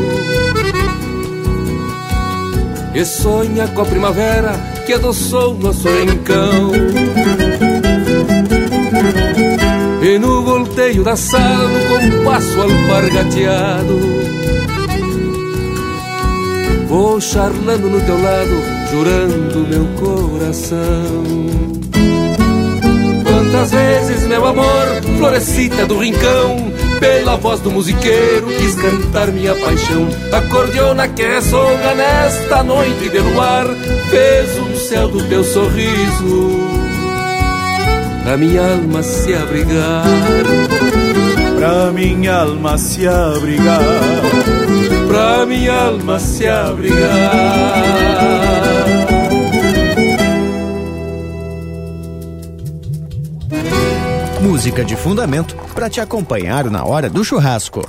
E 2.93 3.06
sonha 3.06 3.68
com 3.70 3.82
a 3.82 3.86
primavera 3.86 4.52
que 4.86 4.93
adoçou 4.93 5.54
nosso 5.54 5.88
encão 5.88 6.72
e 10.02 10.20
no 10.20 10.43
volteio 10.43 11.04
da 11.04 11.16
sala, 11.16 11.70
no 11.70 11.88
compasso 11.88 12.60
alpargateado. 12.60 13.99
Vou 16.89 17.22
charlando 17.22 17.89
no 17.89 18.02
teu 18.02 18.22
lado, 18.22 18.80
jurando 18.91 19.67
meu 19.67 19.85
coração 19.95 21.23
Quantas 23.23 23.71
vezes, 23.71 24.27
meu 24.27 24.45
amor, 24.45 25.01
florescita 25.17 25.85
do 25.85 25.97
rincão 25.97 26.71
Pela 26.99 27.37
voz 27.37 27.61
do 27.61 27.71
musiqueiro 27.71 28.47
quis 28.47 28.75
cantar 28.75 29.27
minha 29.27 29.55
paixão 29.55 30.07
A 30.31 30.41
cordiona 30.41 31.07
que 31.07 31.23
ressonga 31.23 31.95
nesta 31.95 32.63
noite 32.63 33.09
de 33.09 33.19
luar 33.19 33.65
Fez 34.09 34.59
um 34.59 34.75
céu 34.75 35.07
do 35.07 35.23
teu 35.27 35.43
sorriso 35.43 36.81
pra 38.23 38.37
minha 38.37 38.61
alma 38.61 39.03
se 39.03 39.33
abrigar. 39.33 40.03
Pra 41.57 41.91
minha 41.91 42.33
alma 42.33 42.77
se 42.77 43.07
abrigar. 43.07 43.81
Pra 45.07 45.45
minha 45.45 45.73
alma 45.73 46.19
se 46.19 46.47
abrigar. 46.47 48.51
Música 54.62 54.86
de 54.86 54.95
fundamento 54.95 55.55
para 55.74 55.89
te 55.89 55.99
acompanhar 55.99 56.70
na 56.70 56.86
hora 56.86 57.09
do 57.09 57.24
churrasco. 57.24 57.82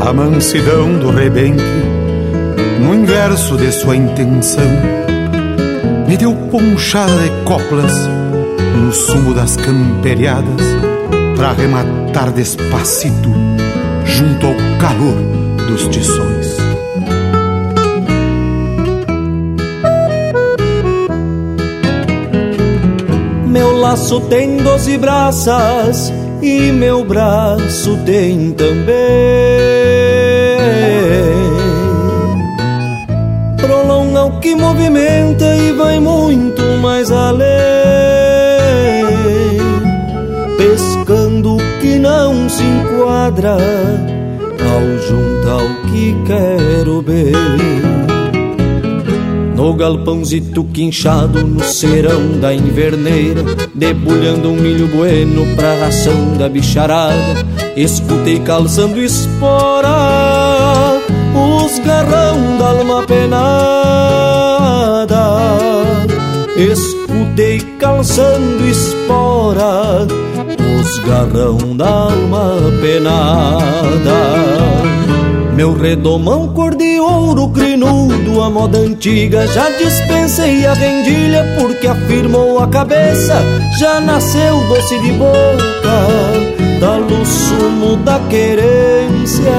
a 0.00 0.12
mansidão 0.12 0.98
do 1.00 1.10
rebenque, 1.10 1.62
no 3.26 3.32
inverso 3.32 3.56
de 3.56 3.72
sua 3.72 3.96
intenção, 3.96 4.62
me 6.06 6.16
deu 6.16 6.32
ponchada 6.48 7.12
de 7.12 7.30
coplas 7.44 7.92
no 8.76 8.92
sumo 8.92 9.34
das 9.34 9.56
camperiadas, 9.56 10.62
para 11.36 11.52
rematar 11.52 12.30
despacito 12.32 13.28
junto 14.04 14.46
ao 14.46 14.54
calor 14.78 15.16
dos 15.66 15.88
tições. 15.88 16.56
Meu 23.48 23.76
laço 23.76 24.20
tem 24.22 24.58
doze 24.58 24.96
braças 24.98 26.12
e 26.40 26.70
meu 26.70 27.04
braço 27.04 27.98
tem 28.04 28.52
também 28.52 30.05
que 34.46 34.54
movimenta 34.54 35.56
e 35.56 35.72
vai 35.72 35.98
muito 35.98 36.62
mais 36.80 37.10
além, 37.10 37.48
pescando 40.56 41.56
o 41.56 41.80
que 41.80 41.98
não 41.98 42.48
se 42.48 42.62
enquadra 42.62 43.56
ao 43.56 44.98
juntar 45.08 45.56
o 45.56 45.86
que 45.88 46.14
quero 46.24 47.02
ver. 47.02 47.32
No 49.56 49.74
galpãozito 49.74 50.62
quinchado 50.62 51.44
no 51.44 51.64
serão 51.64 52.38
da 52.38 52.52
inverneira 52.52 53.42
Debulhando 53.74 54.50
um 54.50 54.54
milho 54.54 54.86
bueno 54.88 55.56
pra 55.56 55.74
ração 55.76 56.36
da 56.36 56.46
bicharada 56.46 57.42
Escutei 57.74 58.38
calçando 58.40 59.02
espora 59.02 59.88
Os 61.34 61.78
garrão 61.78 62.58
da 62.58 62.68
alma 62.68 63.02
penada 63.04 64.35
Escutei 66.56 67.60
calçando 67.78 68.66
espora 68.66 70.06
Os 70.80 70.98
garrão 71.00 71.76
da 71.76 71.86
alma 71.86 72.56
penada. 72.80 74.46
Meu 75.54 75.74
redomão 75.74 76.48
cor 76.48 76.74
de 76.74 76.98
ouro 76.98 77.50
crinudo, 77.50 78.42
a 78.42 78.48
moda 78.48 78.78
antiga 78.78 79.46
Já 79.46 79.68
dispensei 79.70 80.66
a 80.66 80.72
vendilha 80.74 81.44
porque 81.58 81.86
afirmou 81.86 82.58
a 82.58 82.66
cabeça 82.68 83.42
Já 83.78 84.00
nasceu 84.00 84.58
doce 84.68 84.98
de 85.00 85.12
boca, 85.12 86.06
dá-lo 86.80 87.24
sumo 87.24 87.96
da 87.96 88.18
querência 88.30 89.52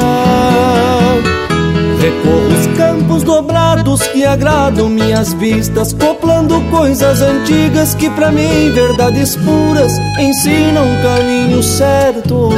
Recorro. 1.99 2.47
Os 2.47 2.77
campos 2.77 3.23
dobrados 3.23 4.01
que 4.07 4.25
agradam 4.25 4.89
minhas 4.89 5.33
vistas 5.33 5.93
Coplando 5.93 6.61
coisas 6.69 7.21
antigas 7.21 7.95
que 7.95 8.09
pra 8.09 8.31
mim, 8.31 8.71
verdades 8.73 9.35
puras 9.35 9.91
Ensinam 10.19 10.83
o 10.83 11.01
caminho 11.01 11.63
certo. 11.63 12.49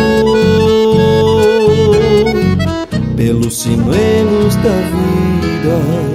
Pelos 3.16 3.62
sinuelos 3.62 4.56
da 4.56 4.70
vida 4.70 6.10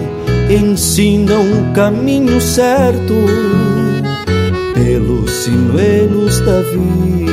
ensinam 0.50 1.40
o 1.40 1.72
caminho 1.72 2.40
certo. 2.40 3.14
Pelos 4.74 5.30
sinuelos 5.30 6.40
da 6.40 6.60
vida. 6.62 7.24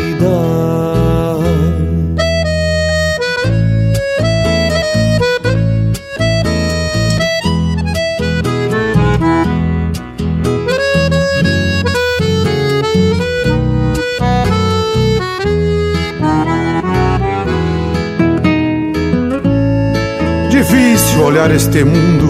Olhar 21.32 21.50
este 21.52 21.86
mundo 21.86 22.28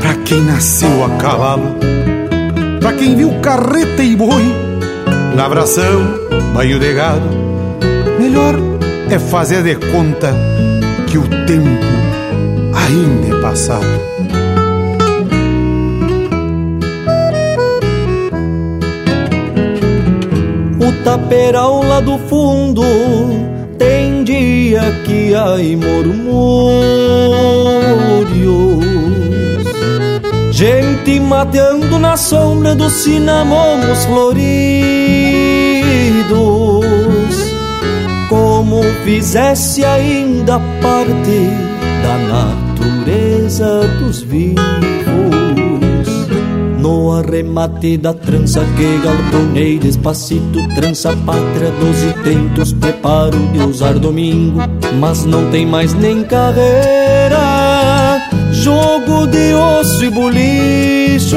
para 0.00 0.14
quem 0.24 0.42
nasceu 0.42 1.04
a 1.04 1.10
cavalo, 1.18 1.76
para 2.80 2.92
quem 2.94 3.14
viu 3.14 3.30
carreta 3.40 4.02
e 4.02 4.16
boi, 4.16 4.42
lavração, 5.36 6.18
banho 6.52 6.80
de 6.80 6.94
gado. 6.94 7.28
Melhor 8.18 8.56
é 9.08 9.20
fazer 9.20 9.62
de 9.62 9.76
conta 9.92 10.34
que 11.06 11.16
o 11.16 11.22
tempo 11.46 11.86
ainda 12.74 13.36
é 13.36 13.40
passado. 13.40 13.86
O 20.80 21.04
taperal 21.04 21.84
lá 21.84 22.00
do 22.00 22.18
fundo 22.26 22.82
tem 23.78 24.07
dia 24.24 24.80
que 25.04 25.34
há 25.34 25.56
murmúrios. 25.76 26.38
Gente 30.52 31.20
mateando 31.20 31.98
na 31.98 32.16
sombra 32.16 32.74
dos 32.74 32.92
cinamomos 32.92 34.04
floridos. 34.04 34.38
Como 38.28 38.82
fizesse 39.04 39.84
ainda 39.84 40.58
parte 40.82 41.50
da 42.02 42.18
natureza 42.18 43.86
dos 44.00 44.22
vivos 44.22 44.77
no 47.28 47.34
arremate 47.34 47.96
da 47.96 48.14
trança 48.14 48.60
que 48.76 48.98
galponei 49.04 49.78
despacito 49.78 50.66
Trança 50.74 51.14
pátria, 51.24 51.70
doze 51.78 52.12
tentos 52.24 52.72
Preparo 52.72 53.38
de 53.52 53.58
usar 53.60 53.94
domingo 53.94 54.60
Mas 54.98 55.24
não 55.24 55.50
tem 55.50 55.66
mais 55.66 55.94
nem 55.94 56.24
carreira. 56.24 57.38
Jogo 58.50 59.26
de 59.26 59.54
osso 59.54 60.04
e 60.04 60.10
bulicho 60.10 61.36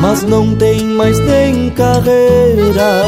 Mas 0.00 0.22
não 0.22 0.54
tem 0.54 0.84
mais 0.84 1.18
nem 1.20 1.70
carreira. 1.70 3.00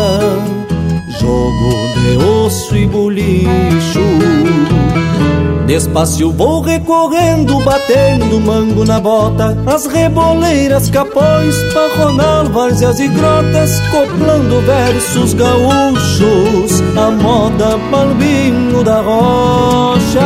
Jogo 1.20 1.70
de 1.94 2.16
osso 2.24 2.76
e 2.76 2.86
bulicho 2.86 4.00
Despacio 5.66 6.30
vou 6.30 6.60
recorrendo, 6.60 7.58
batendo 7.58 8.40
mango 8.40 8.84
na 8.84 9.00
bota. 9.00 9.58
As 9.66 9.84
reboleiras, 9.86 10.88
capões, 10.88 11.56
parronal, 11.74 12.44
várzeas 12.46 13.00
e 13.00 13.08
grotas 13.08 13.80
Coplando 13.90 14.60
versos 14.60 15.34
gaúchos. 15.34 16.80
A 16.96 17.10
moda 17.10 17.76
balbinho 17.90 18.84
da 18.84 19.00
rocha. 19.00 20.20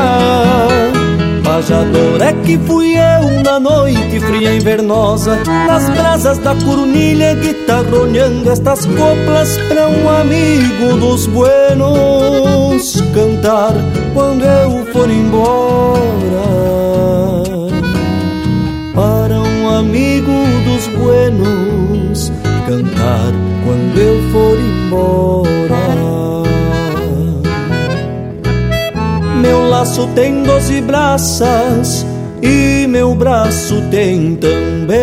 Pajador 1.42 2.20
é 2.20 2.34
que 2.44 2.58
fui 2.58 2.96
eu 2.96 3.42
na 3.42 3.58
noite 3.58 4.20
fria 4.20 4.54
invernosa. 4.54 5.38
Nas 5.66 5.88
brasas 5.88 6.36
da 6.36 6.54
corunilha 6.54 7.34
guitarronhando 7.34 8.50
estas 8.50 8.84
coplas 8.84 9.56
Pra 9.68 9.88
um 9.88 10.06
amigo 10.06 10.98
dos 10.98 11.26
buenos 11.26 12.69
cantar 13.12 13.74
quando 14.14 14.42
eu 14.42 14.86
for 14.92 15.10
embora 15.10 16.00
Para 18.94 19.38
um 19.38 19.68
amigo 19.68 20.32
dos 20.64 20.86
buenos 20.98 22.32
cantar 22.66 23.32
quando 23.64 23.98
eu 23.98 24.30
for 24.30 24.58
embora 24.58 25.50
Meu 29.42 29.68
laço 29.68 30.06
tem 30.14 30.42
doze 30.42 30.80
braças 30.80 32.06
e 32.42 32.86
meu 32.86 33.14
braço 33.14 33.82
tem 33.90 34.34
também. 34.36 34.98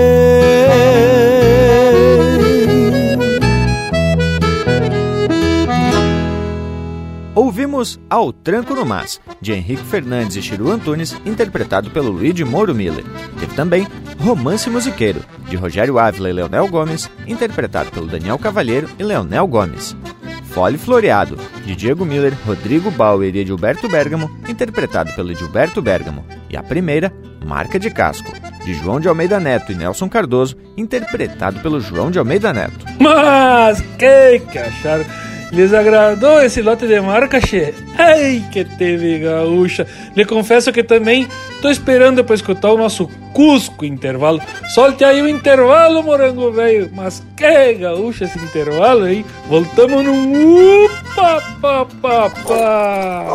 Ouvimos 7.68 8.00
Ao 8.10 8.32
Tranco 8.32 8.74
no 8.74 8.86
Mas, 8.86 9.20
de 9.42 9.52
Henrique 9.52 9.84
Fernandes 9.84 10.38
e 10.38 10.42
Chiru 10.42 10.72
Antunes, 10.72 11.14
interpretado 11.26 11.90
pelo 11.92 12.10
Luigi 12.10 12.46
Moro 12.46 12.74
Miller. 12.74 13.04
Teve 13.38 13.54
também 13.56 13.86
Romance 14.18 14.70
Musiqueiro, 14.70 15.20
de 15.50 15.58
Rogério 15.58 16.00
Ávila 16.00 16.30
e 16.30 16.34
Leonel 16.34 16.66
Gomes, 16.70 17.12
interpretado 17.28 17.92
pelo 17.92 18.08
Daniel 18.08 18.40
Cavalheiro 18.40 18.88
e 18.98 19.04
Leonel 19.04 19.46
Gomes. 19.48 19.98
Fole 20.46 20.78
Floreado, 20.78 21.38
de 21.66 21.76
Diego 21.76 22.06
Miller, 22.06 22.34
Rodrigo 22.46 22.90
Bauer 22.90 23.36
e 23.36 23.40
Edilberto 23.40 23.90
Bergamo, 23.90 24.32
interpretado 24.48 25.12
pelo 25.12 25.32
Edilberto 25.32 25.82
Bergamo. 25.82 26.26
E 26.50 26.56
a 26.56 26.64
primeira, 26.64 27.14
Marca 27.46 27.78
de 27.78 27.90
Casco, 27.90 28.32
de 28.64 28.76
João 28.76 29.02
de 29.02 29.10
Almeida 29.10 29.42
Neto 29.42 29.74
e 29.74 29.76
Nelson 29.76 30.08
Cardoso, 30.08 30.56
interpretado 30.78 31.60
pelo 31.60 31.82
João 31.82 32.10
de 32.10 32.18
Almeida 32.18 32.54
Neto. 32.54 32.86
Mas 32.98 33.82
que 33.98 34.40
que 34.52 34.58
acharam? 34.58 35.06
Lhes 35.52 35.74
agradou 35.74 36.42
esse 36.42 36.62
lote 36.62 36.88
de 36.88 37.00
marca, 37.00 37.40
che? 37.40 37.74
Ai, 37.98 38.44
que 38.52 38.66
teve 38.66 39.20
gaúcha! 39.20 39.88
Lhe 40.16 40.26
confesso 40.26 40.74
que 40.74 40.84
também 40.84 41.28
tô 41.62 41.70
esperando 41.70 42.24
para 42.24 42.36
escutar 42.36 42.72
o 42.72 42.78
nosso 42.78 43.08
Cusco 43.34 43.86
intervalo. 43.86 44.42
Solte 44.74 45.06
aí 45.06 45.22
o 45.22 45.30
intervalo, 45.30 46.04
morango 46.04 46.52
velho. 46.52 46.90
Mas 46.94 47.24
que 47.36 47.76
gaúcha 47.76 48.26
esse 48.26 48.38
intervalo 48.40 49.06
aí? 49.06 49.26
Voltamos 49.48 50.04
num 50.04 50.86
upa 50.86 51.42
pa 51.62 51.86
pa 51.86 52.30
pa. 52.30 53.26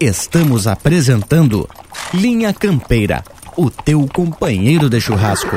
Estamos 0.00 0.66
apresentando 0.66 1.68
Linha 2.12 2.52
Campeira, 2.52 3.22
o 3.56 3.70
teu 3.70 4.08
companheiro 4.12 4.90
de 4.90 5.00
churrasco. 5.00 5.56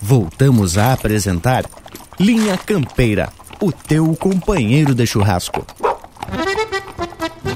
Voltamos 0.00 0.76
a 0.78 0.92
apresentar 0.92 1.64
Linha 2.18 2.56
Campeira, 2.58 3.30
o 3.60 3.70
teu 3.70 4.14
companheiro 4.16 4.94
de 4.94 5.06
churrasco. 5.06 5.64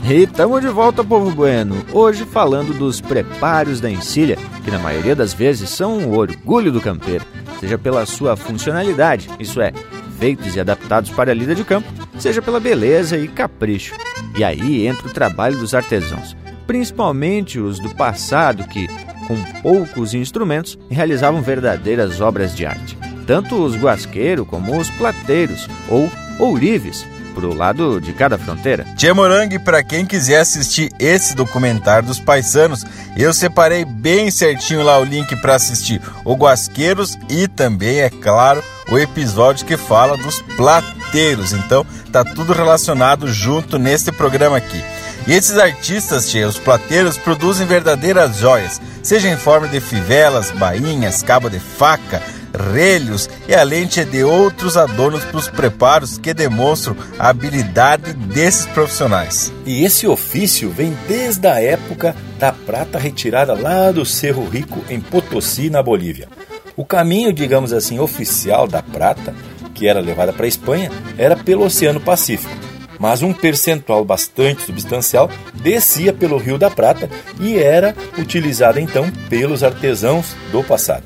E 0.07 0.22
estamos 0.22 0.61
de 0.61 0.68
volta, 0.68 1.03
povo 1.03 1.30
bueno. 1.30 1.82
Hoje 1.93 2.26
falando 2.26 2.76
dos 2.76 3.01
preparos 3.01 3.80
da 3.80 3.91
encilha, 3.91 4.37
que 4.62 4.70
na 4.70 4.78
maioria 4.78 5.16
das 5.16 5.32
vezes 5.32 5.70
são 5.70 5.99
o 6.05 6.18
orgulho 6.18 6.70
do 6.70 6.80
campeiro, 6.80 7.24
seja 7.59 7.78
pela 7.78 8.05
sua 8.05 8.37
funcionalidade, 8.37 9.30
isso 9.41 9.62
é, 9.62 9.72
feitos 10.18 10.55
e 10.57 10.61
adaptados 10.61 11.11
para 11.11 11.30
a 11.30 11.35
lida 11.35 11.55
de 11.55 11.64
campo, 11.64 11.89
seja 12.18 12.43
pela 12.43 12.61
beleza 12.61 13.16
e 13.16 13.26
capricho. 13.26 13.95
E 14.37 14.45
aí 14.45 14.87
entra 14.87 15.09
o 15.09 15.12
trabalho 15.12 15.59
dos 15.59 15.74
artesãos, 15.74 16.37
principalmente 16.66 17.59
os 17.59 17.78
do 17.78 17.89
passado 17.89 18.64
que, 18.64 18.87
com 19.27 19.37
poucos 19.62 20.14
instrumentos, 20.14 20.79
realizavam 20.91 21.43
verdadeiras 21.43 22.20
obras 22.20 22.55
de 22.55 22.66
arte. 22.66 22.99
Tanto 23.27 23.62
os 23.62 23.77
guasqueiros 23.77 24.47
como 24.47 24.79
os 24.79 24.91
plateiros 24.91 25.68
ou 25.89 26.11
ourives, 26.39 27.07
pro 27.35 27.53
lado 27.53 28.01
de 28.01 28.12
cada 28.12 28.39
fronteira. 28.39 28.87
Tia 28.97 29.12
Morangue, 29.12 29.59
para 29.59 29.83
quem 29.83 30.07
quiser 30.07 30.41
assistir 30.41 30.91
esse 30.99 31.35
documentário 31.35 32.07
dos 32.07 32.20
paisanos, 32.20 32.85
eu 33.16 33.35
separei 33.35 33.85
bem 33.85 34.31
certinho 34.31 34.83
lá 34.83 34.99
o 34.99 35.05
link 35.05 35.35
para 35.41 35.57
assistir 35.57 36.01
o 36.25 36.35
Guasqueiros 36.35 37.18
e 37.29 37.49
também, 37.49 38.01
é 38.01 38.09
claro, 38.09 38.62
o 38.91 38.99
episódio 38.99 39.66
que 39.66 39.77
fala 39.77 40.16
dos 40.16 40.41
plateiros. 40.57 41.53
Então, 41.53 41.85
tá 42.12 42.25
tudo 42.25 42.53
relacionado 42.53 43.31
junto 43.31 43.79
neste 43.79 44.12
programa 44.12 44.57
aqui. 44.57 44.83
E 45.27 45.33
esses 45.33 45.57
artistas, 45.57 46.29
tia, 46.29 46.47
os 46.47 46.59
plateiros, 46.59 47.16
produzem 47.16 47.66
verdadeiras 47.66 48.37
joias, 48.37 48.81
seja 49.03 49.29
em 49.29 49.37
forma 49.37 49.66
de 49.66 49.81
fivelas, 49.81 50.51
bainhas, 50.51 51.22
cabo 51.22 51.49
de 51.49 51.59
faca, 51.59 52.22
relhos 52.72 53.29
e 53.49 53.55
além 53.55 53.87
de 53.87 54.22
outros 54.22 54.77
adornos 54.77 55.25
para 55.25 55.39
os 55.39 55.49
preparos 55.49 56.18
que 56.18 56.33
demonstram 56.33 56.97
a 57.18 57.29
habilidade 57.29 58.12
desses 58.12 58.66
profissionais. 58.66 59.53
E 59.66 59.85
esse 59.85 60.07
ofício 60.07 60.70
vem 60.70 60.97
desde 61.09 61.49
a 61.49 61.61
época 61.61 62.14
da 62.39 62.53
prata 62.53 62.99
retirada 62.99 63.55
lá 63.55 63.91
do 63.91 64.05
Cerro 64.05 64.47
Rico, 64.49 64.85
em 64.89 65.01
Potosí, 65.01 65.70
na 65.70 65.83
Bolívia. 65.83 66.29
O 66.77 66.85
caminho, 66.85 67.33
digamos 67.33 67.72
assim, 67.72 67.99
oficial 67.99 68.66
da 68.66 68.83
prata, 68.83 69.35
que 69.75 69.89
era 69.89 70.01
levada 70.01 70.33
para 70.33 70.45
a 70.45 70.49
Espanha, 70.49 70.91
era 71.16 71.37
pelo 71.37 71.64
Oceano 71.64 72.01
Pacífico. 72.01 72.74
Mas 72.99 73.22
um 73.22 73.32
percentual 73.32 74.05
bastante 74.05 74.62
substancial 74.62 75.30
descia 75.55 76.12
pelo 76.12 76.36
Rio 76.36 76.59
da 76.59 76.70
Prata 76.70 77.09
e 77.40 77.59
era 77.59 77.95
utilizada 78.18 78.80
então 78.80 79.11
pelos 79.28 79.62
artesãos 79.62 80.34
do 80.53 80.62
passado. 80.62 81.05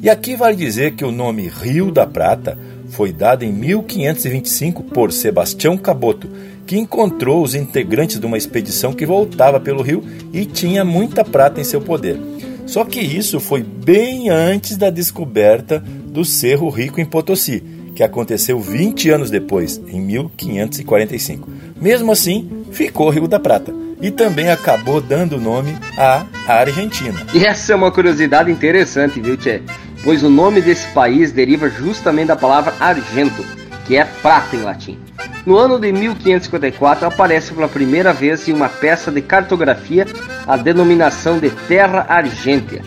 E 0.00 0.10
aqui 0.10 0.36
vale 0.36 0.56
dizer 0.56 0.92
que 0.92 1.04
o 1.04 1.12
nome 1.12 1.48
Rio 1.48 1.90
da 1.92 2.06
Prata 2.06 2.58
foi 2.88 3.12
dado 3.12 3.44
em 3.44 3.52
1525 3.52 4.82
por 4.84 5.12
Sebastião 5.12 5.78
Caboto, 5.78 6.28
que 6.66 6.76
encontrou 6.76 7.42
os 7.42 7.54
integrantes 7.54 8.20
de 8.20 8.26
uma 8.26 8.36
expedição 8.36 8.92
que 8.92 9.06
voltava 9.06 9.58
pelo 9.58 9.82
rio 9.82 10.04
e 10.32 10.44
tinha 10.44 10.84
muita 10.84 11.24
prata 11.24 11.60
em 11.60 11.64
seu 11.64 11.80
poder. 11.80 12.20
Só 12.66 12.84
que 12.84 13.00
isso 13.00 13.40
foi 13.40 13.62
bem 13.62 14.28
antes 14.30 14.76
da 14.76 14.90
descoberta 14.90 15.78
do 15.78 16.24
Cerro 16.24 16.68
Rico 16.68 17.00
em 17.00 17.04
Potosí, 17.04 17.62
que 17.94 18.02
aconteceu 18.02 18.60
20 18.60 19.10
anos 19.10 19.30
depois, 19.30 19.80
em 19.88 20.00
1545. 20.00 21.48
Mesmo 21.80 22.12
assim, 22.12 22.64
ficou 22.70 23.10
Rio 23.10 23.28
da 23.28 23.38
Prata 23.38 23.72
e 24.00 24.10
também 24.10 24.50
acabou 24.50 25.00
dando 25.00 25.40
nome 25.40 25.76
à 25.96 26.26
Argentina. 26.48 27.24
E 27.32 27.44
essa 27.44 27.72
é 27.72 27.76
uma 27.76 27.92
curiosidade 27.92 28.50
interessante, 28.50 29.20
viu, 29.20 29.36
Tchê? 29.36 29.62
Pois 30.02 30.24
o 30.24 30.28
nome 30.28 30.60
desse 30.60 30.86
país 30.88 31.30
deriva 31.30 31.68
justamente 31.68 32.28
da 32.28 32.36
palavra 32.36 32.74
argento, 32.80 33.44
que 33.86 33.96
é 33.96 34.04
prata 34.04 34.56
em 34.56 34.62
latim. 34.62 34.98
No 35.46 35.56
ano 35.56 35.78
de 35.78 35.92
1554 35.92 37.06
aparece 37.06 37.52
pela 37.52 37.68
primeira 37.68 38.12
vez 38.12 38.48
em 38.48 38.52
uma 38.52 38.68
peça 38.68 39.10
de 39.10 39.22
cartografia 39.22 40.06
a 40.46 40.56
denominação 40.56 41.38
de 41.38 41.50
Terra 41.50 42.06
Argêntea. 42.08 42.82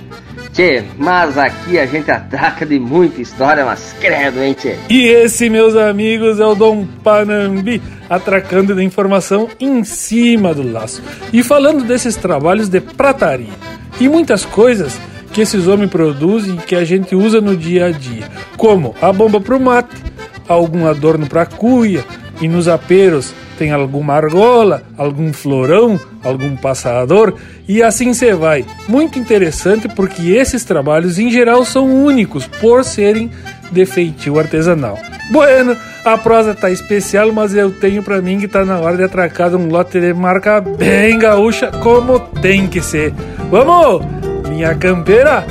Tchê, 0.56 0.86
mas 0.98 1.38
aqui 1.38 1.78
a 1.78 1.86
gente 1.86 2.10
ataca 2.10 2.66
de 2.66 2.80
muita 2.80 3.22
história, 3.22 3.66
mas 3.66 3.94
credo, 4.00 4.42
hein, 4.42 4.54
tchê? 4.58 4.78
E 4.90 5.06
esse, 5.06 5.50
meus 5.50 5.76
amigos, 5.76 6.40
é 6.40 6.46
o 6.46 6.56
Dom 6.56 6.88
Panambi, 7.04 7.82
atracando 8.10 8.74
da 8.74 8.82
informação 8.82 9.50
em 9.60 9.84
cima 9.84 10.54
do 10.54 10.66
laço. 10.72 11.04
E 11.34 11.44
falando 11.44 11.84
desses 11.84 12.16
trabalhos 12.16 12.70
de 12.70 12.80
prataria. 12.80 13.52
E 14.00 14.08
muitas 14.08 14.46
coisas 14.46 14.98
que 15.34 15.42
esses 15.42 15.68
homens 15.68 15.92
produzem 15.92 16.56
que 16.56 16.74
a 16.74 16.86
gente 16.86 17.18
usa 17.18 17.42
no 17.42 17.58
dia 17.58 17.88
a 17.88 17.92
dia. 17.92 18.24
Como 18.56 18.96
a 19.02 19.12
bomba 19.12 19.42
pro 19.42 19.60
mate, 19.60 20.02
algum 20.48 20.88
adorno 20.88 21.28
pra 21.28 21.46
cuia, 21.46 22.06
e 22.40 22.48
nos 22.48 22.70
aperos 22.70 23.34
tem 23.58 23.72
alguma 23.72 24.14
argola, 24.14 24.84
algum 24.98 25.32
florão, 25.34 26.00
algum 26.24 26.56
passador 26.56 27.34
e 27.68 27.82
assim 27.82 28.14
você 28.14 28.34
vai. 28.34 28.66
Muito 28.88 29.18
interessante 29.18 29.88
porque 29.88 30.32
esses 30.32 30.64
trabalhos 30.64 31.18
em 31.20 31.30
geral 31.30 31.66
são 31.66 31.86
únicos 32.06 32.48
por 32.48 32.84
serem 32.84 33.32
de 33.72 33.86
feitio 33.86 34.40
artesanal. 34.40 34.98
Bueno, 35.32 35.76
a 36.04 36.18
prosa 36.18 36.54
tá 36.54 36.70
especial, 36.70 37.32
mas 37.32 37.56
eu 37.56 37.72
tenho 37.72 38.04
para 38.04 38.22
mim 38.22 38.40
que 38.40 38.48
tá 38.48 38.64
na 38.64 38.80
hora 38.80 38.96
de 38.96 39.04
atracar 39.04 39.56
um 39.56 39.68
lote 39.70 40.00
de 40.00 40.14
marca 40.14 40.62
bem 40.62 41.18
gaúcha 41.18 41.72
como 41.82 42.20
tem 42.20 42.68
que 42.68 42.82
ser. 42.82 43.12
Vamos, 43.50 44.06
minha 44.48 44.76
campeira, 44.76 45.46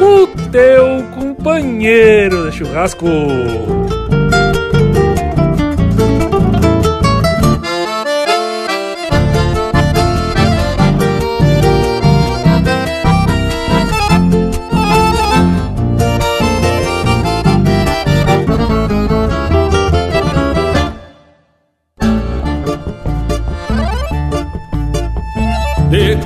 o 0.00 0.26
teu 0.50 1.04
companheiro 1.14 2.50
de 2.50 2.56
churrasco. 2.56 3.06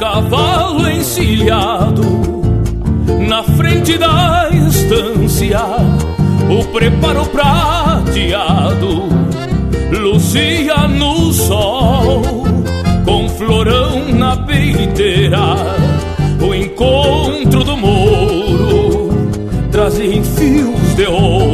Cavalo 0.05 0.86
encilhado 0.86 2.05
na 3.26 3.43
frente 3.43 3.97
da 3.97 4.51
estância, 4.51 5.62
o 6.51 6.62
preparo 6.66 7.24
prateado 7.24 9.09
lucia 9.98 10.86
no 10.89 11.32
sol, 11.32 12.22
com 13.06 13.31
florão 13.31 14.10
na 14.12 14.36
peiteira, 14.36 15.56
o 16.47 16.55
encontro 16.55 17.64
do 17.64 17.74
mouro 17.74 19.09
trazem 19.72 20.22
fios 20.22 20.94
de 20.97 21.06
ouro, 21.06 21.53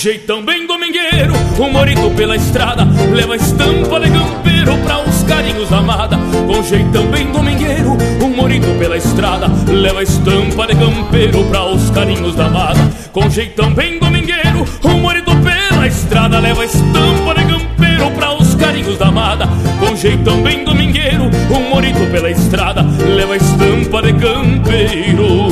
jeitão 0.00 0.42
bem 0.42 0.66
domingueiro 0.66 1.34
um 1.58 1.70
morito 1.70 2.10
pela 2.16 2.34
estrada 2.34 2.88
Leva 3.12 3.36
estampa 3.36 4.00
de 4.00 4.10
campeiro 4.10 4.78
pra 4.78 4.98
os 5.02 5.22
carinhos 5.24 5.68
da 5.68 5.76
amada. 5.76 6.16
Com 6.46 6.62
jeitão 6.62 7.06
bem 7.08 7.30
domingueiro, 7.30 7.98
um 8.22 8.30
morito 8.30 8.66
pela 8.78 8.96
estrada 8.96 9.46
Leva 9.70 10.02
estampa 10.02 10.66
de 10.66 10.74
campeiro 10.74 11.44
pra 11.50 11.66
os 11.66 11.90
carinhos 11.90 12.34
da 12.34 12.46
amada. 12.46 12.80
Com 13.12 13.28
jeitão 13.28 13.74
bem 13.74 13.98
domingueiro, 13.98 14.64
um 14.84 15.00
morito 15.00 15.32
pela 15.36 15.86
estrada 15.86 16.40
Leva 16.40 16.64
estampa 16.64 17.34
de 17.36 17.44
campeiro 17.44 18.10
pra 18.12 18.32
os 18.32 18.54
carinhos 18.54 18.96
da 18.96 19.08
amada. 19.08 19.46
Com 19.78 19.94
jeitão 19.96 20.42
bem 20.42 20.64
domingueiro, 20.64 21.24
um 21.50 21.68
morito 21.68 22.10
pela 22.10 22.30
estrada 22.30 22.86
Leva 23.06 23.36
estampa 23.36 24.00
de 24.00 24.14
campeiro 24.14 25.50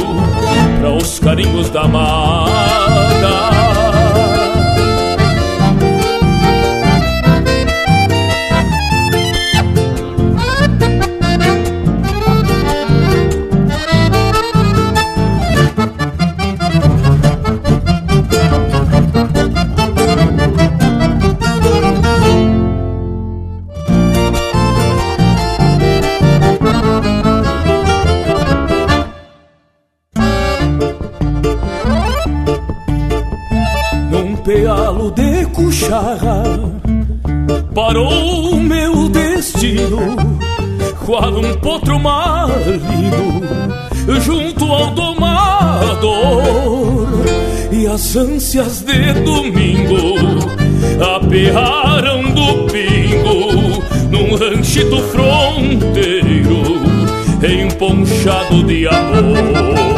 pra 0.81 0.91
os 0.95 1.19
carinhos 1.19 1.69
da 1.69 1.83
amada 1.83 3.68
de 35.89 35.94
cucharra 36.19 36.43
parou 37.74 38.51
o 38.52 38.60
meu 38.60 39.09
destino 39.09 40.16
qual 41.06 41.32
um 41.32 41.55
potro 41.60 41.98
marido 41.98 43.43
junto 44.20 44.65
ao 44.65 44.90
domador. 44.90 46.09
E 47.73 47.86
as 47.86 48.16
ânsias 48.16 48.82
de 48.82 49.12
domingo 49.20 49.97
aperraram 51.16 52.23
do 52.32 52.66
pingo 52.70 53.82
num 54.10 54.35
ranchito 54.36 54.98
fronteiro 55.05 56.62
emponchado 57.43 58.62
de 58.65 58.86
amor 58.89 59.98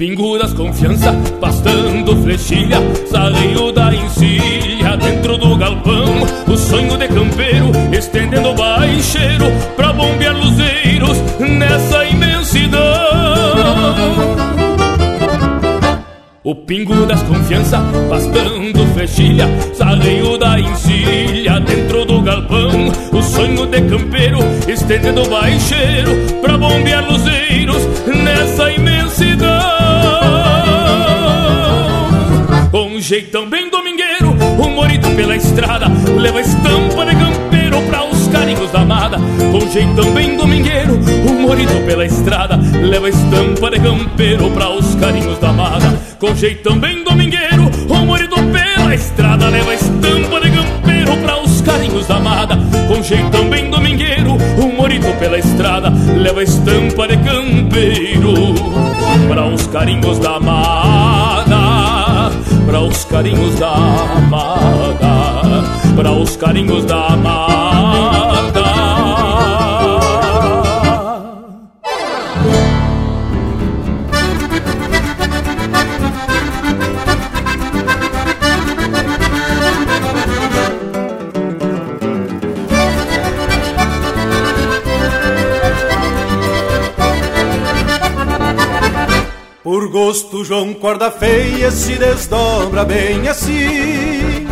das 0.00 0.54
confiança, 0.54 1.12
pastando 1.42 2.16
flechilha, 2.22 2.78
sarreio 3.06 3.70
da 3.70 3.94
encilha 3.94 4.96
dentro 4.96 5.36
do 5.36 5.54
galpão. 5.58 6.22
O 6.48 6.56
sonho 6.56 6.96
de 6.96 7.06
campeiro, 7.06 7.70
estendendo 7.92 8.54
baixeiro 8.54 9.44
pra 9.76 9.92
bombear 9.92 10.34
luzeiros 10.34 11.18
nessa 11.38 12.02
imensidão. 12.06 12.80
O 16.44 16.54
pingo 16.54 17.04
das 17.04 17.22
confiança, 17.24 17.84
pastando 18.08 18.86
flechilha, 18.94 19.46
sarreio 19.74 20.38
da 20.38 20.58
encilha 20.58 21.60
dentro 21.60 22.06
do 22.06 22.22
galpão. 22.22 22.88
O 23.12 23.22
sonho 23.22 23.66
de 23.66 23.82
campeiro, 23.82 24.38
estendendo 24.66 25.28
baixeiro 25.28 26.12
pra 26.40 26.56
bombear 26.56 27.04
luzeiros 27.04 27.39
um 33.00 33.02
jeitão 33.02 33.48
bem 33.48 33.70
domingueiro, 33.70 34.28
um 34.62 34.74
morito 34.74 35.08
pela 35.16 35.34
estrada, 35.34 35.86
leva 36.18 36.38
estampa 36.38 37.06
de 37.06 37.16
campeiro 37.16 37.80
pra 37.88 38.04
os 38.04 38.28
carinhos 38.28 38.70
da 38.70 38.82
amada. 38.82 39.16
Com 39.50 39.70
jeitão 39.70 40.12
bem 40.12 40.36
domingueiro, 40.36 41.00
um 41.26 41.40
morito 41.40 41.72
pela 41.86 42.04
estrada, 42.04 42.56
leva 42.56 43.08
estampa 43.08 43.70
de 43.70 43.80
campeiro 43.80 44.50
pra 44.50 44.68
os 44.68 44.94
carinhos 44.96 45.38
da 45.38 45.48
amada. 45.48 45.98
Com 46.18 46.34
jeitão 46.34 46.78
bem 46.78 47.02
domingueiro, 47.02 47.70
um 47.88 48.04
morito 48.04 48.36
pela 48.36 48.94
estrada, 48.94 49.48
leva 49.48 49.72
estampa 49.72 50.40
de 50.42 50.50
campeiro 50.50 51.16
pra 51.22 51.40
os 51.40 51.60
carinhos 51.62 52.06
da 52.06 52.16
amada. 52.16 52.58
Com 52.86 53.02
jeitão 53.02 53.48
bem 53.48 53.70
domingueiro, 53.70 54.36
um 54.58 54.76
morito 54.76 55.10
pela 55.18 55.38
estrada, 55.38 55.90
leva 56.18 56.42
estampa 56.42 57.08
de 57.08 57.16
campeiro 57.16 58.34
para 59.26 59.46
os 59.46 59.66
carinhos 59.68 60.18
da 60.18 60.36
amada, 60.36 61.19
para 62.70 62.82
os 62.82 63.04
carinhos 63.04 63.58
da 63.58 63.74
amada, 63.74 65.02
para 65.96 66.12
os 66.12 66.36
carinhos 66.36 66.84
da 66.84 67.08
amada. 67.08 67.59
Por 90.10 90.14
gosto, 90.14 90.44
João 90.44 90.74
Corda 90.74 91.08
Feia 91.08 91.70
se 91.70 91.94
desdobra 91.94 92.84
bem 92.84 93.28
assim. 93.28 94.44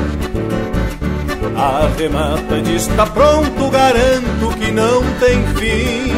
Arremata 1.57 2.59
e 2.65 2.77
está 2.77 3.05
pronto, 3.05 3.69
garanto 3.69 4.57
que 4.57 4.71
não 4.71 5.03
tem 5.19 5.45
fim. 5.57 6.15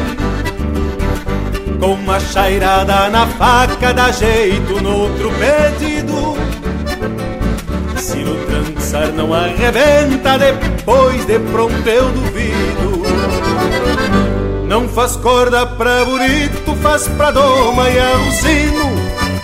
Com 1.81 1.95
uma 1.95 2.21
chairada 2.21 3.09
na 3.09 3.27
faca, 3.27 3.95
dá 3.95 4.13
jeito 4.13 4.79
no 4.83 5.05
outro 5.05 5.31
pedido. 5.33 6.37
Se 7.97 8.19
no 8.19 8.35
trançar 8.45 9.09
não 9.09 9.33
arrebenta, 9.33 10.37
depois 10.37 11.25
de 11.25 11.39
pronto 11.39 11.89
eu 11.89 12.11
duvido. 12.11 13.01
Não 14.69 14.87
faz 14.87 15.17
corda 15.17 15.67
pra 15.67 16.05
bonito, 16.05 16.77
faz 16.83 17.09
pra 17.09 17.31
doma 17.31 17.89
e 17.89 17.99
alucino. 17.99 18.90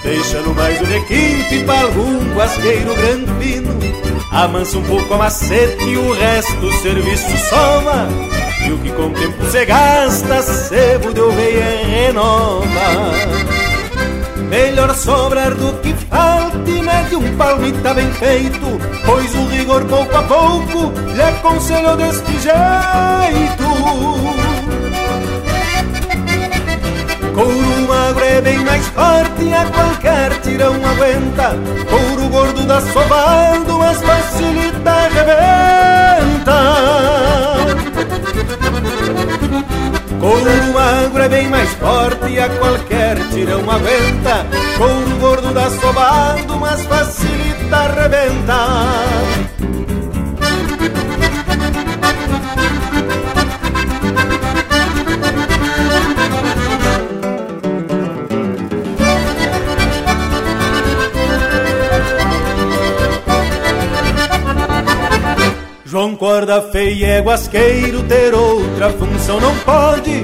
Deixa 0.06 0.40
no 0.40 0.54
mais 0.54 0.80
o 0.80 0.84
requinte 0.84 1.64
pra 1.64 1.80
algum 1.80 2.32
guasqueiro 2.32 2.94
granfino. 2.94 3.76
Amansa 4.30 4.78
um 4.78 4.82
pouco 4.84 5.12
a 5.14 5.16
macete 5.16 5.82
e 5.82 5.96
o 5.96 6.12
resto 6.12 6.64
o 6.64 6.72
serviço 6.74 7.36
soma. 7.48 8.06
E 8.64 8.70
o 8.70 8.78
que 8.78 8.92
com 8.92 9.06
o 9.06 9.10
tempo 9.10 9.44
se 9.50 9.64
gasta, 9.64 10.42
sebo 10.42 11.12
de 11.12 11.20
oveia 11.20 11.84
renova. 11.84 12.66
Melhor 14.48 14.94
sobrar 14.94 15.52
do 15.52 15.72
que 15.80 15.92
falta 15.92 16.70
e 16.70 16.82
mete 16.82 17.16
um 17.16 17.36
palmita 17.36 17.92
bem 17.92 18.08
feito, 18.12 18.80
pois 19.04 19.34
o 19.34 19.48
rigor 19.48 19.84
pouco 19.86 20.16
a 20.16 20.22
pouco 20.22 20.92
lhe 21.16 21.22
aconselho 21.22 21.96
deste 21.96 22.32
jeito. 22.32 24.35
Couro 27.36 27.86
magro 27.86 28.24
é 28.24 28.40
bem 28.40 28.58
mais 28.60 28.86
forte, 28.86 29.52
a 29.52 29.66
qualquer 29.66 30.40
tirão 30.40 30.72
aguenta. 30.72 31.50
Couro 31.90 32.28
gordo 32.30 32.62
dá 32.66 32.80
sovado, 32.80 33.78
mas 33.78 34.00
facilita 34.00 34.90
arrebenta. 34.90 36.56
Couro 40.18 40.72
magro 40.72 41.22
é 41.24 41.28
bem 41.28 41.48
mais 41.48 41.68
forte, 41.74 42.40
a 42.40 42.48
qualquer 42.48 43.18
tirão 43.28 43.70
aguenta. 43.70 44.46
Couro 44.78 45.16
gordo 45.20 45.52
dá 45.52 45.68
sovado, 45.68 46.56
mas 46.58 46.86
facilita 46.86 47.76
arrebenta. 47.76 48.95
João 66.06 66.14
Corda 66.14 66.62
feia 66.70 67.06
é 67.06 67.20
guasqueiro, 67.20 68.00
ter 68.04 68.32
outra 68.32 68.90
função 68.90 69.40
não 69.40 69.52
pode. 69.56 70.22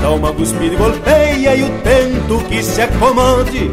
Dá 0.00 0.10
uma 0.10 0.32
cuspida 0.32 0.72
e 0.72 0.76
golpeia 0.76 1.54
e 1.54 1.64
o 1.64 1.70
tento 1.80 2.44
que 2.48 2.62
se 2.62 2.80
acomode. 2.80 3.70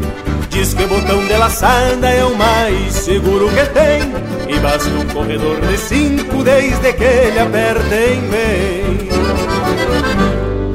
Diz 0.50 0.74
que 0.74 0.84
o 0.84 0.88
botão 0.88 1.24
de 1.24 1.32
laçada 1.32 2.10
é 2.10 2.22
o 2.26 2.36
mais 2.36 2.92
seguro 2.92 3.48
que 3.48 3.64
tem. 3.70 4.54
E 4.54 4.60
basta 4.60 4.90
um 4.90 5.06
corredor 5.06 5.58
de 5.62 5.78
cinco 5.78 6.42
desde 6.44 6.92
que 6.92 7.04
ele 7.04 7.38
apertem 7.38 8.20
bem. 8.28 9.08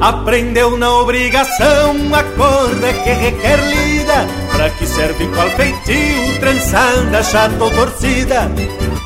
Aprendeu 0.00 0.76
na 0.76 0.90
obrigação 0.98 1.94
a 2.12 2.24
corda 2.24 2.92
que 2.92 3.10
requer 3.10 3.56
lida 3.68 4.26
Para 4.50 4.68
que 4.70 4.84
serve 4.84 5.28
qual 5.28 5.48
feitio, 5.50 6.40
trançada, 6.40 7.22
chata 7.22 7.62
ou 7.62 7.70
torcida 7.70 8.50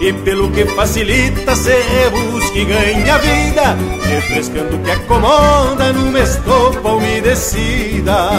E 0.00 0.12
pelo 0.12 0.50
que 0.50 0.66
facilita, 0.66 1.56
se 1.56 1.72
rebusca 1.72 2.58
e 2.58 2.64
ganha 2.66 3.18
vida 3.18 3.76
Refrescando 4.08 4.76
o 4.76 4.78
que 4.80 4.90
acomoda 4.90 5.92
numa 5.92 6.20
estopa 6.20 6.90
umedecida 6.90 8.30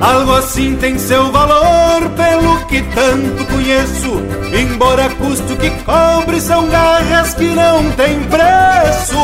Algo 0.00 0.34
assim 0.34 0.76
tem 0.76 0.98
seu 0.98 1.32
valor, 1.32 2.10
pelo 2.10 2.66
que 2.66 2.82
tanto 2.82 3.46
conheço. 3.46 4.22
Embora 4.54 5.08
custe 5.10 5.52
o 5.52 5.56
que 5.56 5.70
cobre, 5.84 6.40
são 6.40 6.68
garras 6.68 7.32
que 7.34 7.46
não 7.46 7.90
têm 7.92 8.20
preço. 8.24 9.16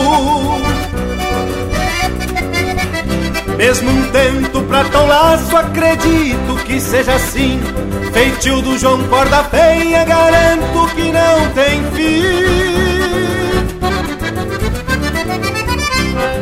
Mesmo 3.57 3.91
um 3.91 4.11
tento 4.11 4.63
pra 4.63 4.85
tão 4.85 5.07
laço, 5.07 5.57
acredito 5.57 6.57
que 6.65 6.81
seja 6.81 7.15
assim. 7.15 7.61
Feitio 8.13 8.61
do 8.61 8.79
João 8.79 9.03
Corda 9.05 9.43
Feia, 9.45 10.05
garanto 10.05 10.87
que 10.95 11.11
não 11.11 11.49
tem 11.55 11.83
fim. 11.93 12.23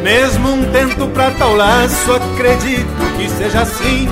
Mesmo 0.02 0.52
um 0.52 0.64
tento 0.72 1.06
pra 1.09 1.30
tal 1.30 1.55
laço, 1.55 2.12
acredito 2.12 3.16
que 3.16 3.28
seja 3.28 3.62
assim. 3.62 4.09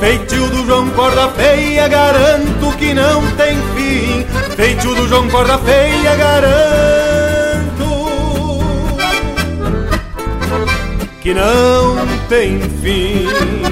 Feitio 0.00 0.48
do 0.48 0.64
João 0.66 0.88
Corda 0.90 1.28
Feia, 1.28 1.86
garanto 1.88 2.76
que 2.78 2.94
não 2.94 3.22
tem 3.32 3.56
fim. 3.74 4.26
Feitio 4.56 4.94
do 4.94 5.06
João 5.06 5.28
Corda 5.28 5.58
Feia, 5.58 6.16
garanto 6.16 6.62
que 11.20 11.34
não 11.34 11.96
tem 12.28 12.58
fim. 12.82 13.71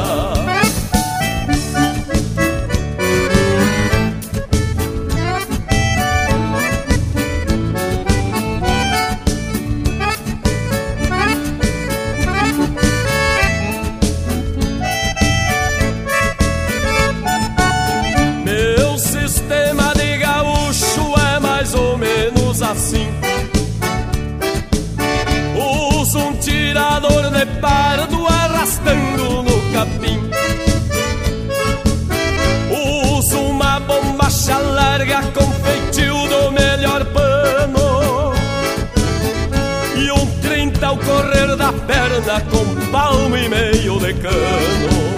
da 41.55 41.71
perna 41.73 42.41
com 42.49 42.91
palmo 42.91 43.35
e 43.37 43.49
meio 43.49 43.99
de 43.99 44.13
cano. 44.15 45.11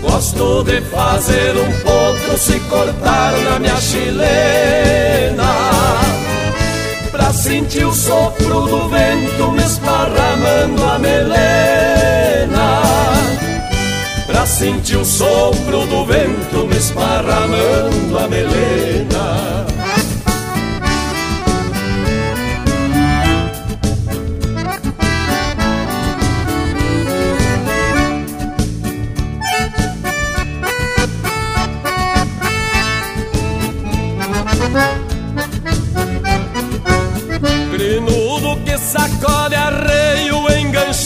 Gosto 0.00 0.64
de 0.64 0.80
fazer 0.82 1.56
um 1.56 1.72
potro 1.80 2.38
se 2.38 2.58
cortar 2.60 3.32
na 3.32 3.58
minha 3.58 3.76
chilena. 3.76 5.52
Pra 7.10 7.32
sentir 7.32 7.84
o 7.84 7.92
sopro 7.92 8.62
do 8.62 8.88
vento 8.88 9.52
me 9.52 9.62
esparramando 9.62 10.84
a 10.84 10.98
melena. 10.98 12.82
Pra 14.26 14.46
sentir 14.46 14.96
o 14.96 15.04
sopro 15.04 15.86
do 15.86 16.04
vento 16.04 16.66
me 16.66 16.76
esparramando 16.76 18.18
a 18.18 18.28
melena 18.28 19.41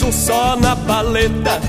engancho 0.06 0.12
só 0.12 0.56
na 0.56 0.76
paleta. 0.76 1.60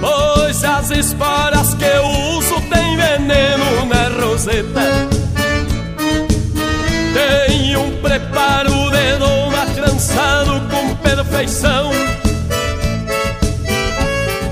Pois 0.00 0.64
as 0.64 0.90
esporas 0.90 1.74
que 1.74 1.84
eu 1.84 2.06
uso 2.36 2.60
tem 2.62 2.96
veneno 2.96 3.86
na 3.86 4.24
roseta. 4.24 4.80
Tem 7.14 7.76
um 7.76 8.00
preparo 8.02 8.90
de 8.90 9.18
doma 9.18 9.66
trançado 9.74 10.60
com 10.70 10.94
perfeição. 10.96 11.90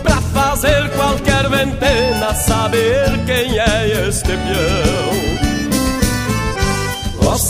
Pra 0.02 0.16
fazer 0.32 0.90
qualquer 0.90 1.48
ventena 1.48 2.34
saber 2.34 3.24
quem 3.26 3.58
é 3.58 4.08
este 4.08 4.28
peão. 4.28 5.03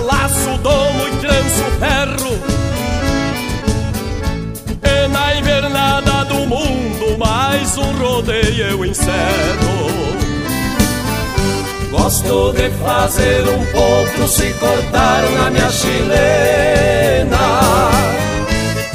laço, 0.00 0.58
domo 0.62 1.08
e 1.08 1.16
tranço 1.20 1.64
ferro. 1.78 2.38
E 4.82 5.08
na 5.08 5.34
invernada 5.36 6.24
do 6.24 6.46
mundo, 6.46 7.18
mais 7.18 7.78
um 7.78 7.92
rodeio 7.98 8.66
eu 8.70 8.84
encerro. 8.84 9.80
Gosto 11.90 12.52
de 12.52 12.70
fazer 12.84 13.48
um 13.48 13.64
potro 13.66 14.26
se 14.26 14.52
cortar 14.54 15.22
na 15.30 15.50
minha 15.50 15.70
chilena 15.70 17.38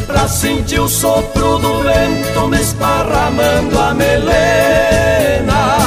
Pra 0.05 0.27
sentir 0.27 0.79
o 0.79 0.87
sopro 0.87 1.59
do 1.59 1.83
vento 1.83 2.47
me 2.47 2.59
esparramando 2.59 3.79
a 3.79 3.93
melena 3.93 5.84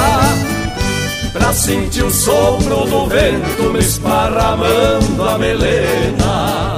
Pra 1.48 1.54
sentir 1.54 2.04
o 2.04 2.10
sopro 2.10 2.84
do 2.84 3.06
vento 3.06 3.72
me 3.72 3.78
esparramando 3.78 5.22
a 5.26 5.38
melena. 5.38 6.76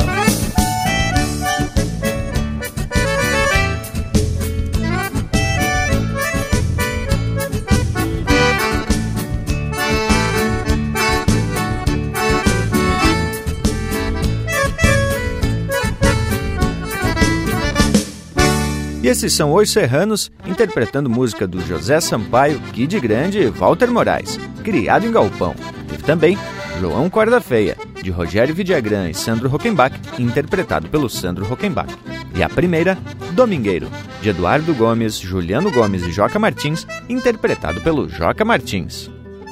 E 19.02 19.08
esses 19.08 19.32
são 19.32 19.52
os 19.52 19.70
serranos 19.70 20.30
interpretando 20.46 21.10
música 21.10 21.46
do 21.46 21.60
José 21.60 22.00
Sampaio, 22.00 22.60
Kid 22.72 23.00
Grande 23.00 23.38
e 23.38 23.50
Walter 23.50 23.90
Moraes, 23.90 24.38
criado 24.70 25.04
em 25.04 25.10
Galpão. 25.10 25.52
Teve 25.88 26.04
também 26.04 26.38
João 26.78 27.10
Corda 27.10 27.40
Feia, 27.40 27.76
de 28.00 28.08
Rogério 28.08 28.54
Vidagrã 28.54 29.10
e 29.10 29.14
Sandro 29.14 29.48
Rockenbach, 29.48 29.92
interpretado 30.16 30.88
pelo 30.88 31.10
Sandro 31.10 31.44
Rockenbach. 31.44 31.92
E 32.36 32.40
a 32.40 32.48
primeira, 32.48 32.96
Domingueiro, 33.32 33.90
de 34.22 34.28
Eduardo 34.28 34.72
Gomes, 34.72 35.18
Juliano 35.18 35.72
Gomes 35.72 36.04
e 36.04 36.12
Joca 36.12 36.38
Martins, 36.38 36.86
interpretado 37.08 37.80
pelo 37.80 38.08
Joca 38.08 38.44
Martins. 38.44 39.10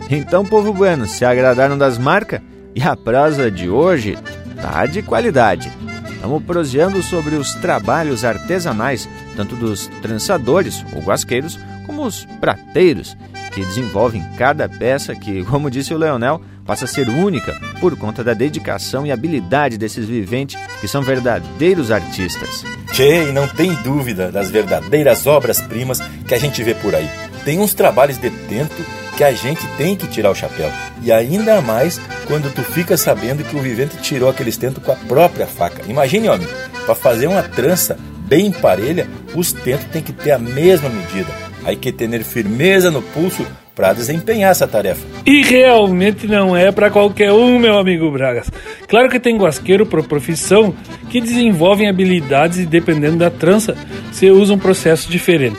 Então, 0.08 0.46
povo 0.46 0.72
bueno, 0.72 1.04
se 1.08 1.24
agradaram 1.24 1.76
das 1.76 1.98
marcas? 1.98 2.40
E 2.72 2.80
a 2.80 2.94
prosa 2.94 3.50
de 3.50 3.68
hoje 3.68 4.16
tá 4.62 4.86
de 4.86 5.02
qualidade. 5.02 5.72
Estamos 6.12 6.44
proseando 6.44 7.02
sobre 7.02 7.34
os 7.34 7.54
trabalhos 7.54 8.24
artesanais, 8.24 9.08
tanto 9.34 9.56
dos 9.56 9.88
trançadores 10.00 10.84
ou 10.94 11.02
guasqueiros, 11.02 11.58
como 11.86 12.04
os 12.04 12.24
prateiros, 12.40 13.16
que 13.48 13.64
desenvolvem 13.64 14.24
cada 14.36 14.68
peça 14.68 15.14
que, 15.14 15.44
como 15.44 15.70
disse 15.70 15.92
o 15.94 15.98
Leonel, 15.98 16.40
passa 16.64 16.84
a 16.84 16.88
ser 16.88 17.08
única 17.08 17.58
por 17.80 17.96
conta 17.96 18.22
da 18.22 18.34
dedicação 18.34 19.06
e 19.06 19.10
habilidade 19.10 19.78
desses 19.78 20.04
viventes 20.06 20.60
que 20.80 20.88
são 20.88 21.02
verdadeiros 21.02 21.90
artistas. 21.90 22.64
Tchê, 22.92 23.28
e 23.28 23.32
não 23.32 23.48
tem 23.48 23.72
dúvida 23.82 24.30
das 24.30 24.50
verdadeiras 24.50 25.26
obras-primas 25.26 26.00
que 26.26 26.34
a 26.34 26.38
gente 26.38 26.62
vê 26.62 26.74
por 26.74 26.94
aí. 26.94 27.08
Tem 27.44 27.58
uns 27.58 27.72
trabalhos 27.72 28.18
de 28.18 28.30
tento 28.30 28.84
que 29.16 29.24
a 29.24 29.32
gente 29.32 29.66
tem 29.76 29.96
que 29.96 30.06
tirar 30.06 30.30
o 30.30 30.34
chapéu. 30.34 30.70
E 31.02 31.10
ainda 31.10 31.60
mais 31.60 32.00
quando 32.26 32.52
tu 32.54 32.62
fica 32.62 32.96
sabendo 32.96 33.42
que 33.42 33.56
o 33.56 33.60
vivente 33.60 33.96
tirou 33.96 34.28
aquele 34.28 34.50
estento 34.50 34.80
com 34.80 34.92
a 34.92 34.96
própria 34.96 35.46
faca. 35.46 35.82
Imagine, 35.88 36.28
homem, 36.28 36.46
para 36.84 36.94
fazer 36.94 37.26
uma 37.26 37.42
trança 37.42 37.98
bem 38.28 38.52
parelha, 38.52 39.08
os 39.34 39.52
tentos 39.52 39.86
tem 39.86 40.02
que 40.02 40.12
ter 40.12 40.32
a 40.32 40.38
mesma 40.38 40.88
medida. 40.88 41.47
Aí 41.68 41.76
que 41.76 41.92
ter 41.92 42.24
firmeza 42.24 42.90
no 42.90 43.02
pulso 43.02 43.46
para 43.76 43.92
desempenhar 43.92 44.52
essa 44.52 44.66
tarefa. 44.66 45.06
E 45.26 45.42
realmente 45.42 46.26
não 46.26 46.56
é 46.56 46.72
para 46.72 46.88
qualquer 46.88 47.30
um, 47.30 47.58
meu 47.58 47.78
amigo 47.78 48.10
Bragas. 48.10 48.50
Claro 48.88 49.10
que 49.10 49.20
tem 49.20 49.36
guasqueiro 49.36 49.84
por 49.84 50.02
profissão 50.02 50.74
que 51.10 51.20
desenvolvem 51.20 51.86
habilidades 51.86 52.56
e 52.56 52.64
dependendo 52.64 53.18
da 53.18 53.30
trança, 53.30 53.76
você 54.10 54.30
usa 54.30 54.54
um 54.54 54.58
processo 54.58 55.10
diferente. 55.10 55.58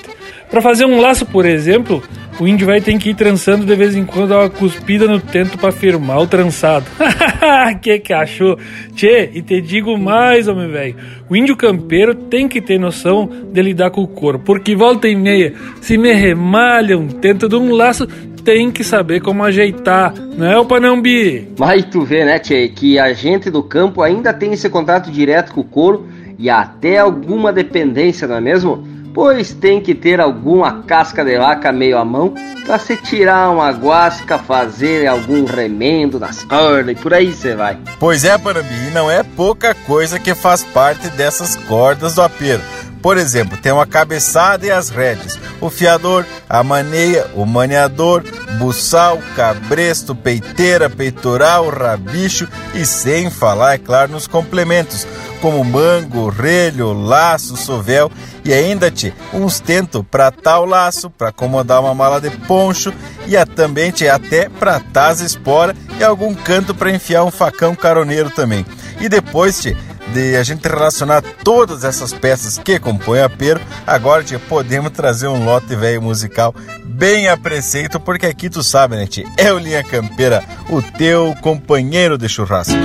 Para 0.49 0.61
fazer 0.61 0.83
um 0.83 0.99
laço, 0.99 1.27
por 1.27 1.45
exemplo, 1.45 2.01
o 2.39 2.47
índio 2.47 2.65
vai 2.65 2.79
ter 2.79 2.97
que 2.97 3.09
ir 3.09 3.15
trançando 3.15 3.65
de 3.65 3.75
vez 3.75 3.95
em 3.95 4.05
quando 4.05 4.29
dar 4.29 4.39
uma 4.39 4.49
cuspida 4.49 5.07
no 5.07 5.19
tento 5.19 5.57
para 5.57 5.71
firmar 5.71 6.19
o 6.19 6.27
trançado. 6.27 6.85
que 7.81 7.99
que 7.99 8.13
achou? 8.13 8.57
Tchê, 8.95 9.29
e 9.33 9.41
te 9.41 9.61
digo 9.61 9.97
mais, 9.97 10.47
homem 10.47 10.69
velho. 10.69 10.95
O 11.29 11.35
índio 11.35 11.57
campeiro 11.57 12.15
tem 12.15 12.47
que 12.47 12.61
ter 12.61 12.79
noção 12.79 13.29
de 13.51 13.61
lidar 13.61 13.91
com 13.91 14.01
o 14.01 14.07
couro, 14.07 14.39
porque 14.39 14.75
volta 14.75 15.07
e 15.07 15.15
meia, 15.15 15.53
se 15.81 15.97
me 15.97 16.13
remalha 16.13 16.97
um 16.97 17.07
tento 17.07 17.49
de 17.49 17.55
um 17.55 17.73
laço, 17.73 18.07
tem 18.43 18.71
que 18.71 18.85
saber 18.85 19.19
como 19.21 19.43
ajeitar, 19.43 20.13
não 20.37 20.47
é 20.47 20.57
o 20.57 20.65
Panambi? 20.65 21.49
Mas 21.57 21.83
tu 21.85 22.01
vê, 22.01 22.23
né, 22.23 22.39
Tchê, 22.39 22.69
que 22.69 22.97
a 22.97 23.11
gente 23.11 23.51
do 23.51 23.61
campo 23.61 24.01
ainda 24.01 24.33
tem 24.33 24.53
esse 24.53 24.69
contato 24.69 25.11
direto 25.11 25.53
com 25.53 25.61
o 25.61 25.65
couro 25.65 26.07
e 26.37 26.49
até 26.49 26.99
alguma 26.99 27.51
dependência, 27.51 28.27
não 28.27 28.37
é 28.37 28.41
mesmo? 28.41 28.98
Pois 29.13 29.53
tem 29.53 29.81
que 29.81 29.93
ter 29.93 30.19
alguma 30.19 30.83
casca 30.83 31.23
de 31.23 31.37
vaca 31.37 31.71
meio 31.71 31.97
à 31.97 32.05
mão 32.05 32.33
para 32.65 32.77
se 32.77 32.95
tirar 32.97 33.49
uma 33.49 33.71
guasca, 33.71 34.37
fazer 34.37 35.07
algum 35.07 35.45
remendo 35.45 36.19
nas 36.19 36.43
cordas 36.43 36.97
e 36.97 37.01
por 37.01 37.13
aí 37.13 37.31
você 37.33 37.55
vai. 37.55 37.77
Pois 37.99 38.23
é, 38.23 38.37
Panambi, 38.37 38.87
e 38.87 38.91
não 38.91 39.09
é 39.09 39.23
pouca 39.23 39.73
coisa 39.73 40.19
que 40.19 40.35
faz 40.35 40.63
parte 40.63 41.09
dessas 41.09 41.55
cordas 41.55 42.15
do 42.15 42.21
apero. 42.21 42.61
Por 43.01 43.17
exemplo, 43.17 43.57
tem 43.57 43.71
uma 43.71 43.87
cabeçada 43.87 44.65
e 44.65 44.71
as 44.71 44.89
redes, 44.89 45.39
o 45.61 45.69
fiador, 45.69 46.25
a 46.49 46.61
maneia, 46.63 47.27
o 47.33 47.45
maneador, 47.45 48.23
buçal, 48.57 49.19
cabresto, 49.35 50.13
peiteira, 50.13 50.89
peitoral, 50.89 51.69
rabicho 51.69 52.47
e 52.73 52.85
sem 52.85 53.29
falar, 53.29 53.75
é 53.75 53.77
claro, 53.77 54.11
nos 54.11 54.27
complementos, 54.27 55.07
como 55.41 55.63
mango, 55.63 56.29
relho, 56.29 56.91
laço, 56.91 57.55
sovel 57.55 58.11
e 58.43 58.53
ainda 58.53 58.91
te 58.91 59.13
uns 59.33 59.59
tento 59.59 60.03
para 60.03 60.31
tal 60.31 60.65
laço, 60.65 61.09
para 61.09 61.29
acomodar 61.29 61.79
uma 61.79 61.93
mala 61.93 62.19
de 62.19 62.29
poncho 62.29 62.93
e 63.25 63.37
a, 63.37 63.45
também 63.45 63.91
te 63.91 64.07
até 64.07 64.49
para 64.49 64.79
tas 64.79 65.21
espora 65.21 65.75
e 65.97 66.03
algum 66.03 66.33
canto 66.33 66.75
para 66.75 66.91
enfiar 66.91 67.23
um 67.23 67.31
facão 67.31 67.75
caroneiro 67.75 68.29
também. 68.29 68.65
E 68.99 69.07
depois 69.07 69.61
te 69.61 69.77
de 70.13 70.35
a 70.35 70.43
gente 70.43 70.67
relacionar 70.67 71.21
todas 71.43 71.83
essas 71.83 72.13
peças 72.13 72.57
que 72.57 72.79
compõem 72.79 73.21
a 73.21 73.29
Pero, 73.29 73.59
agora 73.85 74.23
podemos 74.47 74.91
trazer 74.91 75.27
um 75.27 75.45
lote 75.45 75.75
velho 75.75 76.01
musical 76.01 76.53
bem 76.85 77.27
a 77.27 77.37
preceito, 77.37 77.99
porque 77.99 78.25
aqui 78.25 78.49
tu 78.49 78.63
sabe, 78.63 78.95
né, 78.95 79.07
tia, 79.07 79.25
é 79.37 79.51
o 79.53 79.57
Linha 79.57 79.83
Campeira, 79.83 80.43
o 80.69 80.81
teu 80.81 81.35
companheiro 81.41 82.17
de 82.17 82.27
churrasco. 82.27 82.75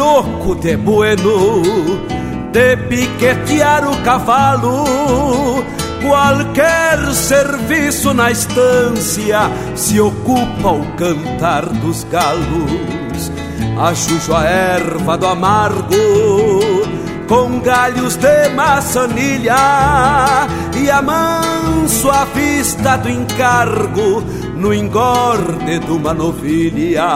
Louco 0.00 0.54
de 0.54 0.76
bueno 0.76 1.62
de 2.52 2.76
piquetear 2.88 3.86
o 3.86 3.94
cavalo. 4.02 4.84
Qualquer 6.02 6.98
serviço 7.12 8.14
na 8.14 8.30
estância 8.30 9.40
se 9.74 10.00
ocupa 10.00 10.70
o 10.70 10.86
cantar 10.96 11.66
dos 11.66 12.04
galos. 12.04 13.30
Ajujo 13.78 14.34
a 14.34 14.44
erva 14.44 15.18
do 15.18 15.26
amargo 15.26 15.94
com 17.28 17.60
galhos 17.60 18.16
de 18.16 18.48
maçanilha 18.56 19.54
e 20.74 20.90
amanso 20.90 22.10
a 22.10 22.24
vista 22.24 22.96
do 22.96 23.10
encargo 23.10 24.22
no 24.56 24.72
engorde 24.72 25.78
de 25.78 25.92
uma 25.92 26.14
novilha. 26.14 27.06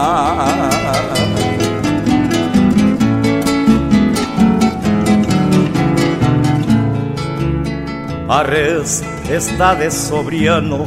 A 8.27 8.41
res 8.41 9.03
está 9.29 9.75
de 9.75 9.91
sobriano 9.91 10.83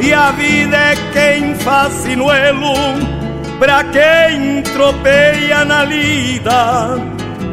e 0.00 0.12
a 0.12 0.32
vida 0.32 0.76
é 0.76 0.94
quem 1.12 1.54
faz 1.54 1.92
sinuelo 1.92 2.74
pra 3.60 3.84
quem 3.84 4.62
tropeia 4.62 5.64
na 5.64 5.84
lida 5.84 6.96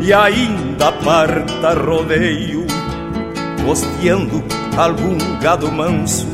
e 0.02 0.12
ainda 0.12 0.92
parta 0.92 1.74
rodeio, 1.74 2.66
costeando 3.64 4.44
algum 4.76 5.18
gado 5.42 5.72
manso. 5.72 6.28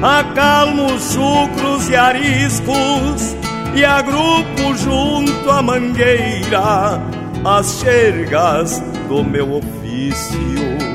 Acalmo 0.00 0.88
chucros 0.98 1.90
e 1.90 1.96
ariscos 1.96 3.36
e 3.74 3.84
agrupo 3.84 4.74
junto 4.76 5.50
à 5.50 5.60
mangueira 5.60 7.02
as 7.44 7.80
xergas 7.80 8.82
do 9.08 9.22
meu 9.22 9.56
ofício. 9.56 10.87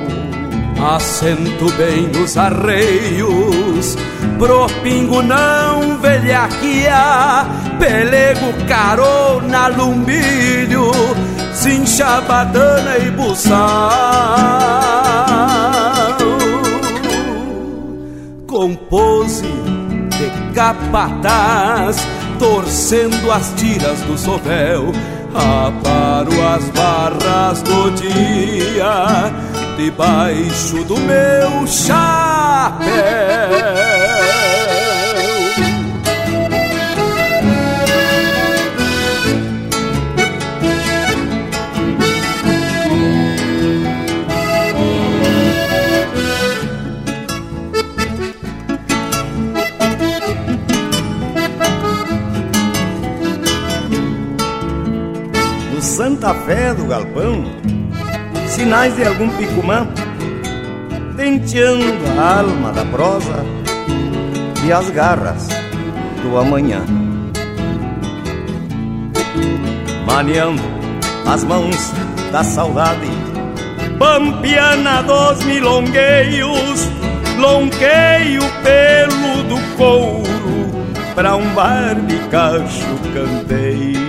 Assento 0.81 1.71
bem 1.77 2.07
nos 2.07 2.37
arreios. 2.37 3.97
Pro 4.37 4.67
pingo 4.81 5.21
não 5.21 5.97
velhaquia, 5.99 7.45
pelego 7.79 8.53
carona, 8.67 9.67
lumbilho, 9.67 10.91
cincha, 11.53 12.21
badana 12.21 12.97
e 12.97 13.11
buçal. 13.11 13.89
Compose 18.47 19.47
de 20.09 20.53
capataz, 20.53 21.97
torcendo 22.37 23.31
as 23.31 23.53
tiras 23.55 23.99
do 24.01 24.17
sovel, 24.17 24.91
aparo 25.33 26.31
as 26.55 26.69
barras 26.69 27.61
do 27.63 27.91
dia, 27.91 29.33
debaixo 29.77 30.83
do 30.83 30.97
meu 30.99 31.67
chapéu. 31.67 32.93
No 55.73 55.81
Santa 55.81 56.33
Fé 56.33 56.73
do 56.73 56.85
galpão, 56.85 57.43
sinais 58.53 58.95
de 58.95 59.03
algum 59.03 59.29
picumã, 59.29 59.87
tenteando 61.17 62.19
a 62.19 62.39
alma 62.39 62.71
da 62.71 62.85
prosa 62.85 63.43
e 64.63 64.71
as 64.71 64.89
garras 64.91 65.47
do 66.21 66.37
amanhã. 66.37 66.83
Maneando 70.05 70.61
as 71.25 71.43
mãos 71.43 71.91
da 72.31 72.43
saudade, 72.43 73.09
pampiana 73.97 75.01
dos 75.01 75.43
milongueios, 75.45 76.87
longueio 77.39 78.41
pelo 78.61 79.43
do 79.49 79.77
couro, 79.77 80.85
pra 81.15 81.35
um 81.35 81.49
barbicacho 81.55 82.85
canteiro. 83.13 84.02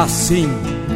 Assim, 0.00 0.48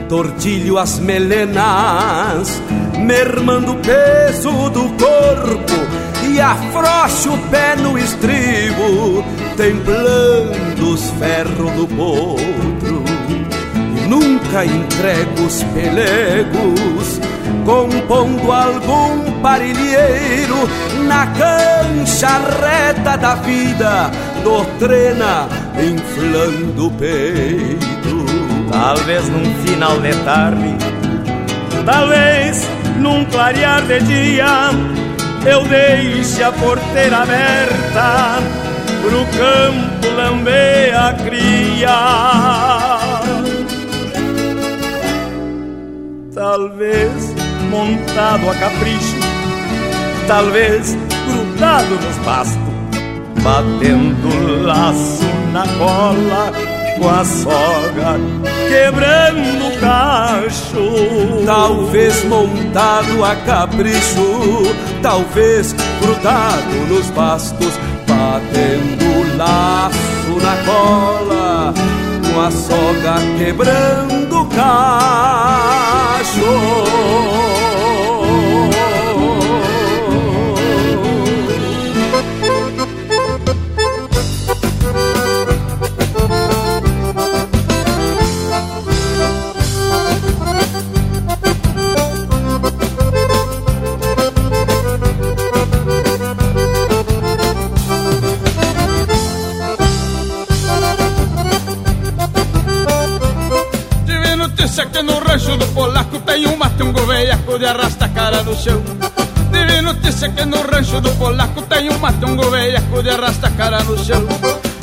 tortilho 0.08 0.78
as 0.78 0.98
melenas, 0.98 2.62
mermando 2.98 3.72
o 3.72 3.76
peso 3.76 4.70
do 4.70 4.84
corpo 4.96 5.74
e 6.26 6.40
afrouxo 6.40 7.34
o 7.34 7.38
pé 7.50 7.76
no 7.76 7.98
estribo, 7.98 9.22
templando 9.58 10.94
os 10.94 11.10
ferros 11.18 11.70
do 11.72 11.86
potro. 11.86 13.04
E 13.94 14.08
nunca 14.08 14.64
entrego 14.64 15.42
os 15.46 15.62
pelegos, 15.74 17.20
compondo 17.66 18.50
algum 18.50 19.42
parilheiro 19.42 20.66
na 21.06 21.26
cancha 21.26 22.38
reta 22.58 23.18
da 23.18 23.34
vida, 23.34 24.10
doutrina 24.42 25.46
inflando 25.78 26.86
o 26.86 26.90
peito. 26.92 27.93
Talvez 28.74 29.28
num 29.28 29.44
final 29.64 30.00
de 30.00 30.12
tarde, 30.24 30.76
talvez 31.86 32.68
num 32.98 33.24
clarear 33.26 33.80
de 33.82 34.00
dia, 34.00 34.70
eu 35.46 35.64
deixe 35.68 36.42
a 36.42 36.50
porteira 36.50 37.18
aberta 37.18 38.38
pro 39.00 39.24
campo 39.38 40.16
lamber 40.16 40.92
a 40.92 41.12
cria. 41.12 41.88
Talvez 46.34 47.32
montado 47.70 48.50
a 48.50 48.54
capricho, 48.56 49.16
talvez 50.26 50.98
grudado 51.28 51.94
nos 51.94 52.16
bastos, 52.26 52.58
batendo 53.40 54.64
laço 54.64 55.24
na 55.52 55.62
cola 55.78 56.63
com 56.98 57.08
a 57.08 57.24
soga, 57.24 58.18
quebrando 58.68 59.68
o 59.68 59.80
cacho. 59.80 61.44
Talvez 61.44 62.24
montado 62.24 63.24
a 63.24 63.36
capricho, 63.36 64.74
talvez 65.02 65.74
grudado 66.00 66.86
nos 66.88 67.10
bastos, 67.10 67.74
batendo 68.06 69.36
laço 69.36 69.98
na 70.42 70.56
cola, 70.64 71.74
com 72.32 72.40
a 72.40 72.50
soga 72.50 73.14
quebrando 73.38 74.40
o 74.40 74.46
cacho. 74.46 75.84
Veiaco 107.44 107.58
de 107.58 107.66
arrasta 107.66 108.08
cara 108.08 108.42
no 108.42 108.54
chão. 108.56 108.82
Tive 109.52 109.82
notícia 109.82 110.28
que 110.30 110.44
no 110.44 110.62
rancho 110.62 111.00
do 111.00 111.10
polaco 111.12 111.62
tem 111.62 111.90
um 111.90 111.98
matungo 111.98 112.50
veiaco 112.50 113.02
de 113.02 113.10
arrasta 113.10 113.50
cara 113.50 113.82
no 113.84 113.96
chão. 114.02 114.26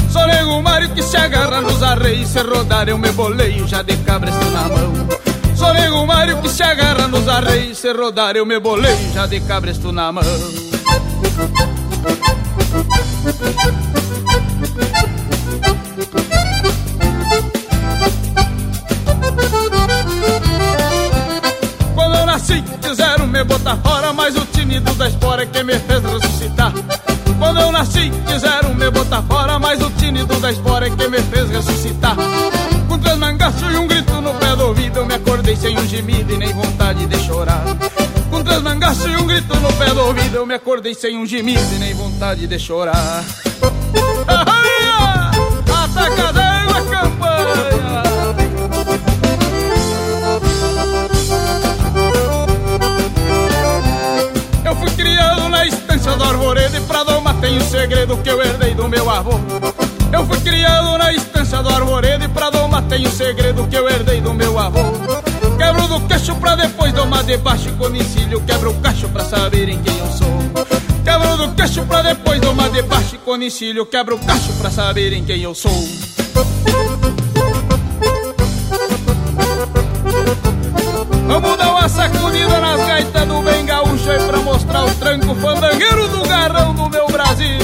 Só 0.10 0.26
nego 0.28 0.62
Mário 0.62 0.90
que 0.90 1.02
se 1.02 1.18
agarra 1.18 1.62
nos 1.62 1.82
arreios, 1.82 2.30
se 2.30 2.42
rodar 2.42 2.88
eu 2.88 2.98
me 2.98 3.12
boleio 3.12 3.68
já 3.68 3.82
de 3.82 3.98
cabresto 3.98 4.46
na 4.52 4.68
mão. 4.68 4.94
Só 5.56 5.74
nego 5.74 6.06
Mário 6.06 6.42
que 6.42 6.50
se 6.50 6.64
agarra 6.64 7.08
nos 7.08 7.28
arreios, 7.28 7.78
se 7.78 7.92
rodar 7.94 8.36
eu 8.36 8.46
me 8.46 8.60
boleio 8.60 9.14
já 9.14 9.26
de 9.26 9.40
cabresto 9.42 9.92
na 9.92 10.12
mão. 10.12 10.61
Me 23.41 23.45
botar 23.45 23.77
fora, 23.77 24.13
mas 24.13 24.35
o 24.35 24.45
tinido 24.45 24.93
da 24.93 25.07
espora 25.07 25.43
é 25.43 25.45
que 25.47 25.63
me 25.63 25.73
fez 25.73 26.03
ressuscitar. 26.03 26.72
Quando 27.39 27.59
eu 27.59 27.72
nasci, 27.72 28.11
quiseram 28.27 28.76
me 28.76 28.91
botar 28.91 29.23
fora, 29.23 29.57
mas 29.57 29.81
o 29.81 29.89
tinido 29.91 30.39
da 30.39 30.51
espora 30.51 30.88
é 30.88 30.89
que 30.91 31.07
me 31.07 31.19
fez 31.23 31.49
ressuscitar. 31.49 32.15
Com 32.88 32.99
três 32.99 33.18
mangaços 33.18 33.73
e 33.73 33.77
um 33.77 33.88
grito 33.88 34.22
no 34.22 34.34
pé 34.35 34.55
do 34.55 34.68
ouvido, 34.68 34.99
eu 34.99 35.05
me 35.07 35.15
acordei 35.15 35.55
sem 35.55 35.76
um 35.77 35.88
gemido 35.88 36.34
e 36.34 36.38
nem 36.38 36.53
vontade 36.53 37.05
de 37.07 37.18
chorar. 37.19 37.63
Com 38.30 38.43
três 38.43 38.61
mangaços 38.61 39.11
e 39.11 39.18
um 39.18 39.26
grito 39.26 39.59
no 39.59 39.73
pé 39.73 39.85
do 39.88 40.01
ouvido, 40.01 40.35
eu 40.35 40.45
me 40.45 40.53
acordei 40.53 40.93
sem 40.93 41.18
um 41.18 41.26
gemido 41.26 41.76
e 41.76 41.80
nem 41.80 41.93
vontade 41.95 42.45
de 42.45 42.59
chorar. 42.59 43.23
Atacadão 45.84 46.51
fui 54.82 54.90
criado 54.91 55.48
na 55.48 55.66
estância 55.68 56.12
do 56.14 56.24
arvoredo 56.24 56.76
e 56.76 56.82
pra 56.82 57.03
doma 57.03 57.36
tem 57.36 57.56
o 57.56 57.62
segredo 57.62 58.18
que 58.18 58.30
eu 58.30 58.41
herdei 58.41 58.74
do 58.74 58.90
meu 58.90 59.08
avô. 59.08 59.40
Eu 60.12 60.26
fui 60.26 60.40
criado 60.40 60.98
na 60.98 61.14
estância 61.14 61.62
do 61.62 61.70
arvoredo 61.70 62.26
e 62.26 62.28
pra 62.28 62.49
doma 62.49 62.82
tem 62.82 63.06
o 63.06 63.12
segredo 63.12 63.68
que 63.68 63.76
eu 63.76 63.88
herdei 63.88 64.20
do 64.20 64.34
meu 64.34 64.58
avô. 64.58 64.80
Quebro 65.56 65.88
do 65.88 65.99
queixo 66.08 66.34
pra 66.36 66.56
depois 66.56 66.91
domar 66.94 67.24
debaixo 67.24 67.72
com 67.74 67.95
encilho, 67.95 68.41
quebro 68.41 68.72
o 68.72 68.82
cacho 68.82 69.08
pra 69.10 69.24
saberem 69.24 69.80
quem 69.84 69.98
eu 69.99 70.08
sou. 70.08 70.41
Quebro 71.03 71.38
do 71.38 71.53
queixo 71.53 71.84
pra 71.84 72.02
depois 72.02 72.41
domar 72.41 72.72
debaixo 72.72 73.20
com 73.20 73.36
encilho, 73.38 73.86
quebro 73.86 74.16
o 74.16 74.26
cacho 74.26 74.52
pra 74.53 74.72
saberem 74.72 75.24
quem 75.24 75.44
eu 75.44 75.53
sou. 75.53 75.72
Vamos 81.28 81.58
dar 81.58 81.70
uma 81.70 81.88
sacudida 81.88 82.60
nas 82.60 82.88
gaitas 82.88 83.28
do 83.28 83.41
bem 83.41 83.61
foi 84.12 84.28
pra 84.28 84.40
mostrar 84.40 84.84
o 84.84 84.94
tranco 84.96 85.34
fandangueiro 85.36 86.08
do 86.10 86.28
garrão 86.28 86.74
do 86.74 86.90
meu 86.90 87.08
Brasil. 87.08 87.60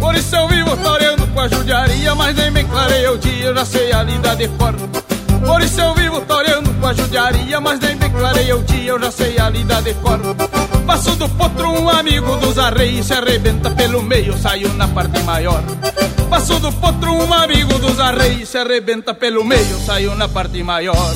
Por 0.00 0.14
isso 0.14 0.34
eu 0.34 0.48
vivo 0.48 0.76
toreando 0.78 1.26
com 1.26 1.40
a 1.40 1.48
judiaria, 1.48 2.14
mas 2.14 2.34
nem 2.36 2.50
me 2.50 2.64
clarei 2.64 3.08
o 3.08 3.18
dia, 3.18 3.46
eu 3.46 3.54
já 3.54 3.64
sei 3.66 3.92
a 3.92 4.02
lida 4.02 4.34
de 4.34 4.48
cor. 4.48 4.74
Por 5.44 5.60
isso 5.60 5.78
eu 5.78 5.94
vivo 5.94 6.22
toreando 6.22 6.65
com 6.76 6.86
a 6.86 6.94
judiaria, 6.94 7.60
mas 7.60 7.80
nem 7.80 7.96
bem 7.96 8.10
clareia 8.10 8.56
o 8.56 8.62
dia, 8.62 8.90
eu 8.90 9.00
já 9.00 9.10
sei 9.10 9.38
a 9.38 9.48
lida 9.48 9.80
de 9.82 9.94
cor. 9.94 10.20
Passo 10.86 11.16
do 11.16 11.28
potro, 11.30 11.68
um 11.70 11.88
amigo 11.88 12.36
dos 12.36 12.58
arreios, 12.58 13.06
se 13.06 13.14
arrebenta 13.14 13.70
pelo 13.70 14.02
meio, 14.02 14.36
saiu 14.38 14.72
na 14.74 14.88
parte 14.88 15.22
maior. 15.22 15.62
Passo 16.30 16.58
do 16.58 16.72
potro, 16.72 17.12
um 17.12 17.32
amigo 17.32 17.78
dos 17.78 17.98
arreios, 17.98 18.48
se 18.48 18.58
arrebenta 18.58 19.14
pelo 19.14 19.44
meio, 19.44 19.78
saiu 19.84 20.14
na 20.14 20.28
parte 20.28 20.62
maior. 20.62 21.14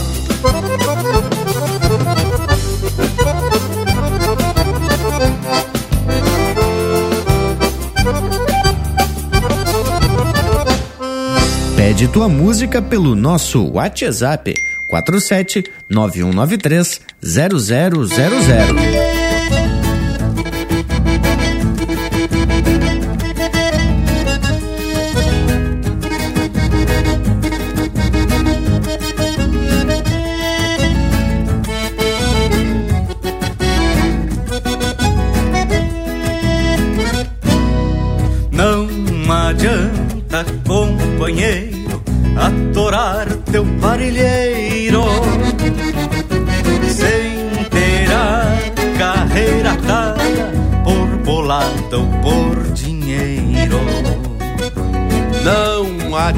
Pede 11.76 12.08
tua 12.08 12.28
música 12.28 12.80
pelo 12.80 13.14
nosso 13.14 13.66
WhatsApp 13.72 14.54
47 14.90 15.70
9193 15.88 17.00
0000. 17.22 19.19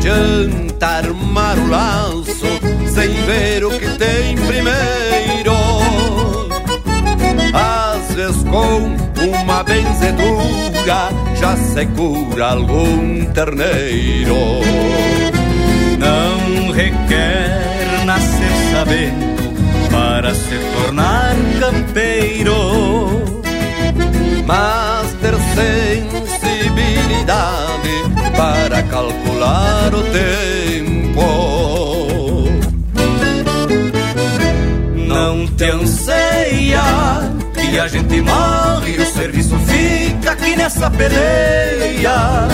Adianta 0.03 0.87
armar 0.87 1.57
o 1.57 1.69
laço 1.69 2.45
sem 2.93 3.09
ver 3.25 3.65
o 3.65 3.71
que 3.71 3.89
tem 3.99 4.35
primeiro. 4.35 5.55
Às 7.55 8.13
vezes 8.15 8.43
com 8.43 8.97
uma 9.25 9.63
benzedura 9.63 11.13
já 11.37 11.57
se 11.57 11.87
cura 11.87 12.47
algum 12.47 13.25
terneiro. 13.27 14.35
Não 15.99 16.73
requer 16.73 18.05
nascer 18.05 18.51
sabendo 18.73 19.53
para 19.89 20.35
se 20.35 20.59
tornar 20.75 21.37
campeiro. 21.61 23.23
Mas 24.45 25.13
ter 25.21 25.37
sensibilidade 25.55 27.82
para 28.37 28.83
calcular 28.85 29.95
o 29.95 30.03
tempo. 30.05 31.23
Não 35.07 35.47
te 35.47 35.65
anseia 35.65 36.83
que 37.55 37.79
a 37.79 37.89
gente 37.89 38.21
morre, 38.21 38.99
o 38.99 39.07
serviço 39.07 39.57
fica 39.67 40.33
aqui 40.33 40.57
nessa 40.57 40.91
peleia. 40.91 42.49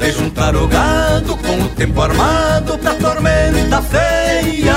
De 0.00 0.10
juntar 0.12 0.56
o 0.56 0.66
gado 0.66 1.36
com 1.36 1.62
o 1.62 1.68
tempo 1.70 2.00
armado 2.00 2.78
pra 2.78 2.94
tormenta 2.94 3.82
feia. 3.82 4.74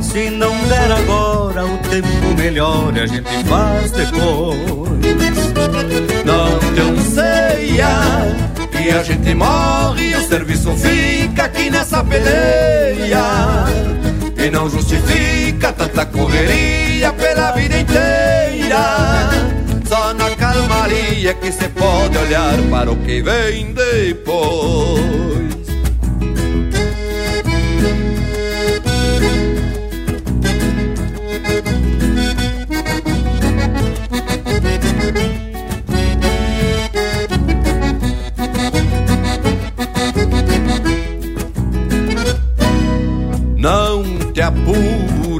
Se 0.00 0.30
não 0.30 0.56
der 0.66 0.92
agora, 0.92 1.64
o 1.64 1.78
tempo 1.78 2.36
melhor 2.36 2.92
a 2.96 3.06
gente 3.06 3.44
faz 3.44 3.90
depois. 3.90 4.58
Não 6.24 6.58
te 6.74 6.80
anseia 6.80 8.52
que 8.82 8.90
a 8.90 9.02
gente 9.02 9.34
morre, 9.34 10.14
o 10.16 10.28
serviço 10.28 10.72
fica 10.76 11.44
aqui 11.44 11.70
nessa 11.70 12.02
peleia. 12.02 13.22
E 14.36 14.50
não 14.50 14.68
justifica 14.68 15.72
tanta 15.72 16.04
correria 16.06 17.12
pela 17.12 17.52
vida 17.52 17.78
inteira. 17.78 19.30
Só 19.88 20.12
na 20.14 20.30
calmaria 20.30 21.32
que 21.34 21.52
se 21.52 21.68
pode 21.68 22.18
olhar 22.18 22.58
para 22.70 22.90
o 22.90 22.96
que 22.96 23.22
vem 23.22 23.72
depois. 23.72 25.61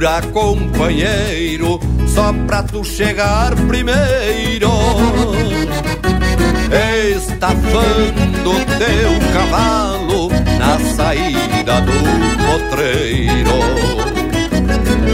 Apura, 0.03 0.21
companheiro, 0.33 1.79
só 2.07 2.33
pra 2.45 2.63
tu 2.63 2.83
chegar 2.83 3.55
primeiro. 3.67 4.69
Estafando 7.15 8.53
teu 8.77 9.33
cavalo 9.33 10.29
na 10.59 10.79
saída 10.95 11.81
do 11.81 12.69
potreiro. 12.69 13.53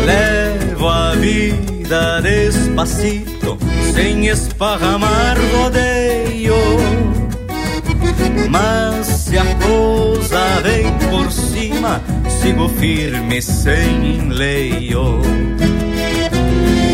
Levo 0.05 0.87
a 0.87 1.11
vida 1.15 2.21
despacito, 2.21 3.57
sem 3.93 4.27
esparramar 4.27 5.37
rodeio. 5.53 6.55
Mas 8.49 9.05
se 9.05 9.37
a 9.37 9.45
coisa 9.55 10.61
vem 10.63 10.91
por 11.09 11.31
cima, 11.31 12.01
sigo 12.49 12.67
firme 12.67 13.39
sem 13.41 14.15
enleio. 14.17 15.21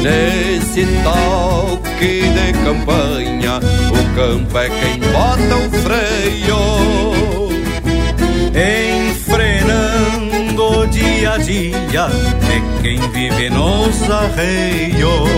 Nesse 0.03 0.85
toque 1.03 2.23
de 2.29 2.53
campanha, 2.63 3.59
o 3.89 4.03
campo 4.15 4.57
é 4.57 4.69
quem 4.69 4.99
bota 5.11 5.55
o 5.55 5.69
freio. 5.81 6.59
Enfrenando 9.07 10.87
dia 10.87 11.33
a 11.33 11.37
dia, 11.37 12.09
é 12.51 12.61
quem 12.81 12.99
vive 13.11 13.49
nos 13.49 14.09
arreios. 14.09 15.29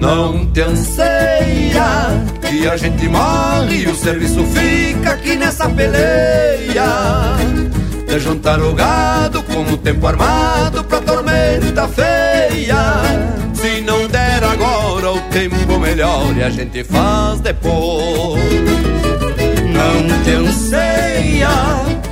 Não 0.00 0.46
te 0.52 0.60
anseia 0.60 2.27
que 2.48 2.66
a 2.66 2.76
gente 2.76 3.06
morre 3.08 3.82
e 3.82 3.86
o 3.86 3.94
serviço 3.94 4.44
fica 4.46 5.12
aqui 5.12 5.36
nessa 5.36 5.68
peleia. 5.68 6.84
De 8.06 8.18
juntar 8.18 8.60
o 8.60 8.72
gado 8.72 9.42
com 9.42 9.62
o 9.62 9.76
tempo 9.76 10.06
armado 10.06 10.82
pra 10.84 11.00
tormenta 11.00 11.86
feia. 11.88 13.02
Se 13.52 13.82
não 13.82 14.08
der 14.08 14.42
agora 14.42 15.12
o 15.12 15.20
tempo 15.30 15.78
melhor 15.78 16.34
e 16.36 16.42
a 16.42 16.50
gente 16.50 16.82
faz 16.84 17.40
depois. 17.40 18.42
Não 19.70 20.22
te 20.24 20.30
anseia 20.30 21.48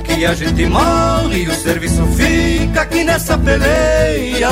que 0.03 0.25
a 0.25 0.33
gente 0.35 0.65
morre 0.67 1.43
e 1.43 1.47
o 1.47 1.55
serviço 1.55 2.05
fica 2.15 2.81
aqui 2.81 3.03
nessa 3.03 3.37
peleia. 3.37 4.49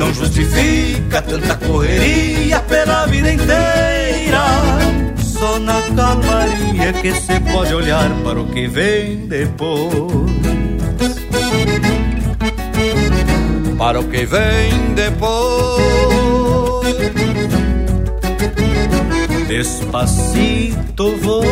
Não 0.00 0.14
justifica 0.14 1.20
tanta 1.20 1.54
correria 1.56 2.58
pela 2.60 3.04
vida 3.04 3.34
inteira. 3.34 4.40
Só 5.18 5.58
na 5.58 5.82
calmaria 5.94 6.90
que 6.94 7.12
se 7.12 7.38
pode 7.52 7.74
olhar 7.74 8.08
para 8.24 8.40
o 8.40 8.46
que 8.46 8.66
vem 8.66 9.26
depois. 9.26 9.92
Para 13.76 14.00
o 14.00 14.04
que 14.04 14.24
vem 14.24 14.94
depois. 14.94 15.36
Despacito 19.48 21.14
vou. 21.18 21.44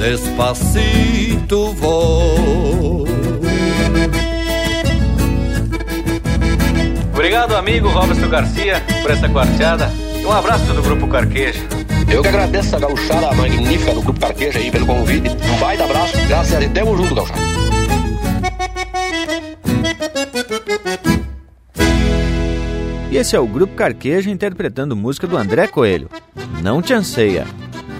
Despacito 0.00 1.74
vou. 1.74 3.05
Obrigado, 7.16 7.56
amigo 7.56 7.88
Roberto 7.88 8.28
Garcia, 8.28 8.82
por 9.00 9.10
essa 9.10 9.26
quarteada. 9.26 9.90
E 10.20 10.26
um 10.26 10.30
abraço 10.30 10.66
do 10.74 10.82
Grupo 10.82 11.08
Carqueja. 11.08 11.62
Eu 12.12 12.20
que 12.20 12.28
agradeço 12.28 12.76
a 12.76 12.78
gauchada 12.78 13.32
magnífica 13.32 13.94
do 13.94 14.02
Grupo 14.02 14.20
Carqueja 14.20 14.58
aí 14.58 14.70
pelo 14.70 14.84
convite. 14.84 15.30
Um 15.30 15.58
baita 15.58 15.84
abraço, 15.84 16.14
graças 16.28 16.54
a 16.54 16.58
Deus, 16.58 16.72
tamo 16.74 16.94
junto, 16.94 17.14
gauchada. 17.14 17.40
E 23.10 23.16
esse 23.16 23.34
é 23.34 23.40
o 23.40 23.46
Grupo 23.46 23.74
Carqueja 23.74 24.30
interpretando 24.30 24.94
música 24.94 25.26
do 25.26 25.38
André 25.38 25.68
Coelho. 25.68 26.10
Não 26.62 26.82
Te 26.82 26.92
Anseia. 26.92 27.46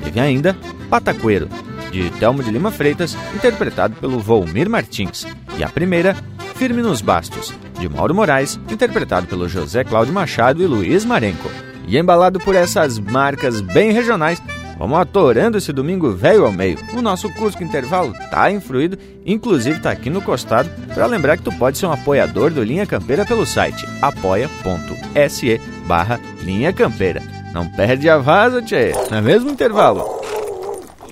Teve 0.05 0.21
ainda 0.21 0.55
Pataqueiro, 0.91 1.49
de 1.91 2.11
Telmo 2.11 2.43
de 2.43 2.51
Lima 2.51 2.71
Freitas, 2.71 3.17
interpretado 3.35 3.97
pelo 3.97 4.19
Volmir 4.19 4.69
Martins. 4.69 5.27
E 5.57 5.65
a 5.65 5.71
primeira, 5.71 6.15
Firme 6.57 6.83
nos 6.83 7.01
Bastos, 7.01 7.55
de 7.79 7.89
Mauro 7.89 8.15
Moraes, 8.15 8.59
interpretado 8.71 9.27
pelo 9.27 9.49
José 9.49 9.85
Cláudio 9.85 10.13
Machado 10.13 10.63
e 10.63 10.67
Luiz 10.67 11.05
Marenco. 11.05 11.51
E 11.87 11.97
embalado 11.97 12.41
por 12.41 12.55
essas 12.55 12.99
marcas 12.99 13.61
bem 13.61 13.93
regionais, 13.93 14.43
vamos 14.79 14.99
atorando 14.99 15.57
esse 15.57 15.73
domingo 15.73 16.11
velho 16.11 16.45
ao 16.45 16.53
meio. 16.53 16.79
O 16.95 17.01
nosso 17.01 17.31
Cusco 17.35 17.63
Intervalo 17.63 18.13
tá 18.31 18.51
influído, 18.51 18.99
inclusive 19.25 19.81
tá 19.81 19.91
aqui 19.91 20.11
no 20.11 20.21
costado, 20.21 20.69
para 20.93 21.07
lembrar 21.07 21.37
que 21.37 21.45
tu 21.45 21.53
pode 21.53 21.79
ser 21.79 21.87
um 21.87 21.93
apoiador 21.93 22.51
do 22.51 22.63
Linha 22.63 22.87
Campeira 22.87 23.25
pelo 23.25 23.47
site 23.47 23.87
apoia.se 24.03 25.61
barra 25.87 26.21
Linha 26.43 26.73
Campeira. 26.73 27.23
Não 27.53 27.67
perde 27.69 28.09
a 28.11 28.19
vaza, 28.19 28.61
tchê, 28.61 28.93
não 29.11 29.19
é 29.19 29.21
mesmo 29.21 29.49
intervalo? 29.49 30.05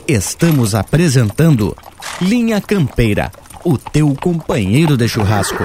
Estamos 0.07 0.75
apresentando 0.75 1.75
Linha 2.21 2.61
Campeira, 2.61 3.33
o 3.65 3.79
teu 3.79 4.15
companheiro 4.21 4.97
de 4.97 5.09
churrasco. 5.09 5.65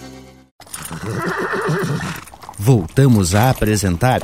Voltamos 2.57 3.33
a 3.33 3.49
apresentar 3.49 4.21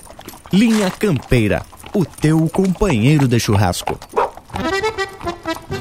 Linha 0.54 0.92
Campeira, 0.92 1.64
o 1.94 2.06
teu 2.06 2.48
companheiro 2.50 3.28
de 3.28 3.40
churrasco. 3.40 4.00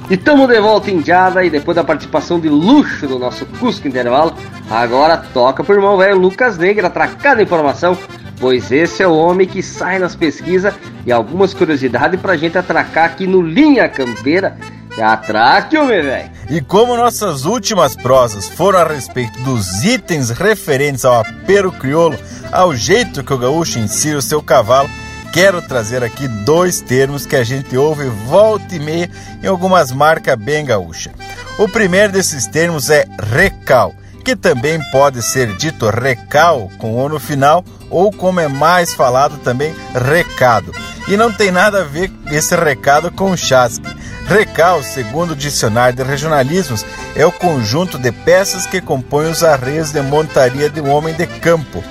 E 0.08 0.14
estamos 0.14 0.48
de 0.48 0.60
volta 0.60 0.90
indiada 0.90 1.44
e 1.44 1.50
depois 1.50 1.74
da 1.74 1.82
participação 1.82 2.38
de 2.38 2.48
luxo 2.48 3.08
do 3.08 3.18
nosso 3.18 3.44
Cusco 3.58 3.88
Intervalo, 3.88 4.34
agora 4.70 5.16
toca 5.16 5.64
pro 5.64 5.74
irmão 5.74 5.96
velho 5.96 6.16
Lucas 6.16 6.56
Negra 6.56 6.86
atracar 6.86 7.36
a 7.36 7.42
informação, 7.42 7.98
pois 8.38 8.70
esse 8.70 9.02
é 9.02 9.08
o 9.08 9.16
homem 9.16 9.46
que 9.46 9.62
sai 9.62 9.98
nas 9.98 10.14
pesquisas 10.14 10.72
e 11.04 11.10
algumas 11.10 11.52
curiosidades 11.52 12.20
pra 12.20 12.36
gente 12.36 12.56
atracar 12.56 13.06
aqui 13.06 13.26
no 13.26 13.42
Linha 13.42 13.88
Campeira. 13.88 14.56
Atraque, 15.02 15.76
homem 15.76 16.02
velho! 16.02 16.30
E 16.48 16.60
como 16.60 16.96
nossas 16.96 17.44
últimas 17.44 17.94
prosas 17.96 18.48
foram 18.48 18.78
a 18.78 18.84
respeito 18.84 19.38
dos 19.42 19.84
itens 19.84 20.30
referentes 20.30 21.04
ao 21.04 21.20
apero 21.20 21.72
crioulo, 21.72 22.18
ao 22.52 22.74
jeito 22.74 23.22
que 23.24 23.32
o 23.32 23.38
gaúcho 23.38 23.78
ensina 23.78 24.18
o 24.18 24.22
seu 24.22 24.40
cavalo, 24.40 24.88
quero 25.32 25.60
trazer 25.60 26.02
aqui 26.02 26.26
dois 26.28 26.80
termos 26.80 27.26
que 27.26 27.36
a 27.36 27.44
gente 27.44 27.76
ouve 27.76 28.08
volta 28.08 28.74
e 28.74 28.78
meia 28.78 29.10
em 29.42 29.46
algumas 29.46 29.92
marcas 29.92 30.36
bem 30.36 30.64
gaúcha. 30.64 31.12
O 31.58 31.68
primeiro 31.68 32.12
desses 32.12 32.46
termos 32.46 32.88
é 32.88 33.06
recal, 33.18 33.94
que 34.24 34.34
também 34.34 34.80
pode 34.90 35.22
ser 35.22 35.54
dito 35.56 35.88
recal 35.90 36.70
com 36.78 36.94
o 36.94 37.08
no 37.08 37.20
final, 37.20 37.64
ou 37.90 38.10
como 38.10 38.40
é 38.40 38.48
mais 38.48 38.94
falado 38.94 39.38
também, 39.38 39.74
recado. 39.94 40.72
E 41.08 41.16
não 41.16 41.32
tem 41.32 41.50
nada 41.50 41.80
a 41.80 41.84
ver 41.84 42.10
esse 42.30 42.54
recado 42.56 43.10
com 43.10 43.36
chasque. 43.36 43.86
Recal, 44.26 44.82
segundo 44.82 45.32
o 45.32 45.36
dicionário 45.36 45.96
de 45.96 46.02
regionalismos, 46.02 46.84
é 47.14 47.24
o 47.24 47.30
conjunto 47.30 47.96
de 47.96 48.10
peças 48.10 48.66
que 48.66 48.80
compõem 48.80 49.30
os 49.30 49.44
arreios 49.44 49.92
de 49.92 50.02
montaria 50.02 50.68
de 50.68 50.80
um 50.80 50.90
homem 50.90 51.14
de 51.14 51.26
campo. 51.26 51.82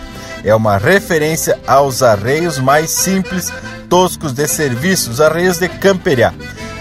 É 0.43 0.53
uma 0.53 0.77
referência 0.77 1.57
aos 1.65 2.03
arreios 2.03 2.59
mais 2.59 2.91
simples, 2.91 3.51
toscos 3.89 4.33
de 4.33 4.47
serviço, 4.47 5.09
os 5.09 5.21
arreios 5.21 5.57
de 5.57 5.69
camperiá. 5.69 6.33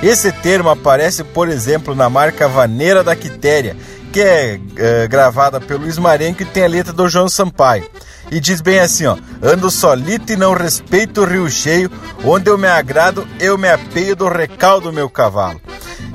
Esse 0.02 0.32
termo 0.32 0.68
aparece, 0.68 1.22
por 1.22 1.48
exemplo, 1.48 1.94
na 1.94 2.10
marca 2.10 2.48
Vaneira 2.48 3.04
da 3.04 3.14
Quitéria, 3.14 3.76
que 4.12 4.20
é, 4.20 4.60
é 4.76 5.08
gravada 5.08 5.60
pelo 5.60 5.86
Ismarenco 5.86 6.42
e 6.42 6.44
tem 6.44 6.64
a 6.64 6.68
letra 6.68 6.92
do 6.92 7.08
João 7.08 7.28
Sampaio. 7.28 7.88
E 8.30 8.40
diz 8.40 8.60
bem 8.60 8.80
assim, 8.80 9.06
ó: 9.06 9.16
Ando 9.42 9.70
solito 9.70 10.32
e 10.32 10.36
não 10.36 10.54
respeito 10.54 11.22
o 11.22 11.24
rio 11.24 11.50
cheio, 11.50 11.90
onde 12.24 12.50
eu 12.50 12.58
me 12.58 12.68
agrado, 12.68 13.26
eu 13.38 13.56
me 13.58 13.68
apeio 13.68 14.16
do 14.16 14.28
recaldo 14.28 14.88
do 14.88 14.92
meu 14.92 15.08
cavalo. 15.08 15.60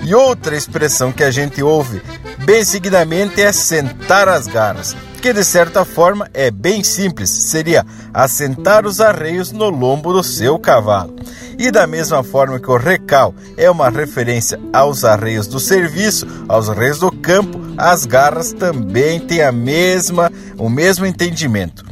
E 0.04 0.16
outra 0.16 0.56
expressão 0.56 1.12
que 1.12 1.24
a 1.24 1.32
gente 1.32 1.62
ouve 1.62 2.02
bem 2.46 2.64
seguidamente 2.64 3.42
é 3.42 3.52
sentar 3.52 4.28
as 4.28 4.48
garras, 4.48 4.96
que 5.22 5.34
de 5.34 5.44
certa 5.44 5.84
forma 5.86 6.30
é 6.34 6.50
bem 6.50 6.84
simples, 6.84 7.30
seria 7.30 7.86
assentar 8.14 8.86
os 8.86 9.02
arreios 9.02 9.52
no 9.52 9.70
lombo 9.70 10.14
do 10.14 10.24
seu 10.24 10.58
cavalo. 10.58 11.16
E 11.58 11.70
da 11.70 11.86
mesma 11.86 12.24
forma 12.24 12.60
que 12.60 12.72
o 12.72 12.78
recal 12.78 13.36
é 13.58 13.70
uma 13.70 13.90
referência 13.90 14.58
aos 14.72 15.04
arreios 15.04 15.46
do 15.46 15.60
serviço, 15.60 16.26
aos 16.48 16.70
arreios 16.70 17.00
do 17.00 17.12
campo, 17.12 17.60
as 17.78 18.06
garras 18.06 18.54
também 18.54 19.20
têm 19.20 19.42
a 19.42 19.52
mesma, 19.52 20.32
o 20.58 20.70
mesmo 20.70 21.06
entendimento. 21.06 21.84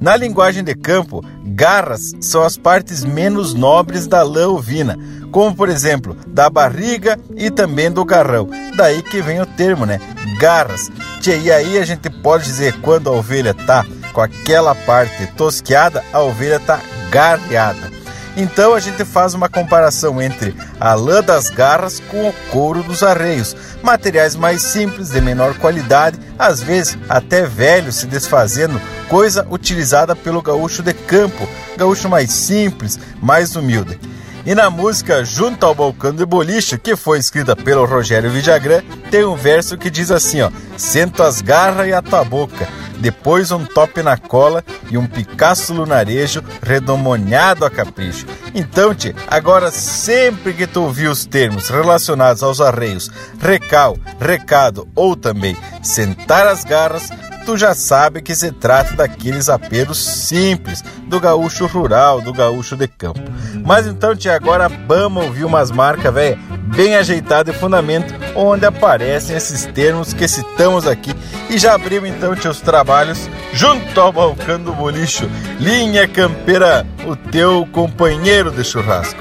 Na 0.00 0.16
linguagem 0.16 0.62
de 0.62 0.74
campo, 0.74 1.24
garras 1.44 2.12
são 2.20 2.42
as 2.44 2.56
partes 2.56 3.02
menos 3.02 3.52
nobres 3.52 4.06
da 4.06 4.22
lã 4.22 4.48
ovina, 4.48 4.96
como 5.32 5.54
por 5.54 5.68
exemplo 5.68 6.16
da 6.26 6.48
barriga 6.48 7.18
e 7.36 7.50
também 7.50 7.90
do 7.90 8.04
garrão. 8.04 8.48
Daí 8.76 9.02
que 9.02 9.20
vem 9.20 9.40
o 9.40 9.46
termo, 9.46 9.84
né? 9.84 10.00
Garras. 10.38 10.90
E 11.26 11.50
aí 11.52 11.76
a 11.76 11.84
gente 11.84 12.08
pode 12.08 12.44
dizer 12.44 12.80
quando 12.80 13.10
a 13.10 13.12
ovelha 13.12 13.52
tá 13.52 13.84
com 14.14 14.20
aquela 14.20 14.74
parte 14.74 15.26
tosqueada, 15.36 16.02
a 16.12 16.22
ovelha 16.22 16.58
tá 16.58 16.80
garreada. 17.10 17.97
Então 18.36 18.74
a 18.74 18.80
gente 18.80 19.04
faz 19.04 19.34
uma 19.34 19.48
comparação 19.48 20.20
entre 20.22 20.54
a 20.78 20.94
lã 20.94 21.22
das 21.22 21.50
garras 21.50 22.00
com 22.00 22.28
o 22.28 22.32
couro 22.50 22.82
dos 22.82 23.02
arreios, 23.02 23.56
materiais 23.82 24.36
mais 24.36 24.62
simples, 24.62 25.10
de 25.10 25.20
menor 25.20 25.54
qualidade, 25.58 26.18
às 26.38 26.62
vezes 26.62 26.98
até 27.08 27.42
velhos 27.42 27.96
se 27.96 28.06
desfazendo, 28.06 28.80
coisa 29.08 29.46
utilizada 29.50 30.14
pelo 30.14 30.42
gaúcho 30.42 30.82
de 30.82 30.92
campo, 30.92 31.48
gaúcho 31.76 32.08
mais 32.08 32.30
simples, 32.30 32.98
mais 33.20 33.56
humilde. 33.56 33.98
E 34.46 34.54
na 34.54 34.70
música 34.70 35.24
Junto 35.24 35.66
ao 35.66 35.74
Balcão 35.74 36.14
de 36.14 36.24
Boliche, 36.24 36.78
que 36.78 36.96
foi 36.96 37.18
escrita 37.18 37.54
pelo 37.54 37.84
Rogério 37.84 38.30
Vidagrã, 38.30 38.80
tem 39.10 39.24
um 39.24 39.36
verso 39.36 39.76
que 39.76 39.90
diz 39.90 40.10
assim, 40.10 40.40
ó: 40.40 40.50
Sento 40.76 41.22
as 41.22 41.42
garras 41.42 41.88
e 41.88 41.92
a 41.92 42.00
tua 42.00 42.24
boca, 42.24 42.68
depois 42.98 43.50
um 43.50 43.64
tope 43.64 44.02
na 44.02 44.16
cola 44.16 44.64
e 44.90 44.96
um 44.96 45.06
picasso 45.06 45.74
lunarejo 45.74 46.42
redomoniado 46.62 47.64
a 47.64 47.70
capricho. 47.70 48.26
Então, 48.58 48.92
te, 48.92 49.14
agora 49.28 49.70
sempre 49.70 50.52
que 50.52 50.66
tu 50.66 50.82
ouvir 50.82 51.06
os 51.06 51.24
termos 51.24 51.68
relacionados 51.68 52.42
aos 52.42 52.60
arreios, 52.60 53.08
recal, 53.38 53.96
recado 54.18 54.88
ou 54.96 55.14
também 55.14 55.56
sentar 55.80 56.44
as 56.44 56.64
garras, 56.64 57.08
tu 57.46 57.56
já 57.56 57.72
sabe 57.72 58.20
que 58.20 58.34
se 58.34 58.50
trata 58.50 58.94
daqueles 58.94 59.48
apelos 59.48 60.04
simples 60.04 60.82
do 61.06 61.20
gaúcho 61.20 61.66
rural, 61.66 62.20
do 62.20 62.32
gaúcho 62.32 62.76
de 62.76 62.88
campo. 62.88 63.20
Mas 63.64 63.86
então, 63.86 64.16
tia, 64.16 64.34
agora 64.34 64.68
vamos 64.68 65.24
ouvir 65.24 65.44
umas 65.44 65.70
marcas, 65.70 66.12
velho, 66.12 66.36
bem 66.74 66.96
ajeitadas 66.96 67.54
e 67.54 67.58
fundamento, 67.58 68.12
onde 68.34 68.66
aparecem 68.66 69.36
esses 69.36 69.66
termos 69.66 70.12
que 70.12 70.26
citamos 70.26 70.84
aqui. 70.84 71.14
E 71.50 71.56
já 71.56 71.74
abrimos 71.74 72.10
então, 72.10 72.32
os 72.32 72.60
trabalhos 72.60 73.28
junto 73.52 73.98
ao 74.00 74.12
balcão 74.12 74.60
do 74.60 74.72
bolicho. 74.72 75.28
Linha 75.58 76.06
Campeira, 76.06 76.86
o 77.06 77.16
teu 77.16 77.66
companheiro 77.72 78.50
de 78.50 78.62
churrasco. 78.62 79.20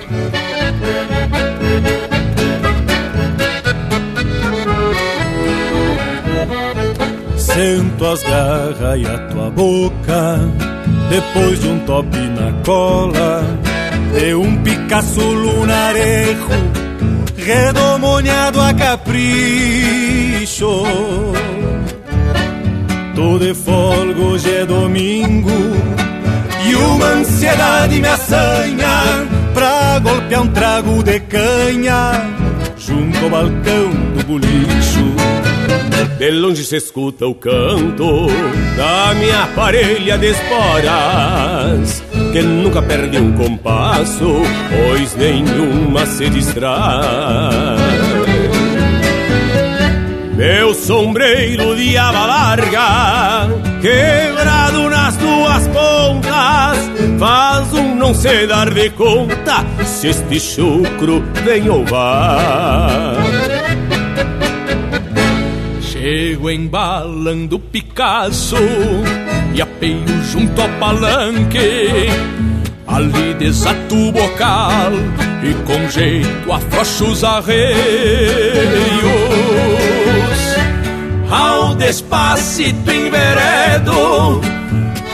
Sento 7.37 8.05
as 8.05 8.21
garras 8.21 8.99
e 8.99 9.05
a 9.07 9.17
tua 9.29 9.49
boca 9.49 10.39
Depois 11.09 11.59
de 11.59 11.67
um 11.67 11.79
top 11.79 12.15
na 12.15 12.53
cola 12.63 13.43
De 14.13 14.35
um 14.35 14.61
Picasso 14.61 15.21
lunarejo 15.21 16.49
Redomoniado 17.35 18.61
a 18.61 18.75
capricho 18.75 19.87
Tô 23.17 23.39
de 23.39 23.51
folga, 23.55 24.21
hoje 24.21 24.57
é 24.57 24.63
domingo 24.63 25.49
E 26.63 26.75
uma 26.75 27.05
ansiedade 27.13 27.99
me 27.99 28.07
assanha 28.07 29.25
Pra 29.55 29.97
golpear 29.97 30.43
um 30.43 30.47
trago 30.49 31.01
de 31.01 31.19
canha 31.21 32.11
Junto 32.77 33.17
ao 33.23 33.29
balcão 33.31 33.89
do 34.15 34.23
bolicho 34.23 35.17
de 36.19 36.31
longe 36.31 36.63
se 36.63 36.77
escuta 36.77 37.27
o 37.27 37.35
canto 37.35 38.27
da 38.75 39.13
minha 39.15 39.47
parelha 39.55 40.17
de 40.17 40.31
esporas 40.31 42.03
que 42.31 42.41
nunca 42.41 42.81
perde 42.81 43.19
um 43.19 43.33
compasso, 43.33 44.41
pois 44.69 45.15
nenhuma 45.15 46.05
se 46.05 46.29
distrai. 46.29 48.06
Meu 50.37 50.71
sombreiro 50.71 51.75
de 51.75 51.97
aba 51.97 52.27
larga, 52.27 53.49
quebrado 53.81 54.87
nas 54.87 55.17
duas 55.17 55.67
pontas, 55.69 56.77
faz 57.17 57.73
um 57.73 57.95
não 57.95 58.13
se 58.13 58.45
dar 58.45 58.69
de 58.69 58.91
conta 58.91 59.65
se 59.83 60.09
este 60.09 60.39
chucro 60.39 61.23
vem 61.43 61.67
ou 61.67 61.83
vai. 61.85 63.15
Chego 65.81 66.51
embalando 66.51 67.57
Picasso 67.57 68.57
e 69.55 69.61
apeio 69.61 70.23
junto 70.31 70.61
ao 70.61 70.69
palanque. 70.79 72.09
Ali 72.85 73.33
desato 73.39 73.95
o 73.95 74.11
bocal 74.11 74.91
e 75.43 75.53
com 75.65 75.89
jeito 75.89 76.53
afrouxo 76.53 77.05
os 77.05 77.23
arreios. 77.23 77.67
Despacito 81.77 82.91
enveredo, 82.91 84.41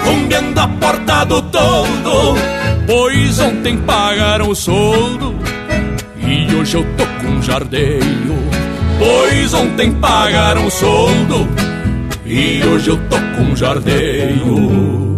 rumbeando 0.06 0.60
a 0.60 0.68
porta 0.68 1.26
do 1.26 1.42
todo, 1.42 2.36
pois 2.88 3.40
ontem 3.40 3.78
pagaram 3.80 4.50
o 4.50 4.56
soldo 4.56 5.36
e 6.18 6.56
hoje 6.56 6.76
eu 6.76 6.86
tô 6.96 7.06
com 7.22 7.42
jardeio. 7.42 8.04
Pois 8.98 9.54
ontem 9.54 9.92
pagaram 9.94 10.66
o 10.66 10.72
soldo 10.72 11.48
e 12.26 12.64
hoje 12.66 12.90
eu 12.90 12.98
tô 13.10 13.18
com 13.36 13.56
jardeio. 13.56 15.13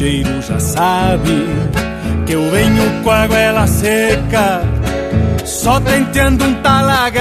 Bolicheiro 0.00 0.40
já 0.42 0.58
sabe 0.58 1.46
que 2.26 2.32
eu 2.32 2.50
venho 2.50 3.02
com 3.02 3.10
a 3.10 3.26
goela 3.26 3.66
seca, 3.66 4.62
só 5.44 5.78
tenteando 5.80 6.44
um 6.44 6.54
talagaço. 6.62 7.20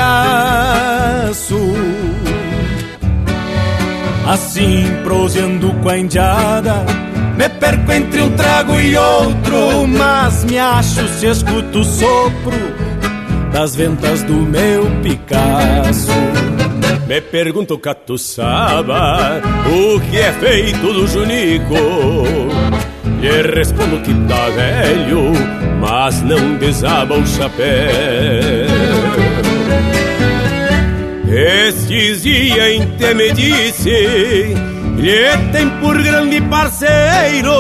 Assim, 4.26 4.86
proseando 5.04 5.74
com 5.82 5.90
a 5.90 5.98
indiada, 5.98 6.86
me 7.36 7.50
perco 7.50 7.92
entre 7.92 8.22
um 8.22 8.32
trago 8.32 8.80
e 8.80 8.96
outro, 8.96 9.88
mas 9.88 10.46
me 10.46 10.58
acho 10.60 11.08
se 11.08 11.26
escuto 11.26 11.80
o 11.80 11.84
sopro 11.84 12.80
das 13.52 13.76
ventas 13.76 14.24
do 14.24 14.36
meu 14.36 14.86
Picasso. 15.02 16.12
Me 17.08 17.22
pergunto, 17.22 17.78
catuçaba, 17.78 19.42
o 19.66 20.00
que 20.00 20.18
é 20.18 20.32
feito 20.34 20.94
do 20.94 21.08
Junico? 21.08 21.76
Lhe 23.20 23.42
respondo 23.56 24.00
que 24.02 24.14
tá 24.28 24.50
velho, 24.50 25.34
mas 25.80 26.22
não 26.22 26.56
desaba 26.56 27.16
o 27.16 27.26
chapéu. 27.26 27.66
Estes 31.32 32.24
dias 32.24 32.74
em 32.74 33.16
me 33.16 33.32
disse, 33.34 34.56
lhe 34.98 35.38
tem 35.52 35.70
por 35.82 36.02
grande 36.02 36.42
parceiro, 36.42 37.54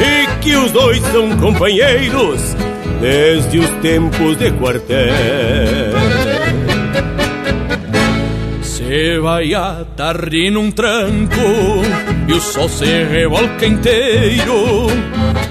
e 0.00 0.40
que 0.40 0.56
os 0.56 0.70
dois 0.72 1.00
são 1.12 1.36
companheiros 1.38 2.56
desde 3.00 3.58
os 3.58 3.70
tempos 3.82 4.36
de 4.38 4.50
quartel. 4.52 5.06
Se 8.86 9.18
vai 9.18 9.52
a 9.52 9.84
tarde 9.96 10.48
num 10.48 10.70
tranco 10.70 11.34
e 12.28 12.32
o 12.32 12.40
sol 12.40 12.68
se 12.68 12.84
revolca 12.84 13.66
inteiro 13.66 14.86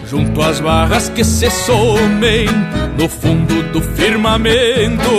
junto 0.09 0.41
às 0.41 0.61
barras 0.61 1.09
que 1.09 1.21
se 1.21 1.49
somem 1.51 2.45
no 2.97 3.09
fundo 3.09 3.61
do 3.73 3.81
firmamento. 3.81 5.11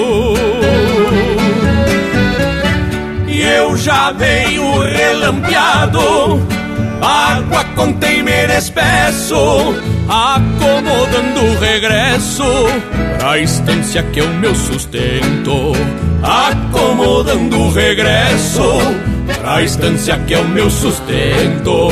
E 3.28 3.42
eu 3.42 3.76
já 3.76 4.12
venho 4.12 4.80
relampeado, 4.80 6.00
água 7.02 7.64
com 7.76 7.92
temer 7.92 8.48
espesso, 8.48 9.74
acomodando 10.08 11.52
o 11.52 11.58
regresso 11.58 12.44
pra 13.18 13.38
estância 13.38 14.02
que 14.04 14.20
é 14.20 14.22
o 14.22 14.28
meu 14.38 14.54
sustento. 14.54 16.05
Acomodando 16.22 17.58
o 17.58 17.72
regresso 17.72 18.62
pra 19.40 19.62
estância 19.62 20.18
que 20.26 20.34
é 20.34 20.38
o 20.38 20.48
meu 20.48 20.70
sustento. 20.70 21.88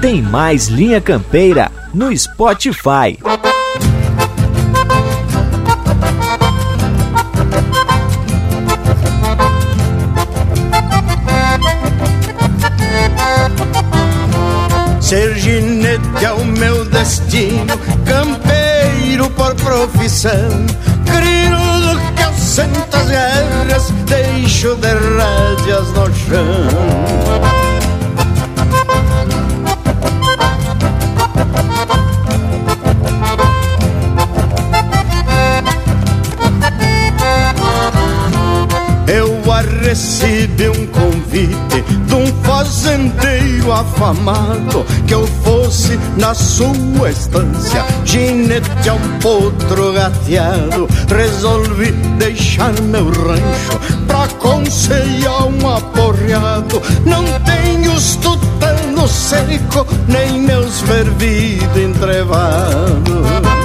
Tem 0.00 0.20
mais 0.20 0.66
Linha 0.66 1.00
Campeira 1.00 1.70
no 1.94 2.16
Spotify. 2.16 3.16
Profissão. 20.22 20.66
Crinudo 21.04 22.00
que 22.14 22.22
eu 22.22 22.32
sento 22.34 22.96
as 22.96 23.08
guerras, 23.08 23.90
deixo 24.06 24.76
de 24.76 24.88
rédeas 24.88 25.88
no 25.92 26.14
chão. 26.14 27.42
Eu 39.08 39.42
recebi 39.84 40.68
um 40.68 40.86
convite 41.32 41.82
de 42.06 42.14
um 42.14 42.26
fazendeiro 42.42 43.72
afamado 43.72 44.84
que 45.06 45.14
eu 45.14 45.26
fosse 45.42 45.98
na 46.18 46.34
sua 46.34 47.10
estância, 47.10 47.84
ginete 48.04 48.88
a 48.88 48.94
um 48.94 49.18
potro 49.18 49.94
gateado. 49.94 50.86
Resolvi 51.08 51.90
deixar 52.18 52.72
meu 52.82 53.06
rancho 53.06 53.80
pra 54.06 54.28
conceiar 54.38 55.46
um 55.46 55.68
aporreado. 55.68 56.82
Não 57.06 57.24
tenho 57.40 57.94
os 57.94 58.16
tutano 58.16 59.08
seco, 59.08 59.86
nem 60.06 60.40
meus 60.40 60.80
fervido 60.82 61.80
entrevado. 61.80 63.61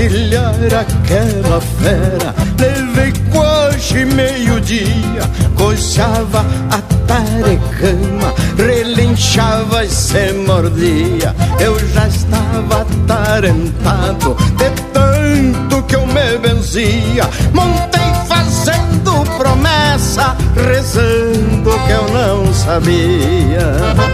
Encilhar 0.00 0.54
aquela 0.54 1.60
fera. 1.60 2.34
Levei 2.58 3.12
quase 3.30 4.04
meio-dia 4.04 5.22
Coçava 5.56 6.44
a 6.70 6.80
tarecama 7.06 8.34
Relinchava 8.56 9.84
e 9.84 9.88
se 9.88 10.32
mordia. 10.32 11.34
Eu 11.58 11.78
já 11.88 12.06
estava 12.08 12.82
atarentado 12.82 14.36
De 14.56 14.70
tanto 14.92 15.82
que 15.84 15.96
eu 15.96 16.06
me 16.06 16.38
benzia. 16.38 17.28
Montei 17.52 18.00
fazendo 18.26 19.24
promessa 19.38 20.36
Rezando 20.54 21.70
que 21.86 21.92
eu 21.92 22.08
não 22.12 22.52
sabia 22.52 24.10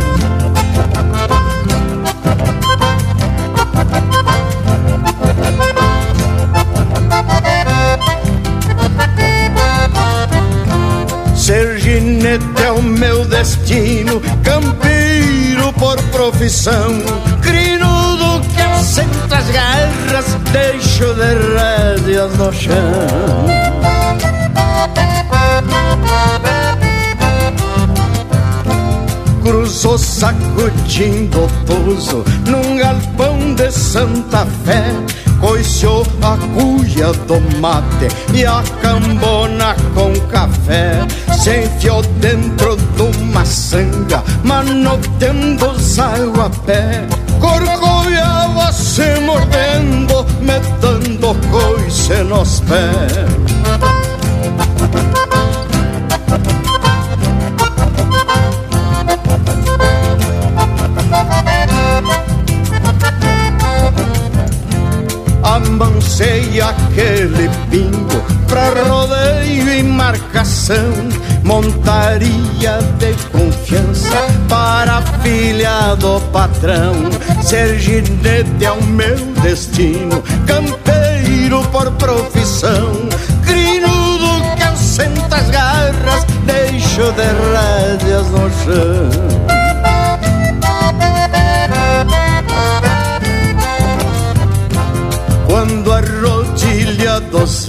meu 12.82 13.24
destino, 13.24 14.20
campeiro 14.42 15.72
por 15.74 16.00
profissão, 16.10 17.00
crinudo 17.42 18.40
que 18.54 18.62
assenta 18.62 19.36
as 19.36 19.50
garras, 19.50 20.36
deixo 20.52 21.14
de 21.14 21.34
rédeas 21.54 22.36
no 22.36 22.52
chão. 22.52 23.76
cruzou 29.42 29.96
sacudindo 29.96 31.44
o 31.44 31.48
pouso 31.66 32.24
num 32.48 32.76
galpão 32.78 33.54
de 33.54 33.70
Santa 33.70 34.44
Fé. 34.64 34.84
Coiciou 35.46 36.04
a 36.22 36.36
cuia 36.54 37.12
do 37.12 37.40
mate 37.60 38.08
e 38.34 38.44
a 38.44 38.64
cambona 38.82 39.76
com 39.94 40.12
café. 40.26 41.06
Se 41.38 41.62
enfiou 41.62 42.02
dentro 42.20 42.74
de 42.76 43.02
uma 43.02 43.44
sanga, 43.44 44.24
manoteando 44.42 45.70
os 45.70 46.00
água 46.00 46.46
a 46.46 46.50
pé. 46.50 47.06
Corcoviava 47.38 48.72
se 48.72 49.20
mordendo, 49.20 50.26
metendo 50.40 51.36
coice 51.52 52.24
nos 52.24 52.58
pés. 52.62 53.46
Amancei 65.56 66.60
aquele 66.60 67.48
pingo 67.70 68.22
pra 68.46 68.68
rodeio 68.88 69.68
e 69.72 69.82
marcação. 69.82 70.92
Montaria 71.42 72.78
de 72.98 73.14
confiança 73.30 74.26
para 74.48 74.98
a 74.98 75.02
filha 75.22 75.94
do 75.96 76.20
patrão. 76.32 76.94
Ser 77.42 77.78
ginete 77.78 78.64
é 78.64 78.70
o 78.70 78.82
meu 78.84 79.16
destino, 79.42 80.22
campeiro 80.46 81.62
por 81.70 81.90
profissão. 81.92 82.92
Crinudo 83.46 84.56
que 84.56 84.62
assenta 84.62 85.36
as 85.36 85.50
garras, 85.50 86.24
deixo 86.44 87.12
de 87.12 88.02
rédeas 88.02 88.26
no 88.28 88.50
chão. 88.64 89.45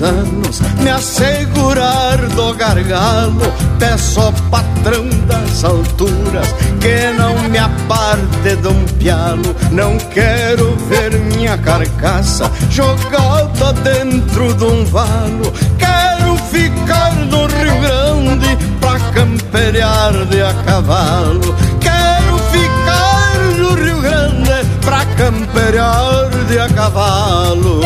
Anos 0.02 0.62
me 0.80 0.90
assegurar 0.90 2.18
do 2.18 2.54
gargalo, 2.54 3.42
peço 3.80 4.20
ao 4.20 4.34
patrão 4.50 5.08
das 5.28 5.64
alturas 5.64 6.48
que 6.80 7.12
não 7.18 7.38
me 7.50 7.58
aparte 7.58 8.56
de 8.56 8.68
um 8.68 8.86
pialo. 9.00 9.56
Não 9.72 9.98
quero 9.98 10.76
ver 10.90 11.14
minha 11.20 11.58
carcaça 11.58 12.52
jogada 12.70 13.74
dentro 13.84 14.54
de 14.54 14.64
um 14.64 14.86
valo. 14.86 15.54
Quero 15.78 16.36
ficar 16.52 17.14
no 17.16 17.48
Rio 17.48 17.80
Grande 17.82 18.58
pra 18.80 19.00
camperear 19.12 20.14
de 20.26 20.42
a 20.42 20.54
cavalo. 20.66 21.56
Quero 21.80 22.38
ficar 22.52 23.34
no 23.58 23.74
Rio 23.74 24.02
Grande 24.02 24.66
pra 24.82 25.06
camperear 25.18 26.30
de 26.48 26.60
a 26.60 26.70
cavalo. 26.70 27.82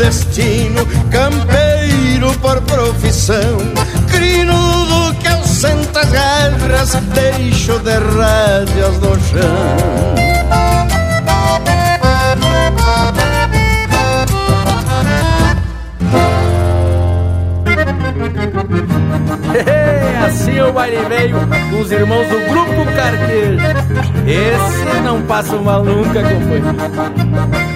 Destino, 0.00 0.86
campeiro 1.10 2.32
por 2.40 2.58
profissão, 2.62 3.58
crinudo 4.10 5.14
que 5.20 5.28
ausenta 5.28 6.00
as 6.00 6.10
guerras, 6.10 6.94
deixo 7.12 7.78
de 7.80 7.92
rédeas 7.92 8.98
no 8.98 9.14
chão. 9.20 10.14
assim 20.26 20.60
o 20.60 20.72
baile 20.72 20.96
veio 21.08 21.36
com 21.70 21.80
os 21.80 21.92
irmãos 21.92 22.26
do 22.26 22.38
Grupo 22.48 22.84
Carquejo. 22.96 23.60
Esse 24.26 25.00
não 25.02 25.20
passa 25.22 25.56
mal 25.56 25.84
nunca, 25.84 26.22
companheiro. 26.22 27.69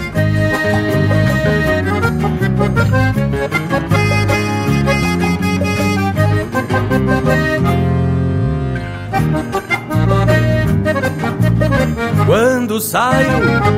Quando 12.26 12.80
saio 12.80 13.28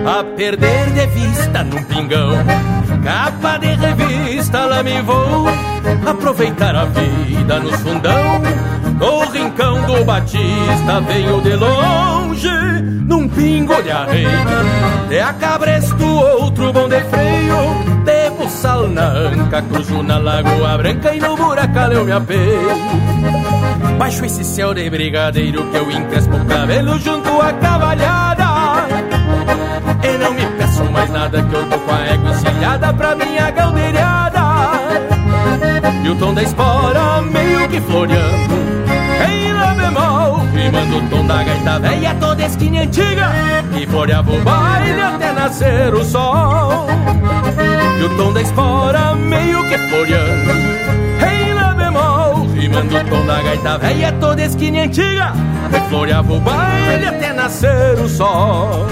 a 0.06 0.24
perder 0.36 0.90
de 0.92 1.06
vista 1.08 1.64
num 1.64 1.82
pingão, 1.84 2.32
capa 3.02 3.58
de 3.58 3.74
revista 3.74 4.64
lá 4.66 4.82
me 4.82 5.02
vou 5.02 5.46
aproveitar 6.06 6.74
a 6.74 6.84
vida 6.84 7.60
no 7.60 7.72
fundão. 7.78 8.40
No 8.98 9.20
rincão 9.30 9.82
do 9.82 10.04
Batista 10.04 11.00
venho 11.06 11.40
de 11.42 11.54
longe, 11.54 12.48
num 13.06 13.28
pingo 13.28 13.82
de 13.82 13.90
arreio. 13.90 14.30
De 15.08 15.20
a 15.20 15.32
cabresto, 15.34 16.06
outro 16.06 16.72
bom 16.72 16.88
de 16.88 17.00
freio, 17.02 18.04
de 18.04 18.15
buçal 18.56 18.88
na 18.88 19.08
anca, 19.08 19.60
cruzo 19.60 20.02
na 20.02 20.16
Lagoa 20.16 20.78
Branca 20.78 21.14
e 21.14 21.20
no 21.20 21.36
buracão 21.36 21.92
eu 21.92 22.04
me 22.06 22.12
apeio. 22.12 22.70
Baixo 23.98 24.24
esse 24.24 24.42
céu 24.44 24.72
de 24.72 24.88
brigadeiro 24.88 25.70
que 25.70 25.76
eu 25.76 25.90
encrespo 25.90 26.36
o 26.36 26.44
cabelo 26.46 26.98
junto 26.98 27.28
à 27.42 27.52
cavalhada. 27.52 28.46
E 30.02 30.18
não 30.18 30.32
me 30.32 30.46
peço 30.56 30.84
mais 30.90 31.10
nada 31.10 31.42
que 31.42 31.54
eu 31.54 31.68
tô 31.68 31.78
com 31.78 31.92
a 31.92 32.06
égua 32.06 32.30
encilhada 32.30 32.94
pra 32.94 33.14
minha 33.14 33.50
galdeirada. 33.50 34.40
E 36.02 36.08
o 36.08 36.16
tom 36.16 36.32
da 36.32 36.42
espora 36.42 37.20
meio 37.22 37.68
que 37.68 37.80
floreando 37.80 38.54
Em 39.28 39.52
lá 39.52 39.74
bemol, 39.74 40.38
rimando 40.54 40.96
o 40.98 41.10
tom 41.10 41.26
da 41.26 41.42
gaita 41.42 41.78
velha 41.80 42.14
toda 42.20 42.44
esquina 42.44 42.82
antiga 42.82 43.32
Que 43.72 43.86
floreava 43.86 44.32
o 44.32 44.40
baile 44.42 45.00
até 45.00 45.32
nascer 45.32 45.94
o 45.94 46.04
sol 46.04 46.86
E 47.98 48.02
o 48.02 48.16
tom 48.16 48.32
da 48.32 48.42
espora 48.42 49.14
meio 49.14 49.62
que 49.68 49.78
floreando. 49.88 50.52
Em 51.30 51.54
lá 51.54 51.74
bemol, 51.74 52.46
rimando 52.54 52.96
o 52.96 53.04
tom 53.04 53.26
da 53.26 53.42
gaita 53.42 53.78
velha 53.78 54.12
toda 54.20 54.42
esquina 54.42 54.82
antiga 54.82 55.32
Que 55.70 55.80
floreava 55.88 56.32
o 56.32 56.40
baile 56.40 57.06
até 57.06 57.32
nascer 57.32 57.98
o 57.98 58.08
sol 58.08 58.86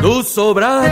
do 0.00 0.22
sobrado 0.22 0.86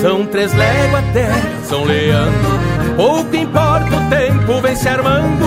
são 0.00 0.26
três 0.26 0.52
léguas 0.54 1.04
até 1.08 1.28
São 1.64 1.84
Leandro. 1.84 2.50
Pouco 2.96 3.36
importa 3.36 3.96
o 3.96 4.10
tempo, 4.10 4.60
vem 4.60 4.76
se 4.76 4.88
armando. 4.88 5.46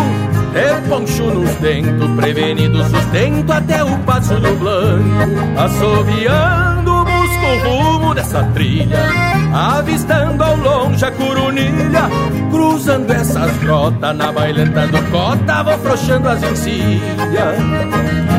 É 0.56 0.74
poncho 0.88 1.24
nos 1.24 1.50
dentos, 1.56 2.10
prevenido 2.16 2.84
sustento 2.84 3.52
até 3.52 3.84
o 3.84 3.98
passo 4.00 4.36
do 4.36 4.56
blanco. 4.56 5.60
Assoviando, 5.60 7.04
busco 7.04 7.46
o 7.46 7.94
rumo 7.94 8.14
dessa 8.14 8.44
trilha. 8.54 9.33
Avistando 9.54 10.44
ao 10.44 10.56
longe 10.58 11.06
a 11.06 11.12
curunilha. 11.12 12.10
Cruzando 12.50 13.12
essas 13.12 13.56
grotas 13.58 14.16
na 14.16 14.32
bailanta 14.32 14.88
do 14.88 15.12
cota, 15.12 15.64
vou 15.64 15.78
frouxando 15.78 16.28
as 16.28 16.42
encilhas. 16.42 17.60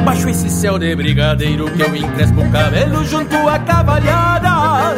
Baixo 0.04 0.28
esse 0.28 0.50
céu 0.50 0.76
de 0.76 0.94
brigadeiro 0.96 1.70
que 1.70 1.82
eu 1.82 1.94
encrespo 1.94 2.40
o 2.40 2.50
cabelo 2.50 3.04
junto 3.04 3.36
à 3.48 3.58
cavalhada. 3.60 4.94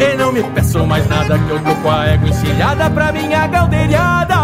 E 0.00 0.16
não 0.16 0.32
me 0.32 0.42
peço 0.42 0.86
mais 0.86 1.06
nada 1.06 1.38
que 1.38 1.50
eu 1.50 1.60
tô 1.60 1.74
com 1.76 1.90
a 1.90 2.06
égua 2.06 2.28
encilhada 2.30 2.88
pra 2.88 3.12
minha 3.12 3.46
galdeirada. 3.46 4.34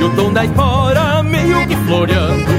E 0.00 0.04
o 0.04 0.10
tom 0.16 0.32
da 0.32 0.44
espora 0.46 1.22
meio 1.22 1.66
que 1.66 1.76
floreando. 1.76 2.52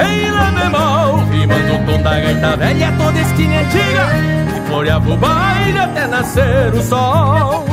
Em 0.00 0.30
lá 0.30 0.50
bemol, 0.50 1.24
rimando 1.30 1.74
o 1.74 1.86
tom 1.86 2.02
da 2.02 2.20
gaita 2.20 2.56
velha 2.56 2.92
toda 2.98 3.20
esquina 3.20 3.60
antiga. 3.60 4.43
Que 4.74 4.80
floreava 4.80 5.08
o 5.08 5.16
baile 5.16 5.78
até 5.78 6.06
nascer 6.08 6.74
o 6.74 6.82
sol. 6.82 7.64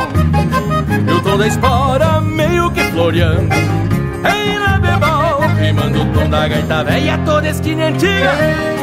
E 1.08 1.12
o 1.12 1.38
da 1.38 1.48
espora 1.48 2.22
meio 2.22 2.70
que 2.70 2.84
floreando. 2.92 3.50
Em 3.56 4.60
lá 4.60 4.78
bemol, 4.78 5.40
rimando 5.60 6.04
o 6.04 6.06
tom 6.14 6.30
da 6.30 6.48
gaita 6.48 6.84
velha 6.84 7.18
toda 7.26 7.50
esquinhentinha 7.50 8.34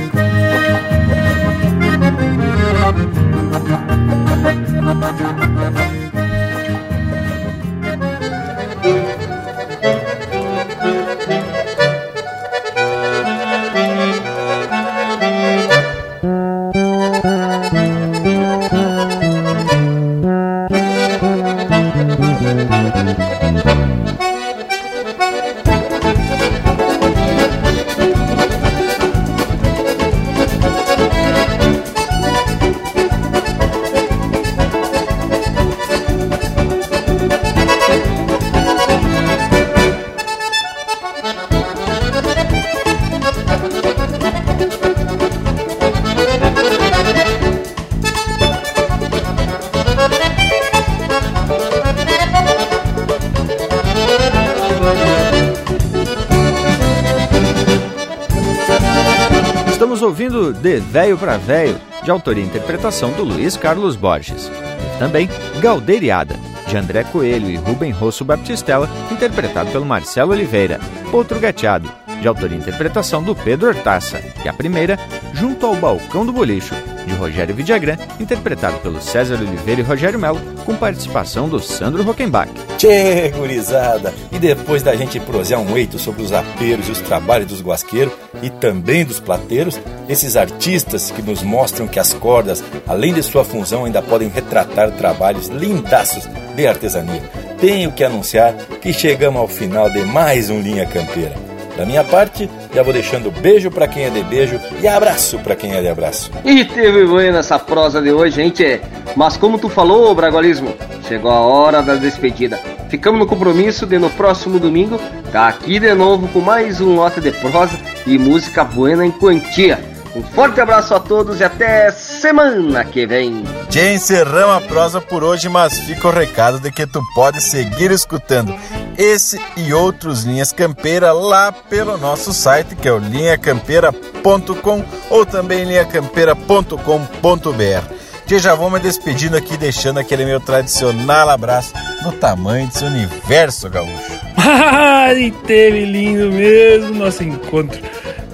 Véio 61.15 61.17
para 61.17 61.37
Véio, 61.37 61.75
de 62.03 62.11
autoria 62.11 62.43
e 62.43 62.47
interpretação 62.47 63.11
do 63.11 63.23
Luiz 63.23 63.55
Carlos 63.55 63.95
Borges. 63.95 64.47
E 64.47 64.99
também 64.99 65.29
Galdeiriada, 65.59 66.35
de 66.67 66.75
André 66.75 67.03
Coelho 67.05 67.49
e 67.49 67.55
Rubem 67.55 67.91
Rosso 67.91 68.25
Baptistella, 68.25 68.89
interpretado 69.11 69.71
pelo 69.71 69.85
Marcelo 69.85 70.31
Oliveira. 70.31 70.79
Outro 71.13 71.39
Gateado, 71.39 71.89
de 72.21 72.27
autoria 72.27 72.57
e 72.57 72.59
interpretação 72.59 73.23
do 73.23 73.35
Pedro 73.35 73.69
Hortaça. 73.69 74.21
E 74.43 74.49
a 74.49 74.53
primeira, 74.53 74.99
Junto 75.35 75.65
ao 75.65 75.75
Balcão 75.75 76.25
do 76.25 76.31
Bolicho, 76.31 76.73
de 77.05 77.13
Rogério 77.13 77.53
Vidagrã, 77.53 77.97
interpretado 78.21 78.79
pelo 78.79 79.01
César 79.01 79.35
Oliveira 79.35 79.81
e 79.81 79.83
Rogério 79.83 80.17
Melo, 80.17 80.39
com 80.65 80.73
participação 80.77 81.49
do 81.49 81.59
Sandro 81.59 82.03
Rockenbach. 82.03 82.49
Tchê, 82.77 83.33
gurizada! 83.35 84.13
E 84.31 84.39
depois 84.39 84.81
da 84.81 84.95
gente 84.95 85.19
prosear 85.19 85.59
um 85.59 85.75
eito 85.75 85.99
sobre 85.99 86.23
os 86.23 86.31
aperos 86.31 86.87
e 86.87 86.91
os 86.91 87.01
trabalhos 87.01 87.49
dos 87.49 87.61
guasqueiros 87.61 88.13
e 88.41 88.49
também 88.49 89.03
dos 89.03 89.19
plateiros, 89.19 89.77
esses 90.07 90.35
artistas 90.35 91.11
que 91.11 91.21
nos 91.21 91.41
mostram 91.41 91.87
que 91.87 91.99
as 91.99 92.13
cordas, 92.13 92.63
além 92.87 93.13
de 93.13 93.23
sua 93.23 93.43
função, 93.43 93.85
ainda 93.85 94.01
podem 94.01 94.29
retratar 94.29 94.91
trabalhos 94.91 95.47
lindaços 95.47 96.27
de 96.55 96.67
artesania. 96.67 97.23
Tenho 97.59 97.91
que 97.91 98.03
anunciar 98.03 98.53
que 98.81 98.93
chegamos 98.93 99.41
ao 99.41 99.47
final 99.47 99.89
de 99.89 100.01
mais 100.03 100.49
um 100.49 100.59
Linha 100.59 100.85
Campeira. 100.85 101.33
Da 101.77 101.85
minha 101.85 102.03
parte, 102.03 102.49
já 102.73 102.81
vou 102.83 102.93
deixando 102.93 103.29
beijo 103.29 103.69
para 103.69 103.87
quem 103.87 104.05
é 104.05 104.09
de 104.09 104.23
beijo 104.23 104.59
e 104.81 104.87
abraço 104.87 105.39
para 105.39 105.55
quem 105.55 105.73
é 105.73 105.81
de 105.81 105.87
abraço. 105.89 106.31
E 106.43 106.63
teve 106.63 107.05
banho 107.05 107.33
nessa 107.33 107.59
prosa 107.59 108.01
de 108.01 108.11
hoje, 108.11 108.35
gente. 108.35 108.79
Mas 109.15 109.35
como 109.35 109.57
tu 109.57 109.67
falou, 109.67 110.15
Bragualismo, 110.15 110.73
chegou 111.07 111.31
a 111.31 111.39
hora 111.39 111.81
da 111.81 111.95
despedida. 111.95 112.57
Ficamos 112.89 113.19
no 113.19 113.25
compromisso 113.25 113.85
de 113.85 113.97
no 113.97 114.09
próximo 114.11 114.57
domingo 114.57 114.99
tá 115.35 115.49
aqui 115.49 115.79
de 115.79 115.93
novo 115.93 116.29
com 116.29 116.39
mais 116.39 116.79
um 116.79 116.95
lote 116.95 117.19
de 117.19 117.29
prosa 117.29 117.77
e 118.07 118.17
música 118.17 118.63
buena 118.63 119.05
em 119.05 119.11
quantia. 119.11 119.94
Um 120.15 120.23
forte 120.23 120.61
abraço 120.61 120.95
a 120.95 120.99
todos 120.99 121.41
e 121.41 121.43
até 121.43 121.91
semana 121.91 122.85
que 122.85 123.05
vem. 123.05 123.43
Já 123.69 123.91
encerramos 123.91 124.55
a 124.55 124.61
prosa 124.61 125.01
por 125.01 125.25
hoje, 125.25 125.49
mas 125.49 125.77
fica 125.79 126.07
o 126.07 126.11
recado 126.11 126.61
de 126.61 126.71
que 126.71 126.87
tu 126.87 127.01
pode 127.13 127.41
seguir 127.41 127.91
escutando 127.91 128.55
esse 128.97 129.37
e 129.57 129.73
outros 129.73 130.23
Linhas 130.23 130.53
Campeira 130.53 131.11
lá 131.11 131.51
pelo 131.51 131.97
nosso 131.97 132.33
site, 132.33 132.77
que 132.77 132.87
é 132.87 132.93
o 132.93 132.97
linhacampeira.com 132.97 134.85
ou 135.09 135.25
também 135.25 135.65
linhacampeira.com.br. 135.65 137.93
Que 138.25 138.39
já 138.39 138.55
vou 138.55 138.71
me 138.71 138.79
despedindo 138.79 139.35
aqui, 139.35 139.57
deixando 139.57 139.99
aquele 139.99 140.23
meu 140.23 140.39
tradicional 140.39 141.29
abraço 141.29 141.73
no 142.03 142.13
tamanho 142.13 142.67
desse 142.67 142.85
universo 142.85 143.69
gaúcho. 143.69 144.15
e 145.17 145.29
teve 145.45 145.83
lindo 145.85 146.31
mesmo 146.31 146.95
nosso 146.95 147.21
encontro 147.21 147.81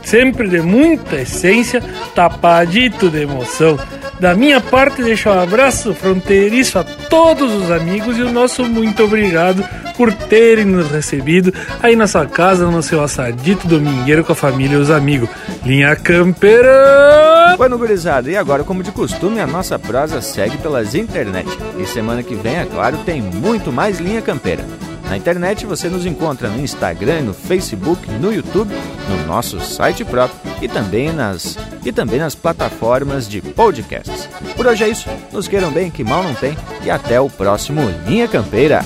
sempre 0.03 0.47
de 0.47 0.61
muita 0.61 1.17
essência, 1.17 1.81
tapadito 2.13 3.09
de 3.09 3.21
emoção. 3.21 3.79
Da 4.19 4.35
minha 4.35 4.61
parte, 4.61 5.01
deixo 5.01 5.29
um 5.29 5.39
abraço 5.39 5.95
fronteiriço 5.95 6.77
a 6.77 6.83
todos 6.83 7.51
os 7.55 7.71
amigos 7.71 8.17
e 8.19 8.21
o 8.21 8.31
nosso 8.31 8.63
muito 8.63 9.03
obrigado 9.03 9.67
por 9.97 10.13
terem 10.13 10.65
nos 10.65 10.91
recebido 10.91 11.51
aí 11.81 11.95
na 11.95 12.05
sua 12.05 12.27
casa, 12.27 12.69
no 12.69 12.83
seu 12.83 13.03
assadito 13.03 13.67
domingueiro 13.67 14.23
com 14.23 14.31
a 14.31 14.35
família 14.35 14.75
e 14.75 14.79
os 14.79 14.91
amigos. 14.91 15.27
Linha 15.65 15.95
Campeira! 15.95 17.55
Bueno, 17.57 17.77
gurizada, 17.77 18.29
e 18.29 18.37
agora, 18.37 18.63
como 18.63 18.83
de 18.83 18.91
costume, 18.91 19.39
a 19.39 19.47
nossa 19.47 19.77
prosa 19.79 20.21
segue 20.21 20.57
pelas 20.57 20.93
internet. 20.93 21.49
E 21.79 21.85
semana 21.85 22.21
que 22.21 22.35
vem, 22.35 22.57
é 22.57 22.65
claro, 22.65 22.97
tem 22.99 23.21
muito 23.21 23.71
mais 23.71 23.99
Linha 23.99 24.21
Campeira. 24.21 24.65
Na 25.11 25.17
internet 25.17 25.65
você 25.65 25.89
nos 25.89 26.05
encontra 26.05 26.47
no 26.47 26.61
Instagram, 26.61 27.23
no 27.23 27.33
Facebook, 27.33 28.09
no 28.09 28.31
YouTube, 28.31 28.73
no 29.09 29.27
nosso 29.27 29.59
site 29.59 30.05
próprio 30.05 30.39
e 30.61 30.69
também 30.69 31.11
nas 31.11 31.57
e 31.83 31.91
também 31.91 32.17
nas 32.17 32.33
plataformas 32.33 33.27
de 33.27 33.41
podcasts. 33.41 34.29
Por 34.55 34.65
hoje 34.65 34.85
é 34.85 34.87
isso. 34.87 35.09
Nos 35.33 35.49
queiram 35.49 35.69
bem, 35.69 35.91
que 35.91 36.01
mal 36.01 36.23
não 36.23 36.33
tem 36.33 36.57
e 36.81 36.89
até 36.89 37.19
o 37.19 37.29
próximo 37.29 37.81
Linha 38.07 38.25
Campeira. 38.25 38.85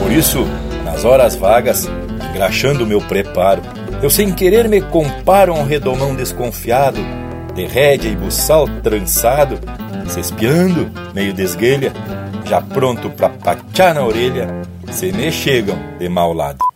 Por 0.00 0.10
isso, 0.10 0.44
nas 0.84 1.04
horas 1.04 1.36
vagas, 1.36 1.88
engraxando 2.28 2.84
meu 2.84 3.00
preparo, 3.00 3.62
eu 4.02 4.10
sem 4.10 4.32
querer 4.32 4.68
me 4.68 4.80
comparo 4.80 5.54
a 5.54 5.56
um 5.56 5.64
redomão 5.64 6.14
desconfiado, 6.14 6.98
de 7.54 7.64
rédea 7.66 8.10
e 8.10 8.16
buçal 8.16 8.66
trançado, 8.82 9.60
se 10.08 10.18
espiando, 10.18 10.90
meio 11.14 11.32
desguelha, 11.32 11.92
já 12.44 12.60
pronto 12.60 13.08
pra 13.10 13.28
pachar 13.28 13.94
na 13.94 14.04
orelha, 14.04 14.48
se 14.90 15.12
me 15.12 15.30
chegam 15.30 15.78
de 15.98 16.08
mau 16.08 16.32
lado. 16.32 16.71